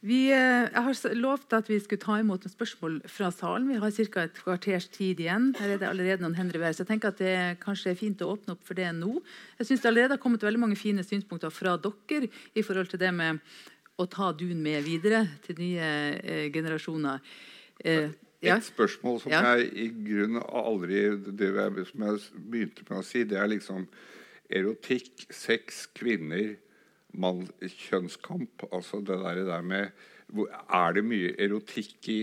[0.00, 3.66] Vi, eh, jeg har lovt at vi skulle ta imot noen spørsmål fra salen.
[3.66, 4.22] Vi har ca.
[4.22, 5.54] et kvarters tid igjen.
[5.58, 6.76] Her er det allerede noen hender i været.
[6.76, 9.16] Så jeg tenker at det kanskje er fint å åpne opp for det nå.
[9.58, 13.02] Jeg synes det allerede har kommet veldig mange fine synspunkter fra dere i forhold til
[13.02, 13.40] det med
[13.98, 15.90] å ta Dun med videre til nye
[16.22, 17.18] eh, generasjoner.
[17.82, 18.54] Eh, ja.
[18.54, 19.56] Et spørsmål som Ja.
[19.56, 23.88] jeg i grunnen aldri det jeg, Som jeg begynte med å si, det er liksom
[24.48, 26.56] erotikk, sex, kvinner,
[27.20, 28.68] mann-kjønnskamp.
[28.72, 29.90] Altså det der, med
[30.68, 32.22] Er det mye erotikk i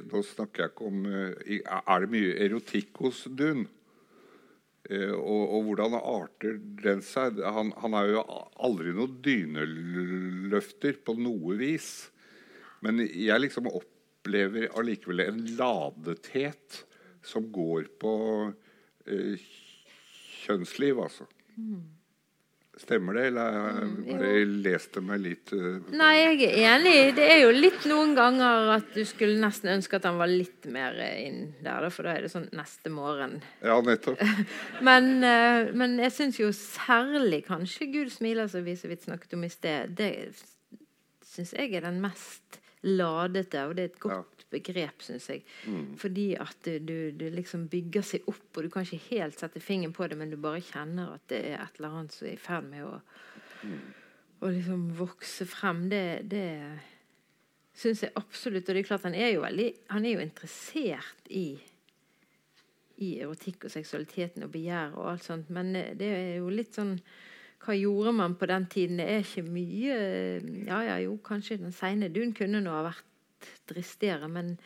[0.00, 3.66] Nå snakker jeg ikke om eh, Er det mye erotikk hos Dun?
[4.90, 7.40] Eh, og, og, hvordan arter den seg?
[7.40, 8.24] Han, han er jo
[8.60, 12.10] aldri noen dyneløfter på noe vis.
[12.84, 16.82] Men jeg liksom opplever allikevel en ladethet
[17.24, 18.14] som går på
[19.08, 19.40] eh,
[20.44, 21.24] kjønnsliv, altså.
[21.56, 21.84] Mm.
[22.76, 25.76] Stemmer det, eller har jeg mm, lest det meg litt uh...
[25.94, 26.94] Nei, jeg er enig.
[27.14, 30.66] Det er jo litt noen ganger at du skulle nesten ønske at han var litt
[30.74, 33.38] mer inn der, for da er det sånn neste morgen.
[33.62, 34.18] Ja, nettopp.
[34.88, 39.38] men, uh, men, jeg syns jo særlig kanskje 'Gud smiler', som vi så vidt snakket
[39.38, 40.12] om i sted, det
[41.34, 44.48] syns jeg er den mest ladete, og det er et godt ja.
[44.54, 45.42] begrep, syns jeg.
[45.66, 45.90] Mm.
[46.00, 49.94] Fordi at du, du, liksom bygger seg opp, og du kan ikke helt sette fingeren
[49.96, 52.40] på det, men du bare kjenner at det er et eller annet som er i
[52.40, 52.96] ferd med å,
[53.64, 53.84] mm.
[54.40, 55.86] å liksom vokse frem.
[55.92, 56.48] Det, det
[57.74, 58.68] syns jeg absolutt.
[58.68, 61.46] Og det er klart, han er jo veldig Han er jo interessert i
[63.02, 66.92] i erotikk og seksualiteten og begjær og alt sånt, men det er jo litt sånn
[67.64, 69.00] hva gjorde man på den tiden?
[69.00, 69.98] Det er ikke mye
[70.68, 74.56] Ja, ja, jo, kanskje den seine dun kunne nå ha vært dristigere, men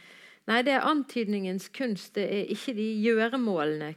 [0.49, 2.15] Nei, det er antydningens kunst.
[2.17, 3.91] Det er ikke de gjøremålene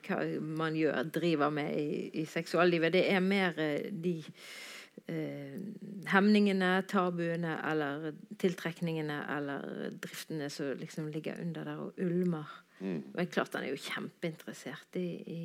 [0.44, 2.92] man gjør, driver med i, i seksuallivet.
[2.92, 4.18] Det er mer eh, de
[5.08, 5.56] eh,
[6.12, 8.12] hemningene, tabuene eller
[8.42, 12.52] tiltrekningene eller driftene som liksom ligger under der og ulmer.
[12.82, 13.00] Mm.
[13.16, 15.42] Men klart han er jo kjempeinteressert i, i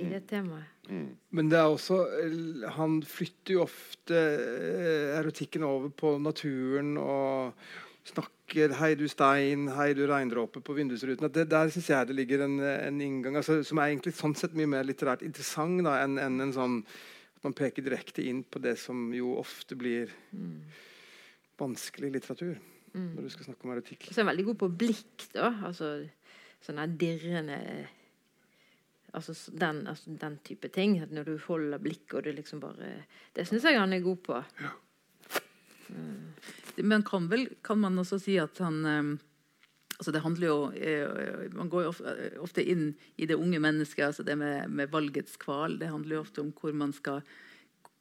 [0.00, 0.66] i det temaet.
[0.90, 1.06] Mm.
[1.36, 2.00] Men det er også
[2.74, 7.54] Han flytter jo ofte eh, erotikken over på naturen og
[8.10, 11.30] snakker 'Hei, du stein', 'Hei, du regndråpe' på vindusruten.
[11.32, 14.56] Det, der syns jeg det ligger en, en inngang altså, som er egentlig sånn sett
[14.56, 16.80] mye mer litterært interessant da, enn en, en sånn
[17.36, 20.58] at man peker direkte inn på det som jo ofte blir mm.
[21.60, 22.58] vanskelig litteratur.
[22.92, 23.14] Mm.
[23.14, 24.08] Når du skal snakke om erotikk.
[24.08, 25.28] Og så er han veldig god på blikk.
[25.32, 25.92] da, altså
[26.60, 27.56] Sånne dirrende
[29.16, 30.98] Altså den, altså den, type ting.
[31.02, 32.92] At når du holder blikket og det liksom bare
[33.34, 34.42] Det syns jeg han er god på.
[34.60, 34.70] Ja.
[35.90, 36.86] Mm.
[36.86, 39.10] Men kan, vel, kan man også si at han um,
[39.98, 41.94] altså det handler jo uh, Man går jo
[42.44, 45.78] ofte inn i det unge mennesket, altså det med, med, valgets kval.
[45.80, 47.24] Det handler jo ofte om hvor man skal,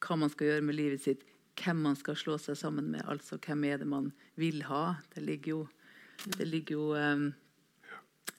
[0.05, 1.25] hva man skal gjøre med livet sitt.
[1.59, 3.03] Hvem man skal slå seg sammen med.
[3.09, 5.01] altså Hvem er det man vil ha?
[5.15, 5.61] Det ligger jo,
[6.37, 7.31] det ligger jo um,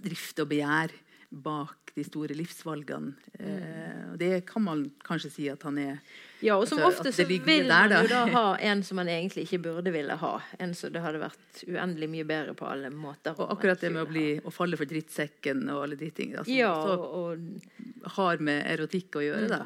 [0.01, 0.94] drift og begjær
[1.31, 3.12] bak de store livsvalgene.
[3.39, 5.98] Eh, det kan man kanskje si at han er.
[6.40, 9.44] Ja, og som altså, ofte så vil man jo da ha en som man egentlig
[9.47, 10.32] ikke burde ville ha.
[10.59, 13.36] En som det hadde vært uendelig mye bedre på alle måter.
[13.39, 16.43] Og akkurat det med å, bli, å falle for drittsekken og alle de tingene.
[16.43, 19.55] Altså, ja, og, har med erotikk å gjøre, mm.
[19.55, 19.62] da.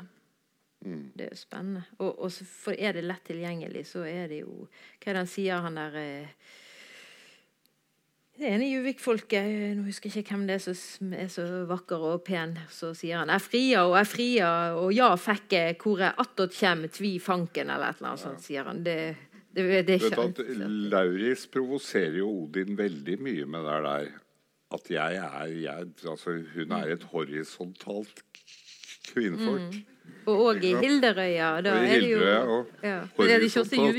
[0.85, 1.05] Mm.
[1.17, 1.87] Det er spennende.
[1.97, 5.33] Og, og for er det lett tilgjengelig, så er det jo Hva er det han
[5.33, 6.53] sier, han der eh,
[8.35, 12.25] det ene Juvik-folket, nå husker jeg ikke hvem det er som er så vakker og
[12.27, 16.15] pen, så sier han 'Jeg fria og jeg fria, og ja fikk jeg, hvor jeg
[16.19, 18.83] attåt kjem, tvi fanken', eller et eller annet sånt, sier han.
[18.83, 19.17] Det,
[19.55, 24.13] det, det er ikke Lauris provoserer jo Odin veldig mye med det der.
[24.75, 28.25] At jeg er jeg, altså Hun er et horisontalt
[29.13, 29.71] kvinnfolk.
[29.71, 29.85] Mm.
[30.27, 31.61] Og òg i Hilderøya.
[31.63, 32.19] Da er det jo
[32.83, 32.99] ja.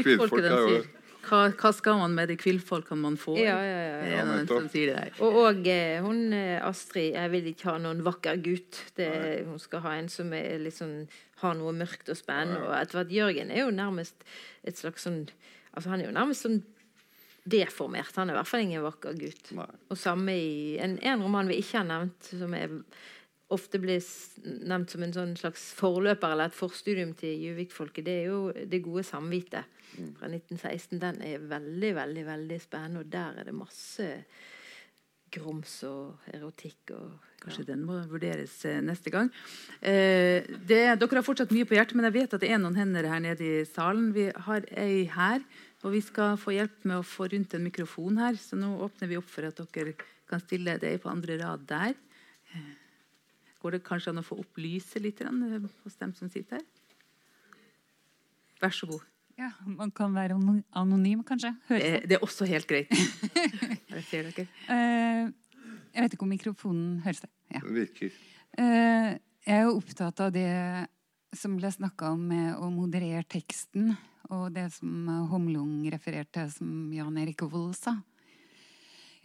[0.04, 0.95] kvinnfolk, er det
[1.26, 3.40] Hva, hva, skal man med de kvinnfolkene man får?
[3.42, 4.20] Ja, ja, ja.
[4.22, 8.40] ja sier det og, og eh, hun eh, Astrid Jeg vil ikke ha noen vakker
[8.46, 8.82] gutt.
[8.98, 9.10] Det,
[9.48, 11.08] hun skal ha en som er sånn,
[11.42, 12.62] har noe mørkt og spennende.
[12.68, 14.26] Og etter hvert Jørgen er jo nærmest
[14.66, 15.26] et slags sånn
[15.76, 16.62] altså Han er jo nærmest sånn
[17.46, 18.16] deformert.
[18.18, 19.52] Han er i hvert fall ingen vakker gutt.
[19.58, 19.68] Nei.
[19.92, 22.72] Og samme i en, en, roman vi ikke har nevnt, som er,
[23.54, 24.02] ofte blir
[24.66, 28.82] nevnt som en sånn slags forløper eller et forstudium til Juvik-folket, det er jo Det
[28.86, 29.75] gode samvitet
[30.18, 33.04] fra 1916, den er veldig, veldig veldig spennende.
[33.04, 34.10] Og der er det masse
[35.36, 36.94] grums og erotikk.
[36.96, 37.16] Og,
[37.46, 39.30] Kanskje den må vurderes eh, neste gang.
[39.78, 42.78] Eh, det, dere har fortsatt mye på hjertet, men jeg vet at det er noen
[42.80, 44.10] hender her nede i salen.
[44.16, 45.44] Vi har ei her,
[45.84, 48.40] og vi skal få hjelp med å få rundt en mikrofon her.
[48.42, 49.94] Så nå åpner vi opp for at dere
[50.30, 51.94] kan stille det på andre rad der.
[52.56, 52.72] Eh,
[53.62, 56.66] går det kanskje an å få opp lyset litt hos dem som sitter her?
[58.62, 59.04] Vær så god.
[59.36, 60.38] Ja, Man kan være
[60.72, 61.52] anonym, kanskje?
[61.68, 62.92] Det, det, er også helt greit.
[63.92, 64.48] jeg ser dere.
[64.70, 65.32] Uh,
[65.92, 67.30] jeg vet ikke om mikrofonen høres det.
[67.52, 67.60] Ja.
[67.60, 68.18] Det virker.
[68.56, 69.12] Uh,
[69.46, 70.48] jeg er jo opptatt av det
[71.36, 73.92] som ble snakka om med å moderere teksten,
[74.32, 77.98] og det som Homlung refererte, som Jan Erik Vold sa.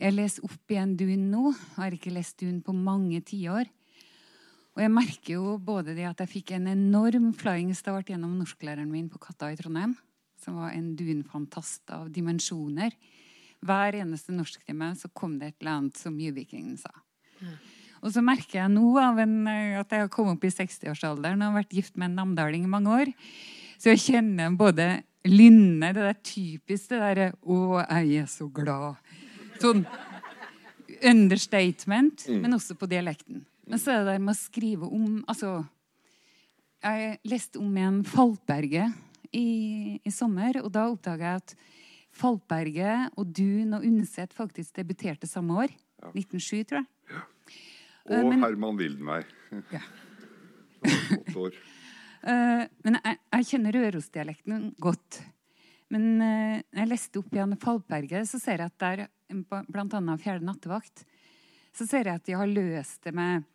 [0.01, 1.51] Jeg leser opp igjen Dun nå.
[1.77, 3.69] Har ikke lest Dun på mange tiår.
[4.77, 8.91] Og jeg merker jo både det at jeg fikk en enorm flying start gjennom norsklæreren
[8.91, 9.97] min på Katta i Trondheim,
[10.41, 12.95] som var en dunfantast av dimensjoner.
[13.67, 16.93] Hver eneste norsktime så kom det et eller annet som Juvikingen sa.
[17.43, 17.57] Ja.
[18.01, 21.51] Og så merker jeg nå en, eh, at jeg har kommet opp i 60-årsalderen og
[21.51, 23.13] har vært gift med en namdaling i mange år.
[23.77, 28.97] Så jeg kjenner både lynnet, det der typiske det derre 'Å, jeg er så glad'.
[29.61, 29.85] Sånn
[31.03, 32.41] understatement, mm.
[32.41, 33.45] men også på dialekten.
[33.71, 35.61] Men så er det der med å skrive om Altså,
[36.81, 38.97] jeg leste om igjen Falkberget
[39.37, 41.55] i, i sommer, og da oppdaga jeg at
[42.21, 45.75] Falkberget og Dun og Undset faktisk debuterte samme år.
[46.01, 46.11] Ja.
[46.17, 46.89] 1907, tror jeg.
[47.13, 47.27] Ja.
[48.11, 49.29] Og men, Herman Wildenvey.
[49.71, 49.83] Ja.
[51.45, 51.61] år.
[52.25, 55.21] Uh, men jeg, jeg kjenner Rørosdialekten godt.
[55.91, 60.19] Men når jeg leste opp igjen Falkberget, så ser jeg at der, bl.a.
[60.23, 61.05] Fjerde nattevakt,
[61.75, 63.47] så ser jeg at de har løst det med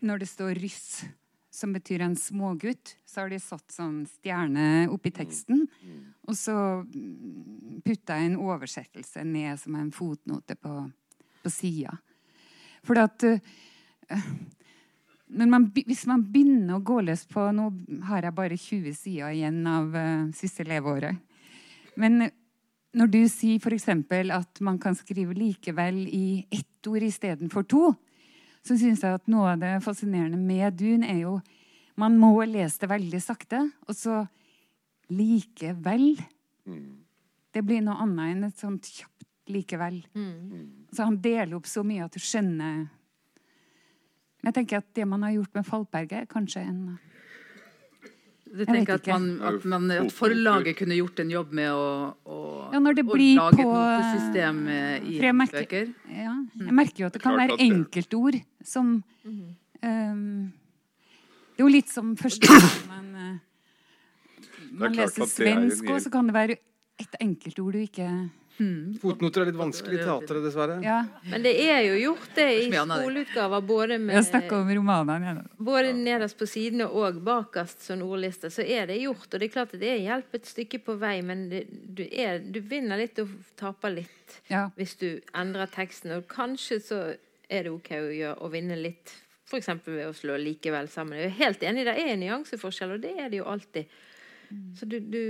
[0.00, 1.04] Når det står ryss,
[1.56, 5.64] som betyr en smågutt, så har de satt sånn stjerne oppi teksten.
[6.28, 6.56] Og så
[7.86, 10.74] putta jeg en oversettelse ned som en fotnote på,
[11.42, 11.96] på sida.
[12.86, 14.26] For at uh,
[15.32, 17.70] man, hvis man begynner å gå løs på Nå
[18.10, 21.16] har jeg bare 20 sider igjen av uh, siste leveåret.
[21.96, 22.28] Men
[22.96, 23.88] når du sier f.eks.
[24.32, 27.88] at man kan skrive likevel i ett ord istedenfor to,
[28.66, 31.38] så syns jeg at noe av det fascinerende med Dun er jo
[31.96, 34.18] Man må lese det veldig sakte, og så
[35.08, 36.18] likevel.
[36.68, 36.98] Mm.
[37.54, 40.02] Det blir noe annet enn et sånt kjapt likevel.
[40.12, 40.90] Mm.
[40.92, 42.84] Så han deler opp så mye at du skjønner
[44.46, 46.82] jeg tenker at det man har gjort med Falkberget, er kanskje en
[48.46, 51.88] du tenker at, man, at, man, at, forlaget kunne gjort en jobb med å,
[52.30, 52.36] å,
[52.72, 55.90] ja, når det blir lage på, et notesystem i merker, bøker?
[56.14, 58.94] Ja, jeg merker jo at det kan være enkeltord som
[59.26, 66.14] um, Det er jo litt som første gang man, uh, man leser svensk, og så
[66.14, 66.58] kan det være
[67.02, 68.08] et enkeltord du ikke
[68.56, 68.94] Hmm.
[69.02, 70.78] Fotnoter er litt vanskelig i teatret, dessverre.
[70.84, 71.02] Ja.
[71.28, 73.64] Men det er jo gjort, det, i skoleutgaver.
[73.68, 78.96] Både, med, om romanene, både nederst på sidene og bakerst som ordliste, så er det
[79.02, 79.28] gjort.
[79.28, 82.06] Og det er klart at det er hjelp et stykke på vei, men det, du,
[82.08, 84.66] er, du, vinner litt og taper litt ja.
[84.78, 86.16] hvis du endrer teksten.
[86.16, 87.02] Og kanskje så
[87.52, 89.12] er det OK å, gjøre, å vinne litt,
[89.46, 89.68] f.eks.
[89.84, 91.20] ved å slå likevel sammen.
[91.20, 93.92] Jeg er helt enig, det er en nyanseforskjell, og det er det jo alltid.
[94.48, 94.64] Mm.
[94.78, 95.22] Så du, du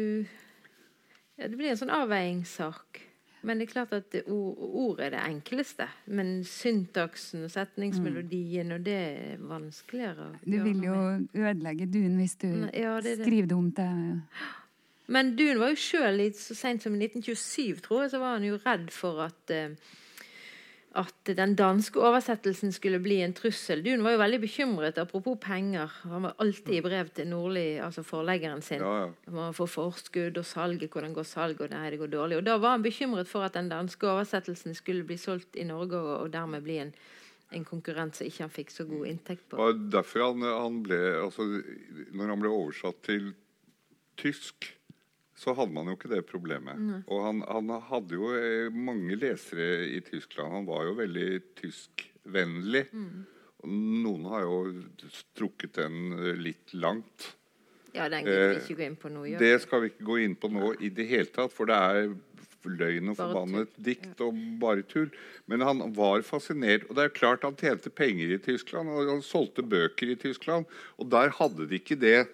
[1.37, 3.03] ja, Det blir en sånn avveiingssak.
[3.47, 5.87] Men det er klart at ord er det enkleste.
[6.07, 10.33] Men syntaksen og setningsmelodien, og det er vanskeligere.
[10.43, 10.97] Du vil jo
[11.35, 13.27] ødelegge Dun hvis du ja, det det.
[13.27, 13.79] skriver dumt.
[15.07, 18.49] Men Dun var jo sjøl så seint som i 1927, tror jeg, så var han
[18.49, 19.95] jo redd for at uh,
[20.97, 23.83] at den danske oversettelsen skulle bli en trussel.
[23.85, 25.93] Dun var jo veldig bekymret, apropos penger.
[26.09, 28.85] Han var alltid i brev til Nordli, altså forleggeren sin.
[28.85, 29.51] Ja, ja.
[29.57, 32.41] For forskudd og salget, hvordan går salget, og nei, det går dårlig.
[32.41, 36.01] Og Da var han bekymret for at den danske oversettelsen skulle bli solgt i Norge,
[36.01, 36.95] og, og dermed bli en,
[37.53, 39.61] en konkurrent som ikke han fikk så god inntekt på.
[39.61, 41.47] Og derfor han, han ble, altså,
[42.17, 43.35] når han ble oversatt til
[44.17, 44.73] tysk
[45.37, 46.81] så hadde man jo ikke det problemet.
[46.81, 47.01] Mm.
[47.13, 50.53] Og han, han, hadde jo eh, mange lesere i Tyskland.
[50.55, 51.31] Han var jo veldig
[51.61, 52.87] tyskvennlig.
[52.93, 53.27] Mm.
[54.07, 54.61] Noen har jo
[55.13, 57.35] strukket den eh, litt langt.
[57.97, 59.27] Ja, den gidder vi ikke gå inn på nå.
[59.41, 62.11] Det skal vi ikke gå inn på nå i det hele tatt, for det er
[62.67, 65.11] løgn og forbannet dikt og bare tull.
[65.51, 66.89] Men han var fascinert.
[66.89, 70.69] Og det er klart han tjente penger i Tyskland, og han solgte bøker i Tyskland.
[70.97, 72.27] Og der hadde de ikke det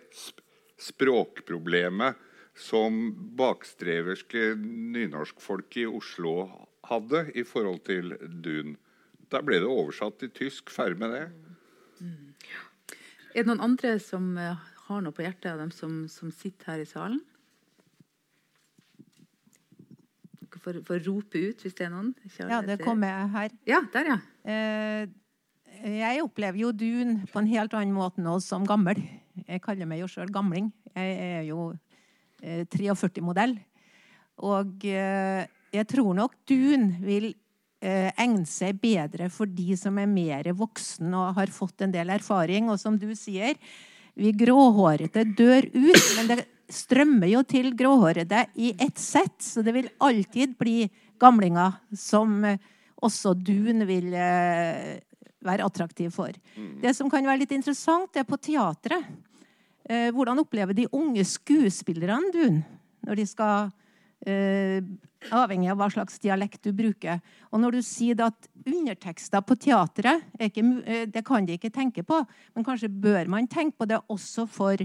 [0.82, 2.98] språkproblemet som
[3.36, 6.34] bakstreverske nynorskfolk i Oslo
[6.88, 8.14] hadde i forhold til
[8.44, 8.76] Dun.
[9.32, 10.70] Da ble det oversatt til tysk.
[10.72, 11.24] Ferdig med det.
[12.02, 12.32] Mm.
[13.32, 16.74] Er det noen andre som eh, har noe på hjertet av dem som, som sitter
[16.74, 17.22] her i salen?
[20.42, 22.12] Dere får, får rope ut hvis det er noen.
[22.36, 23.56] Ja, det kommer jeg her.
[23.70, 24.18] Ja, der, ja.
[24.44, 25.06] Eh,
[25.82, 29.00] jeg opplever jo Dun på en helt annen måte nå som gammel.
[29.46, 30.68] Jeg kaller meg jo sjøl gamling.
[30.92, 31.72] Jeg er jo
[32.42, 33.56] 43-modell.
[33.56, 33.86] Eh,
[34.42, 37.30] og eh, jeg tror nok Dun vil
[37.84, 42.12] eh, egne seg bedre for de som er mer voksen og har fått en del
[42.14, 42.70] erfaring.
[42.72, 43.58] Og som du sier,
[44.18, 46.42] vi gråhårete dør ut, men det
[46.72, 50.86] strømmer jo til gråhårede i ett sett, så det vil alltid bli
[51.20, 52.40] gamlinger som
[53.02, 54.08] også Dun vil
[55.42, 56.32] være attraktiv for.
[56.56, 56.78] Mm.
[56.80, 59.10] Det som kan være litt interessant, er på teatret.
[59.90, 62.60] Eh, hvordan opplever de unge skuespillerne du,
[63.06, 63.72] når de skal
[64.26, 64.82] eh,
[65.30, 67.20] Avhengig av hva slags dialekt du bruker.
[67.54, 72.02] Og når du sier at undertekster på teatret ikke, eh, Det kan de ikke tenke
[72.02, 72.18] på,
[72.54, 74.76] men kanskje bør man tenke på det også for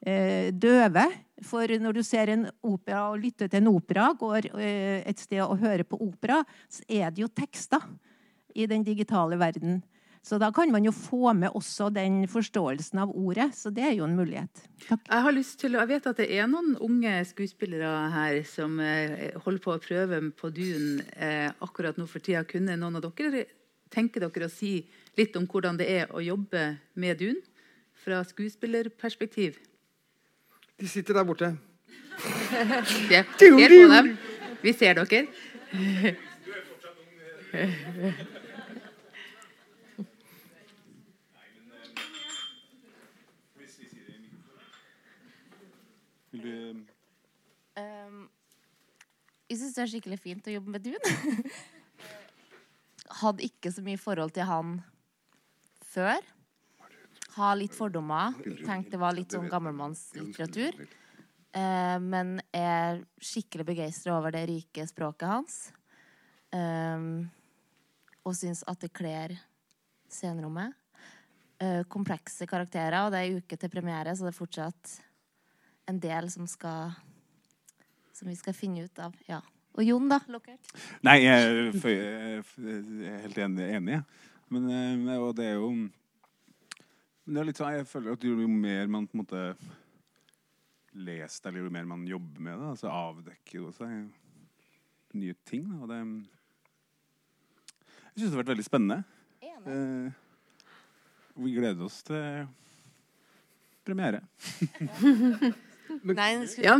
[0.00, 1.02] døve
[1.44, 5.58] For når du ser en opera og lytter til en opera, går et sted og
[5.60, 6.38] hører på opera,
[6.72, 7.84] så er det jo tekster
[8.56, 9.82] i den digitale verden.
[10.22, 13.54] Så da kan man jo få med også den forståelsen av ordet.
[13.56, 14.66] Så det er jo en mulighet.
[14.84, 15.06] Takk.
[15.08, 19.32] Jeg har lyst til, jeg vet at det er noen unge skuespillere her som eh,
[19.40, 22.44] holder på å prøve på Dun eh, akkurat nå for tida.
[22.48, 23.46] Kunne noen av dere
[23.90, 24.84] tenke dere å si
[25.18, 27.40] litt om hvordan det er å jobbe med Dun
[28.04, 29.56] fra skuespillerperspektiv?
[30.80, 31.54] De sitter der borte.
[32.20, 34.12] Se, se på dem.
[34.60, 35.24] Vi ser dere.
[46.30, 46.86] Vil du
[47.78, 48.24] Um,
[49.50, 50.98] jeg syns det er skikkelig fint å jobbe med Dun.
[53.20, 54.76] Hadde ikke så mye forhold til han
[55.90, 56.22] før.
[57.34, 58.36] Har litt fordommer.
[58.62, 60.78] Tenkte det var litt sånn gammelmannslitteratur.
[61.50, 65.60] Uh, men er skikkelig begeistra over det rike språket hans.
[66.54, 67.26] Um,
[68.26, 69.34] og syns at det kler
[70.10, 70.74] scenerommet.
[71.60, 74.94] Uh, komplekse karakterer, og det er uke til premiere, så det er fortsatt
[75.88, 76.92] en del som skal
[78.20, 79.14] som vi skal finne ut av.
[79.24, 79.40] Ja.
[79.78, 80.18] Og Jon, da?
[80.28, 80.72] Lokert?
[81.06, 82.42] Nei, jeg er,
[83.22, 84.00] helt enig.
[84.52, 88.48] Men, eh, og det er jo men det er litt sånn, Jeg føler at jo
[88.50, 89.42] mer man på en måte
[90.98, 94.10] leser det, eller jo mer man jobber med det, så avdekker jo seg
[95.14, 95.70] nye ting.
[95.78, 96.00] Og det
[98.10, 99.04] Jeg syns det har vært veldig spennende.
[99.40, 100.12] Enig.
[101.40, 102.48] vi gleder oss til
[103.86, 104.20] premiere.
[106.04, 106.78] Nei, skal- Ja.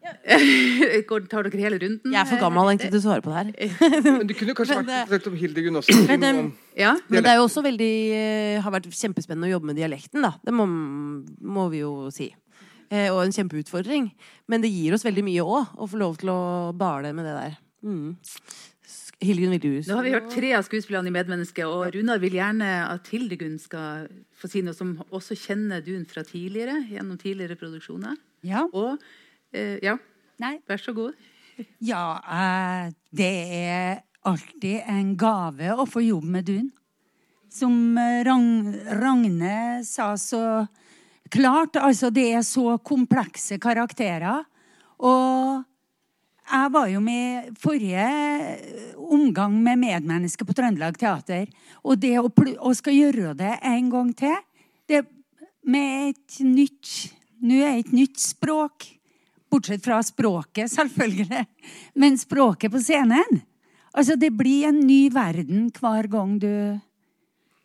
[1.30, 2.12] Tar dere hele runden?
[2.12, 3.80] Jeg er for gammel egentlig til å svare på det her.
[4.18, 5.96] Men du kunne kanskje vært litt om Hildegunn også.
[6.08, 6.94] Men, om- um, Ja.
[7.12, 10.32] Men det er jo også veldig eh, har vært kjempespennende å jobbe med dialekten, da.
[10.44, 12.30] Det må, må vi jo si.
[12.90, 14.08] Eh, og en kjempeutfordring.
[14.50, 16.40] Men det gir oss veldig mye òg, å få lov til å
[16.74, 17.60] bale med det der.
[17.84, 18.16] Mm.
[19.20, 22.38] Hildegunn, vil du Nå har vi hørt tre av skuespillerne i Medmennesket, og Runar vil
[22.38, 24.08] gjerne at Hildegunn skal
[24.40, 28.16] få si noe som også kjenner du fra tidligere, gjennom tidligere produksjoner.
[28.46, 28.66] Ja.
[28.72, 28.96] Og
[29.52, 29.96] eh, ja,
[30.40, 30.58] Nei.
[30.68, 31.16] vær så god.
[31.84, 36.70] Ja, eh, det er alltid en gave å få jobb med Dun.
[37.52, 40.64] Som eh, Ragn Ragne sa så
[41.30, 44.46] klart, altså det er så komplekse karakterer.
[45.04, 45.60] Og
[46.50, 48.08] jeg var jo med forrige
[48.96, 51.46] omgang med medmennesker på Trøndelag Teater.
[51.84, 54.36] Og det å, å skal gjøre det en gang til,
[54.90, 55.04] det
[55.70, 58.86] med et nytt Nå er det et nytt språk.
[59.50, 61.44] Bortsett fra språket, selvfølgelig.
[61.98, 63.40] Men språket på scenen.
[63.90, 66.52] Altså, det blir en ny verden hver gang du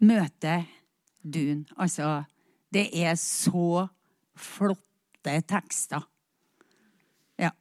[0.02, 0.66] møter
[1.22, 1.66] Dun.
[1.78, 2.24] Altså,
[2.74, 3.86] det er så
[4.38, 6.06] flotte tekster.
[7.42, 7.52] Ja.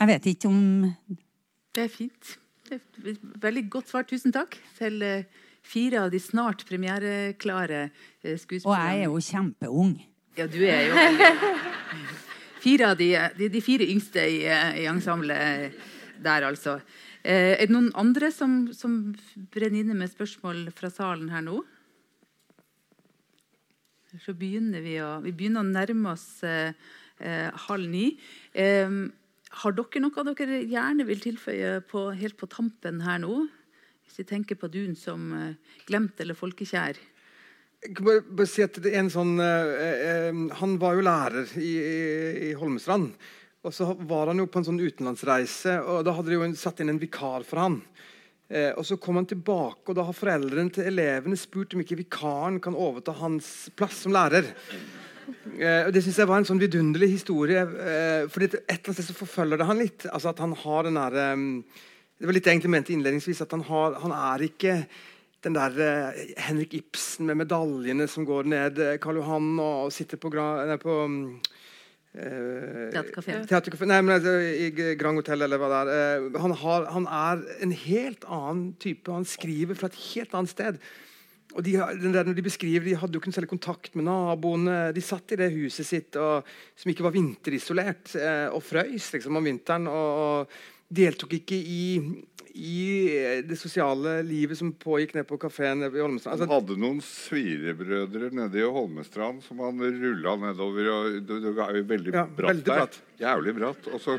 [0.00, 0.62] Jeg vet ikke om
[1.74, 2.36] Det er fint.
[2.68, 4.06] Det er veldig godt svar.
[4.08, 5.26] Tusen takk til eh,
[5.62, 7.88] fire av de snart premiereklare
[8.22, 8.70] skuespillerne.
[8.70, 9.94] Og jeg er jo kjempeung.
[10.32, 10.96] Ja, du er jo
[12.62, 15.74] Fire av de, de, de fire yngste i, i ensemblet
[16.22, 16.76] der, altså.
[17.22, 19.10] Eh, er det noen andre som, som
[19.50, 21.58] brenner inne med spørsmål fra salen her nå?
[24.22, 26.70] Så begynner vi å, vi begynner å nærme oss eh,
[27.18, 28.12] eh, halv ni.
[28.54, 28.94] Eh,
[29.62, 33.42] har dere noe dere gjerne vil tilføye på, helt på tampen her nå?
[34.06, 37.00] Hvis vi tenker på Dun som eh, glemt eller folkekjær.
[37.82, 41.70] Bare, bare si at det er en sånn eh, eh, Han var jo lærer i,
[41.82, 42.02] i,
[42.48, 43.10] i Holmestrand.
[43.62, 46.80] Og så var han jo på en sånn utenlandsreise, og da hadde de jo satt
[46.82, 47.76] inn en vikar for han.
[48.50, 52.00] Eh, og Så kom han tilbake, og da har foreldrene til elevene spurt om ikke
[52.02, 54.50] vikaren kan overta hans plass som lærer.
[55.58, 57.62] Eh, og Det synes jeg var en sånn vidunderlig historie.
[57.62, 60.06] Eh, fordi et eller annet sted så forfølger det han litt.
[60.10, 61.46] Altså at han har den der, eh,
[62.18, 64.86] Det var litt egentlig mente innledningsvis, at han, har, han er ikke
[65.42, 69.94] den der eh, Henrik Ibsen med medaljene som går ned eh, Karl Johan og, og
[69.94, 71.20] sitter på, nei, på mm,
[72.14, 73.38] eh, Teaterkafé.
[73.50, 76.26] Teatercafé, Nei, men altså, I Grand Hotel eller hva det er.
[76.26, 79.10] Eh, han, har, han er en helt annen type.
[79.10, 80.82] Han skriver fra et helt annet sted.
[81.52, 84.76] Og de, den der, når de beskriver, de hadde jo ikke særlig kontakt med naboene.
[84.96, 86.46] De satt i det huset sitt og,
[86.78, 89.90] som ikke var vinterisolert, eh, og frøys liksom, om vinteren.
[89.90, 91.82] Og, og deltok ikke i,
[92.54, 96.36] i det sosiale livet som pågikk nede på kafeen i Holmestrand.
[96.36, 100.90] Han Altså, hadde noen svirebrødre nede i Holmestrand som han rulla nedover.
[100.92, 102.80] og Det, det er jo veldig Ja, bratt veldig der.
[102.82, 103.00] bratt.
[103.22, 103.88] Jævlig bratt.
[103.94, 104.18] Og så,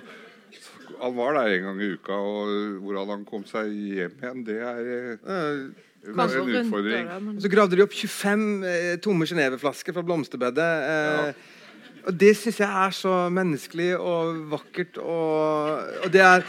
[1.02, 4.60] han var der en gang i uka, og hvordan han kom seg hjem igjen, det
[4.62, 5.66] er eh, eh,
[6.04, 7.06] Kanskje en utfordring.
[7.08, 10.72] døra, men- så gravde de opp 25 eh, tomme Genéve-flasker fra blomsterbedet.
[10.90, 11.34] Eh,
[12.04, 14.98] Og det syns jeg er så menneskelig og vakkert.
[15.00, 16.44] Og, og det er,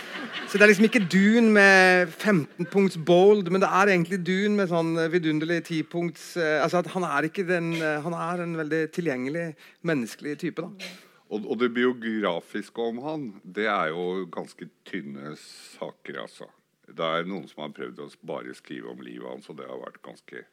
[0.49, 4.59] så det er liksom ikke Dune med 15 punkts bold, men det er egentlig Dune
[4.59, 8.43] med sånn vidunderlig 10 punkts eh, altså at han er, ikke den, eh, han er
[8.43, 9.47] en veldig tilgjengelig,
[9.87, 10.65] menneskelig type.
[10.65, 10.91] da.
[11.31, 16.51] Og, og det biografiske om han, det er jo ganske tynne saker, altså.
[16.85, 19.81] Det er noen som har prøvd å bare skrive om livet hans, og det har
[19.81, 20.45] vært ganske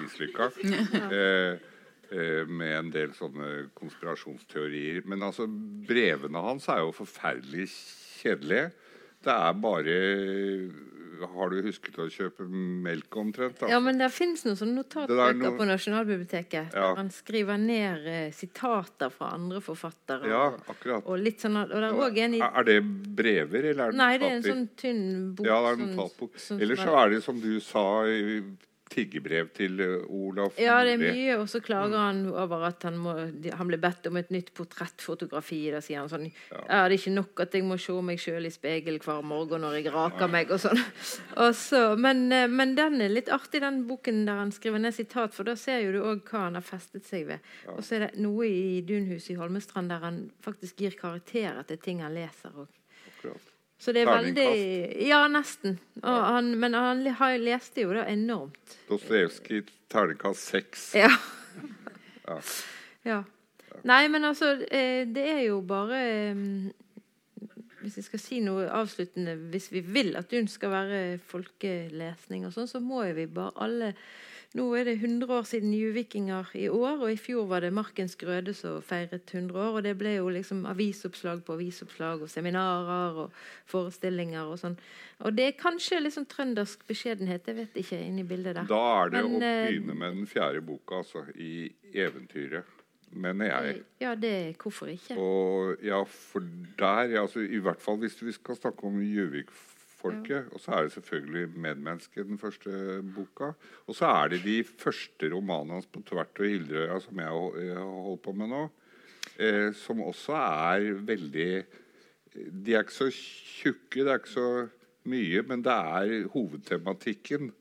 [0.00, 0.52] mislykka.
[1.10, 1.58] Eh,
[2.48, 5.02] med en del sånne konspirasjonsteorier.
[5.06, 5.46] Men altså,
[5.86, 7.68] brevene hans er jo forferdelig
[8.20, 8.70] kjedelige.
[9.20, 9.94] Det er bare
[11.20, 13.58] Har du husket å kjøpe melk omtrent?
[13.60, 13.68] da?
[13.68, 16.70] Ja, men det fins noen sånne notatbøker noe- på Nasjonalbiblioteket.
[16.72, 16.86] Ja.
[16.86, 20.30] Der han skriver ned eh, sitater fra andre forfattere.
[20.32, 21.04] Ja, akkurat.
[21.04, 22.78] og litt sånn, og det er også en i Er det
[23.20, 25.04] brever, eller er det Nei, det er en sånn tynn
[25.36, 25.46] bok.
[25.46, 26.40] Ja, det er notatbok.
[26.40, 28.40] sånn Eller så er det som du sa, i
[28.90, 32.98] tiggebrev til eh, Olaf Ja, det er mye, og så klager han over at han,
[33.00, 35.60] må, han ble bedt om et nytt portrettfotografi.
[35.74, 36.60] Da sier han sånn ja.
[36.60, 39.78] Det er ikke nok at jeg må se meg sjøl i spegel hver morgen når
[39.78, 40.80] jeg raker meg, og sånn.
[41.44, 44.96] Og så, men, eh, men den er litt artig, den boken der han skriver ned
[44.96, 47.46] sitat, for da ser jo du òg hva han har festet seg ved.
[47.74, 51.80] Og så er det noe i Dunhuset i Holmestrand der han faktisk gir karakterer til
[51.82, 52.68] ting han leser òg.
[53.14, 53.49] Akkurat.
[53.80, 55.78] Så det er veldig Ja, nesten.
[56.04, 58.76] Han, men han har- leste jo det enormt.
[58.90, 60.90] Dostojevskij, terningkast seks.
[60.94, 61.10] Ja.
[62.30, 62.36] Ja.
[63.04, 63.22] ja.
[63.88, 65.96] Nei, men altså, eh, det er jo bare
[66.30, 66.42] eh,
[67.80, 72.52] Hvis jeg skal si noe avsluttende Hvis vi vil at UNN skal være folkelesning og
[72.54, 73.88] sånn, så må vi bare alle
[74.58, 78.16] Nå er det 100 år siden Juvikinger i år, og i fjor var det Markens
[78.18, 79.76] Grøde som feiret 100 år.
[79.78, 83.36] Og det ble jo liksom avisoppslag på avisoppslag og seminarer og
[83.70, 84.74] forestillinger og sånn.
[85.22, 88.66] Og det er kanskje liksom trøndersk beskjedenhet, jeg vet ikke, inni bildet der.
[88.66, 92.76] Da er det Men, å eh, begynne med den fjerde boka, altså, i eventyret.
[93.10, 93.80] Mener jeg.
[93.98, 95.16] Ja, det Hvorfor ikke?
[95.18, 96.44] Og ja, for
[96.78, 99.00] der ja, altså, I hvert fall hvis vi skal snakke om
[100.00, 100.52] Gjøvik-folket.
[100.52, 103.52] Og så er det selvfølgelig 'Medmenneske', den første boka.
[103.86, 108.02] Og så er det de første romanene hans på Tvert og Hildrøya som jeg har
[108.02, 108.70] holdt på med nå.
[109.38, 111.64] Eh, som også er veldig
[112.32, 114.68] De er ikke så tjukke, det er ikke så
[115.04, 117.52] mye, men det er hovedtematikken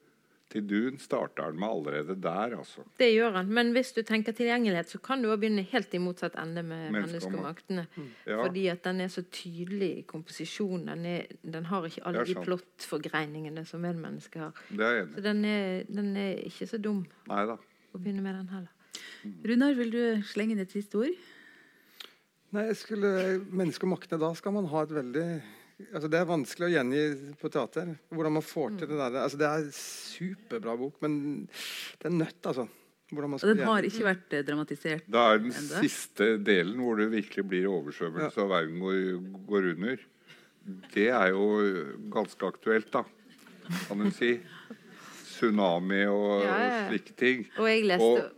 [0.49, 2.81] til Dun starter han med allerede der, altså.
[2.97, 3.51] Det gjør han.
[3.53, 6.89] Men hvis du tenker tilgjengelighet, så kan du også begynne helt i motsatt ende med
[6.95, 7.85] menneske og maktene'.
[8.25, 8.39] Ja.
[8.41, 10.87] Fordi at den er så tydelig i komposisjonen.
[10.87, 14.63] Den, er, den har ikke alle de plottforgreiningene som medmennesker har.
[14.69, 17.57] Det er enig Så den er, den er ikke så dum Neida.
[17.93, 18.73] å begynne med den heller.
[19.45, 21.13] Runar, vil du slenge inn et siste ord?
[22.51, 25.27] Nei, jeg skulle, Menneske og maktene, da skal man ha et veldig
[25.93, 27.03] altså Det er vanskelig å gjengi
[27.39, 27.93] på teater.
[28.11, 29.17] Hvordan man får til det der.
[29.23, 31.15] Altså Det er en superbra bok, men
[31.47, 32.67] det er nødt, altså.
[33.09, 35.79] Den har ikke vært eh, dramatisert Det er den enda.
[35.81, 38.99] siste delen hvor det virkelig blir oversvømmelse og verden går,
[39.49, 40.03] går under.
[40.93, 41.47] Det er jo
[42.13, 43.01] ganske aktuelt, da,
[43.87, 44.35] kan du si.
[45.25, 46.83] Tsunami og, Ja, ja, ja.
[46.83, 47.47] og slike ting.
[47.57, 48.35] Og jeg leste Og-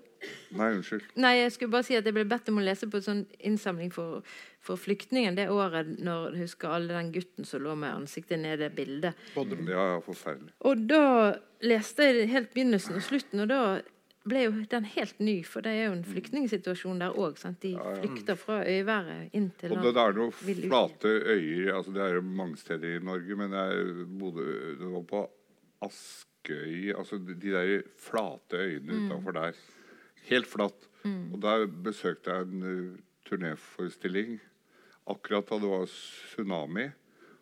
[0.54, 1.02] Nei, unnskyld.
[1.18, 3.22] Nei, jeg skulle bare si at jeg ble bedt om å lese på en sånn
[3.40, 4.22] innsamling for,
[4.62, 8.60] for flyktningen det året når jeg husker alle den gutten som lå med ansiktet ned
[8.60, 9.18] i det bildet.
[9.36, 10.54] Ja, er forferdelig.
[10.70, 11.34] Og da
[11.66, 13.62] leste jeg helt begynnelsen og slutten, og da
[14.22, 17.40] ble jo den helt ny, for det er jo en flyktningsituasjon der òg.
[17.64, 17.72] De
[18.04, 22.22] flykter fra øyværet inn til Og det er noen flate øyer altså Det er jo
[22.22, 24.46] mange steder i Norge, men jeg bodde
[24.78, 25.24] det var på
[25.82, 29.06] Askøy altså De de der flate øyene Mm.
[29.10, 29.58] utenfor der.
[30.30, 30.88] Helt flatt.
[31.34, 34.40] Og der besøkte jeg en uh, turnéforestilling
[35.08, 36.90] akkurat da det var tsunami.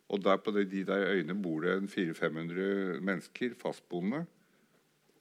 [0.10, 4.24] Og der på de, de der øyene bor det 400-500 mennesker, fastboende.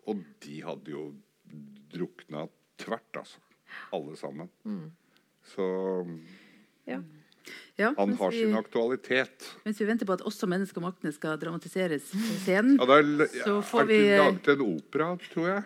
[0.09, 1.02] Og de hadde jo
[1.93, 2.47] drukna
[2.81, 3.39] tvert, altså.
[3.93, 4.48] Alle sammen.
[5.44, 5.65] Så
[6.89, 7.01] Ja.
[7.78, 9.56] Ja, han har vi- sin aktualitet.
[9.65, 13.27] Mens vi venter på at også 'Mennesket og maktene skal dramatiseres på scenen, Ja, er,
[13.44, 15.65] så får vi laget en opera, tror jeg.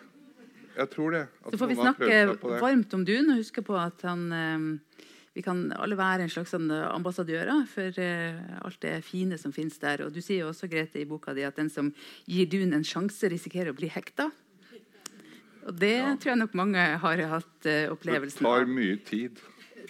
[0.76, 1.28] Jeg tror det.
[1.46, 4.78] at Så får vi snakke varmt om Dun og huske på at han eh,
[5.34, 8.36] Vi kan alle være en slags sånn ambassadører for eh,
[8.66, 10.02] alt det fine som finnes der.
[10.04, 11.88] Og du sier jo også, Grete, i boka di at den som
[12.28, 14.28] gir Dun en sjanse, risikerer å bli hekta.
[15.62, 19.38] Og det tror jeg nok mange har hatt eh, Det tar mye tid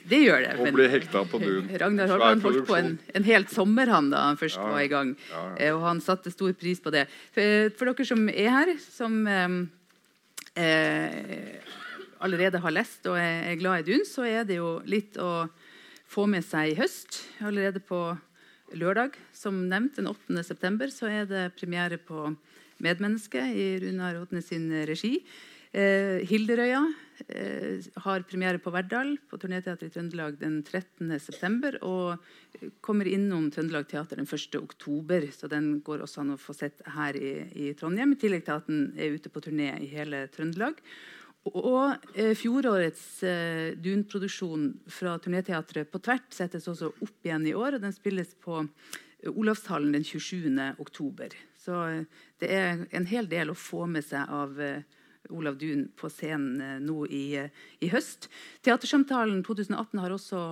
[0.04, 0.54] Det gjør det.
[0.60, 1.70] å bli hekta på Dun.
[1.82, 4.90] Ragnar Holmen holdt på en, en hel sommer han da han først Ja, var i
[4.92, 5.14] gang.
[5.30, 5.54] ja, ja.
[5.58, 7.06] Eh, Og han satte stor pris på det.
[7.34, 9.58] For, for dere som er her, som eh,
[10.60, 11.56] eh,
[12.22, 15.46] allerede har lest og er, glad i Dun, så er det jo litt å
[16.12, 17.22] få med seg i høst.
[17.44, 18.00] Allerede på
[18.78, 20.44] lørdag, som nevnt, den 8.
[20.46, 22.30] september, så er det premiere på
[22.82, 25.18] Medmenneske i Runar Odne sin regi.
[25.72, 26.82] Eh, Hilderøya
[27.32, 31.78] eh, har premiere på Verdal på Turnéteatret i Trøndelag den 13.9.
[31.88, 34.58] Og kommer innom Trøndelag Teater den 1.
[34.60, 35.24] oktober.
[35.32, 38.12] Så den går også an å få sett her i, i Trondheim.
[38.12, 40.82] I tillegg til at den er ute på turné i hele Trøndelag.
[41.50, 47.76] Og eh, fjorårets eh, Dun-produksjon fra Turnéteatret på Tvert settes også opp igjen i år.
[47.76, 50.46] og Den spilles på eh, Olavshallen den 27.
[50.78, 51.34] oktober.
[51.58, 52.04] Så eh,
[52.38, 54.86] det er en hel del å få med seg av eh,
[55.34, 57.24] Olav Duun på scenen eh, nå i,
[57.82, 58.30] i høst.
[58.62, 60.42] Teatersamtalen 2018 har også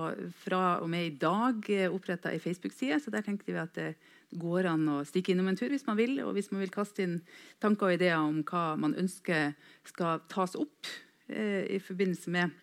[0.43, 2.99] fra og med i dag oppretta ei Facebook-side.
[2.99, 3.93] så der tenkte vi at det
[4.31, 6.17] går an å stikke innom en tur hvis man vil.
[6.25, 7.19] Og hvis man vil kaste inn
[7.63, 9.55] tanker og ideer om hva man ønsker
[9.87, 10.91] skal tas opp
[11.27, 12.57] eh, i forbindelse med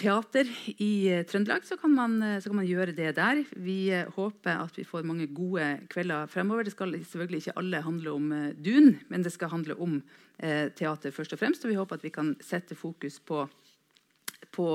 [0.00, 0.48] teater
[0.80, 3.42] i eh, Trøndelag, så kan, man, eh, så kan man gjøre det der.
[3.56, 6.64] Vi eh, håper at vi får mange gode kvelder fremover.
[6.64, 10.00] Det skal selvfølgelig ikke alle handle om Dun, men det skal handle om
[10.38, 11.64] eh, teater først og fremst.
[11.64, 13.44] Og vi håper at vi kan sette fokus på,
[14.54, 14.68] på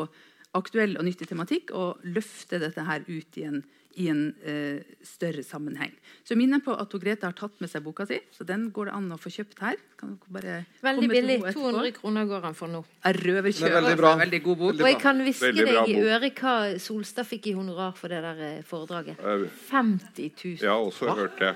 [0.56, 3.64] aktuell og nyttig tematikk og løfte dette her ut i en,
[3.96, 5.94] i en eh, større sammenheng.
[6.28, 8.96] Så minner på at Grete har tatt med seg boka si, så den går det
[8.98, 9.80] an å få kjøpt her.
[10.00, 11.38] Kan dere bare Veldig komme billig.
[11.40, 12.84] henne 200 kroner går han for nå.
[13.08, 13.64] Er Røverkjøp.
[13.64, 14.14] Det er veldig bra.
[14.24, 14.76] Veldig god bok.
[14.76, 18.46] Og jeg kan hviske deg i øret hva Solstad fikk i honorar for det der
[18.50, 19.20] eh, foredraget.
[19.20, 20.56] Eh, 50 000.
[20.60, 21.56] Jeg har også hørt det.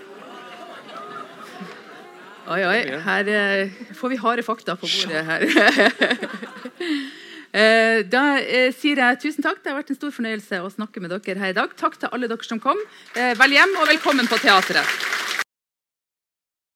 [2.49, 2.79] Oi, oi.
[3.05, 5.49] Her eh, får vi harde fakta på bordet her.
[7.51, 9.63] Eh, da eh, sier jeg tusen takk.
[9.63, 11.73] Det har vært en stor fornøyelse å snakke med dere her i dag.
[11.79, 12.77] Takk til alle dere som kom.
[13.15, 15.28] Eh, vel hjem og velkommen på teatret.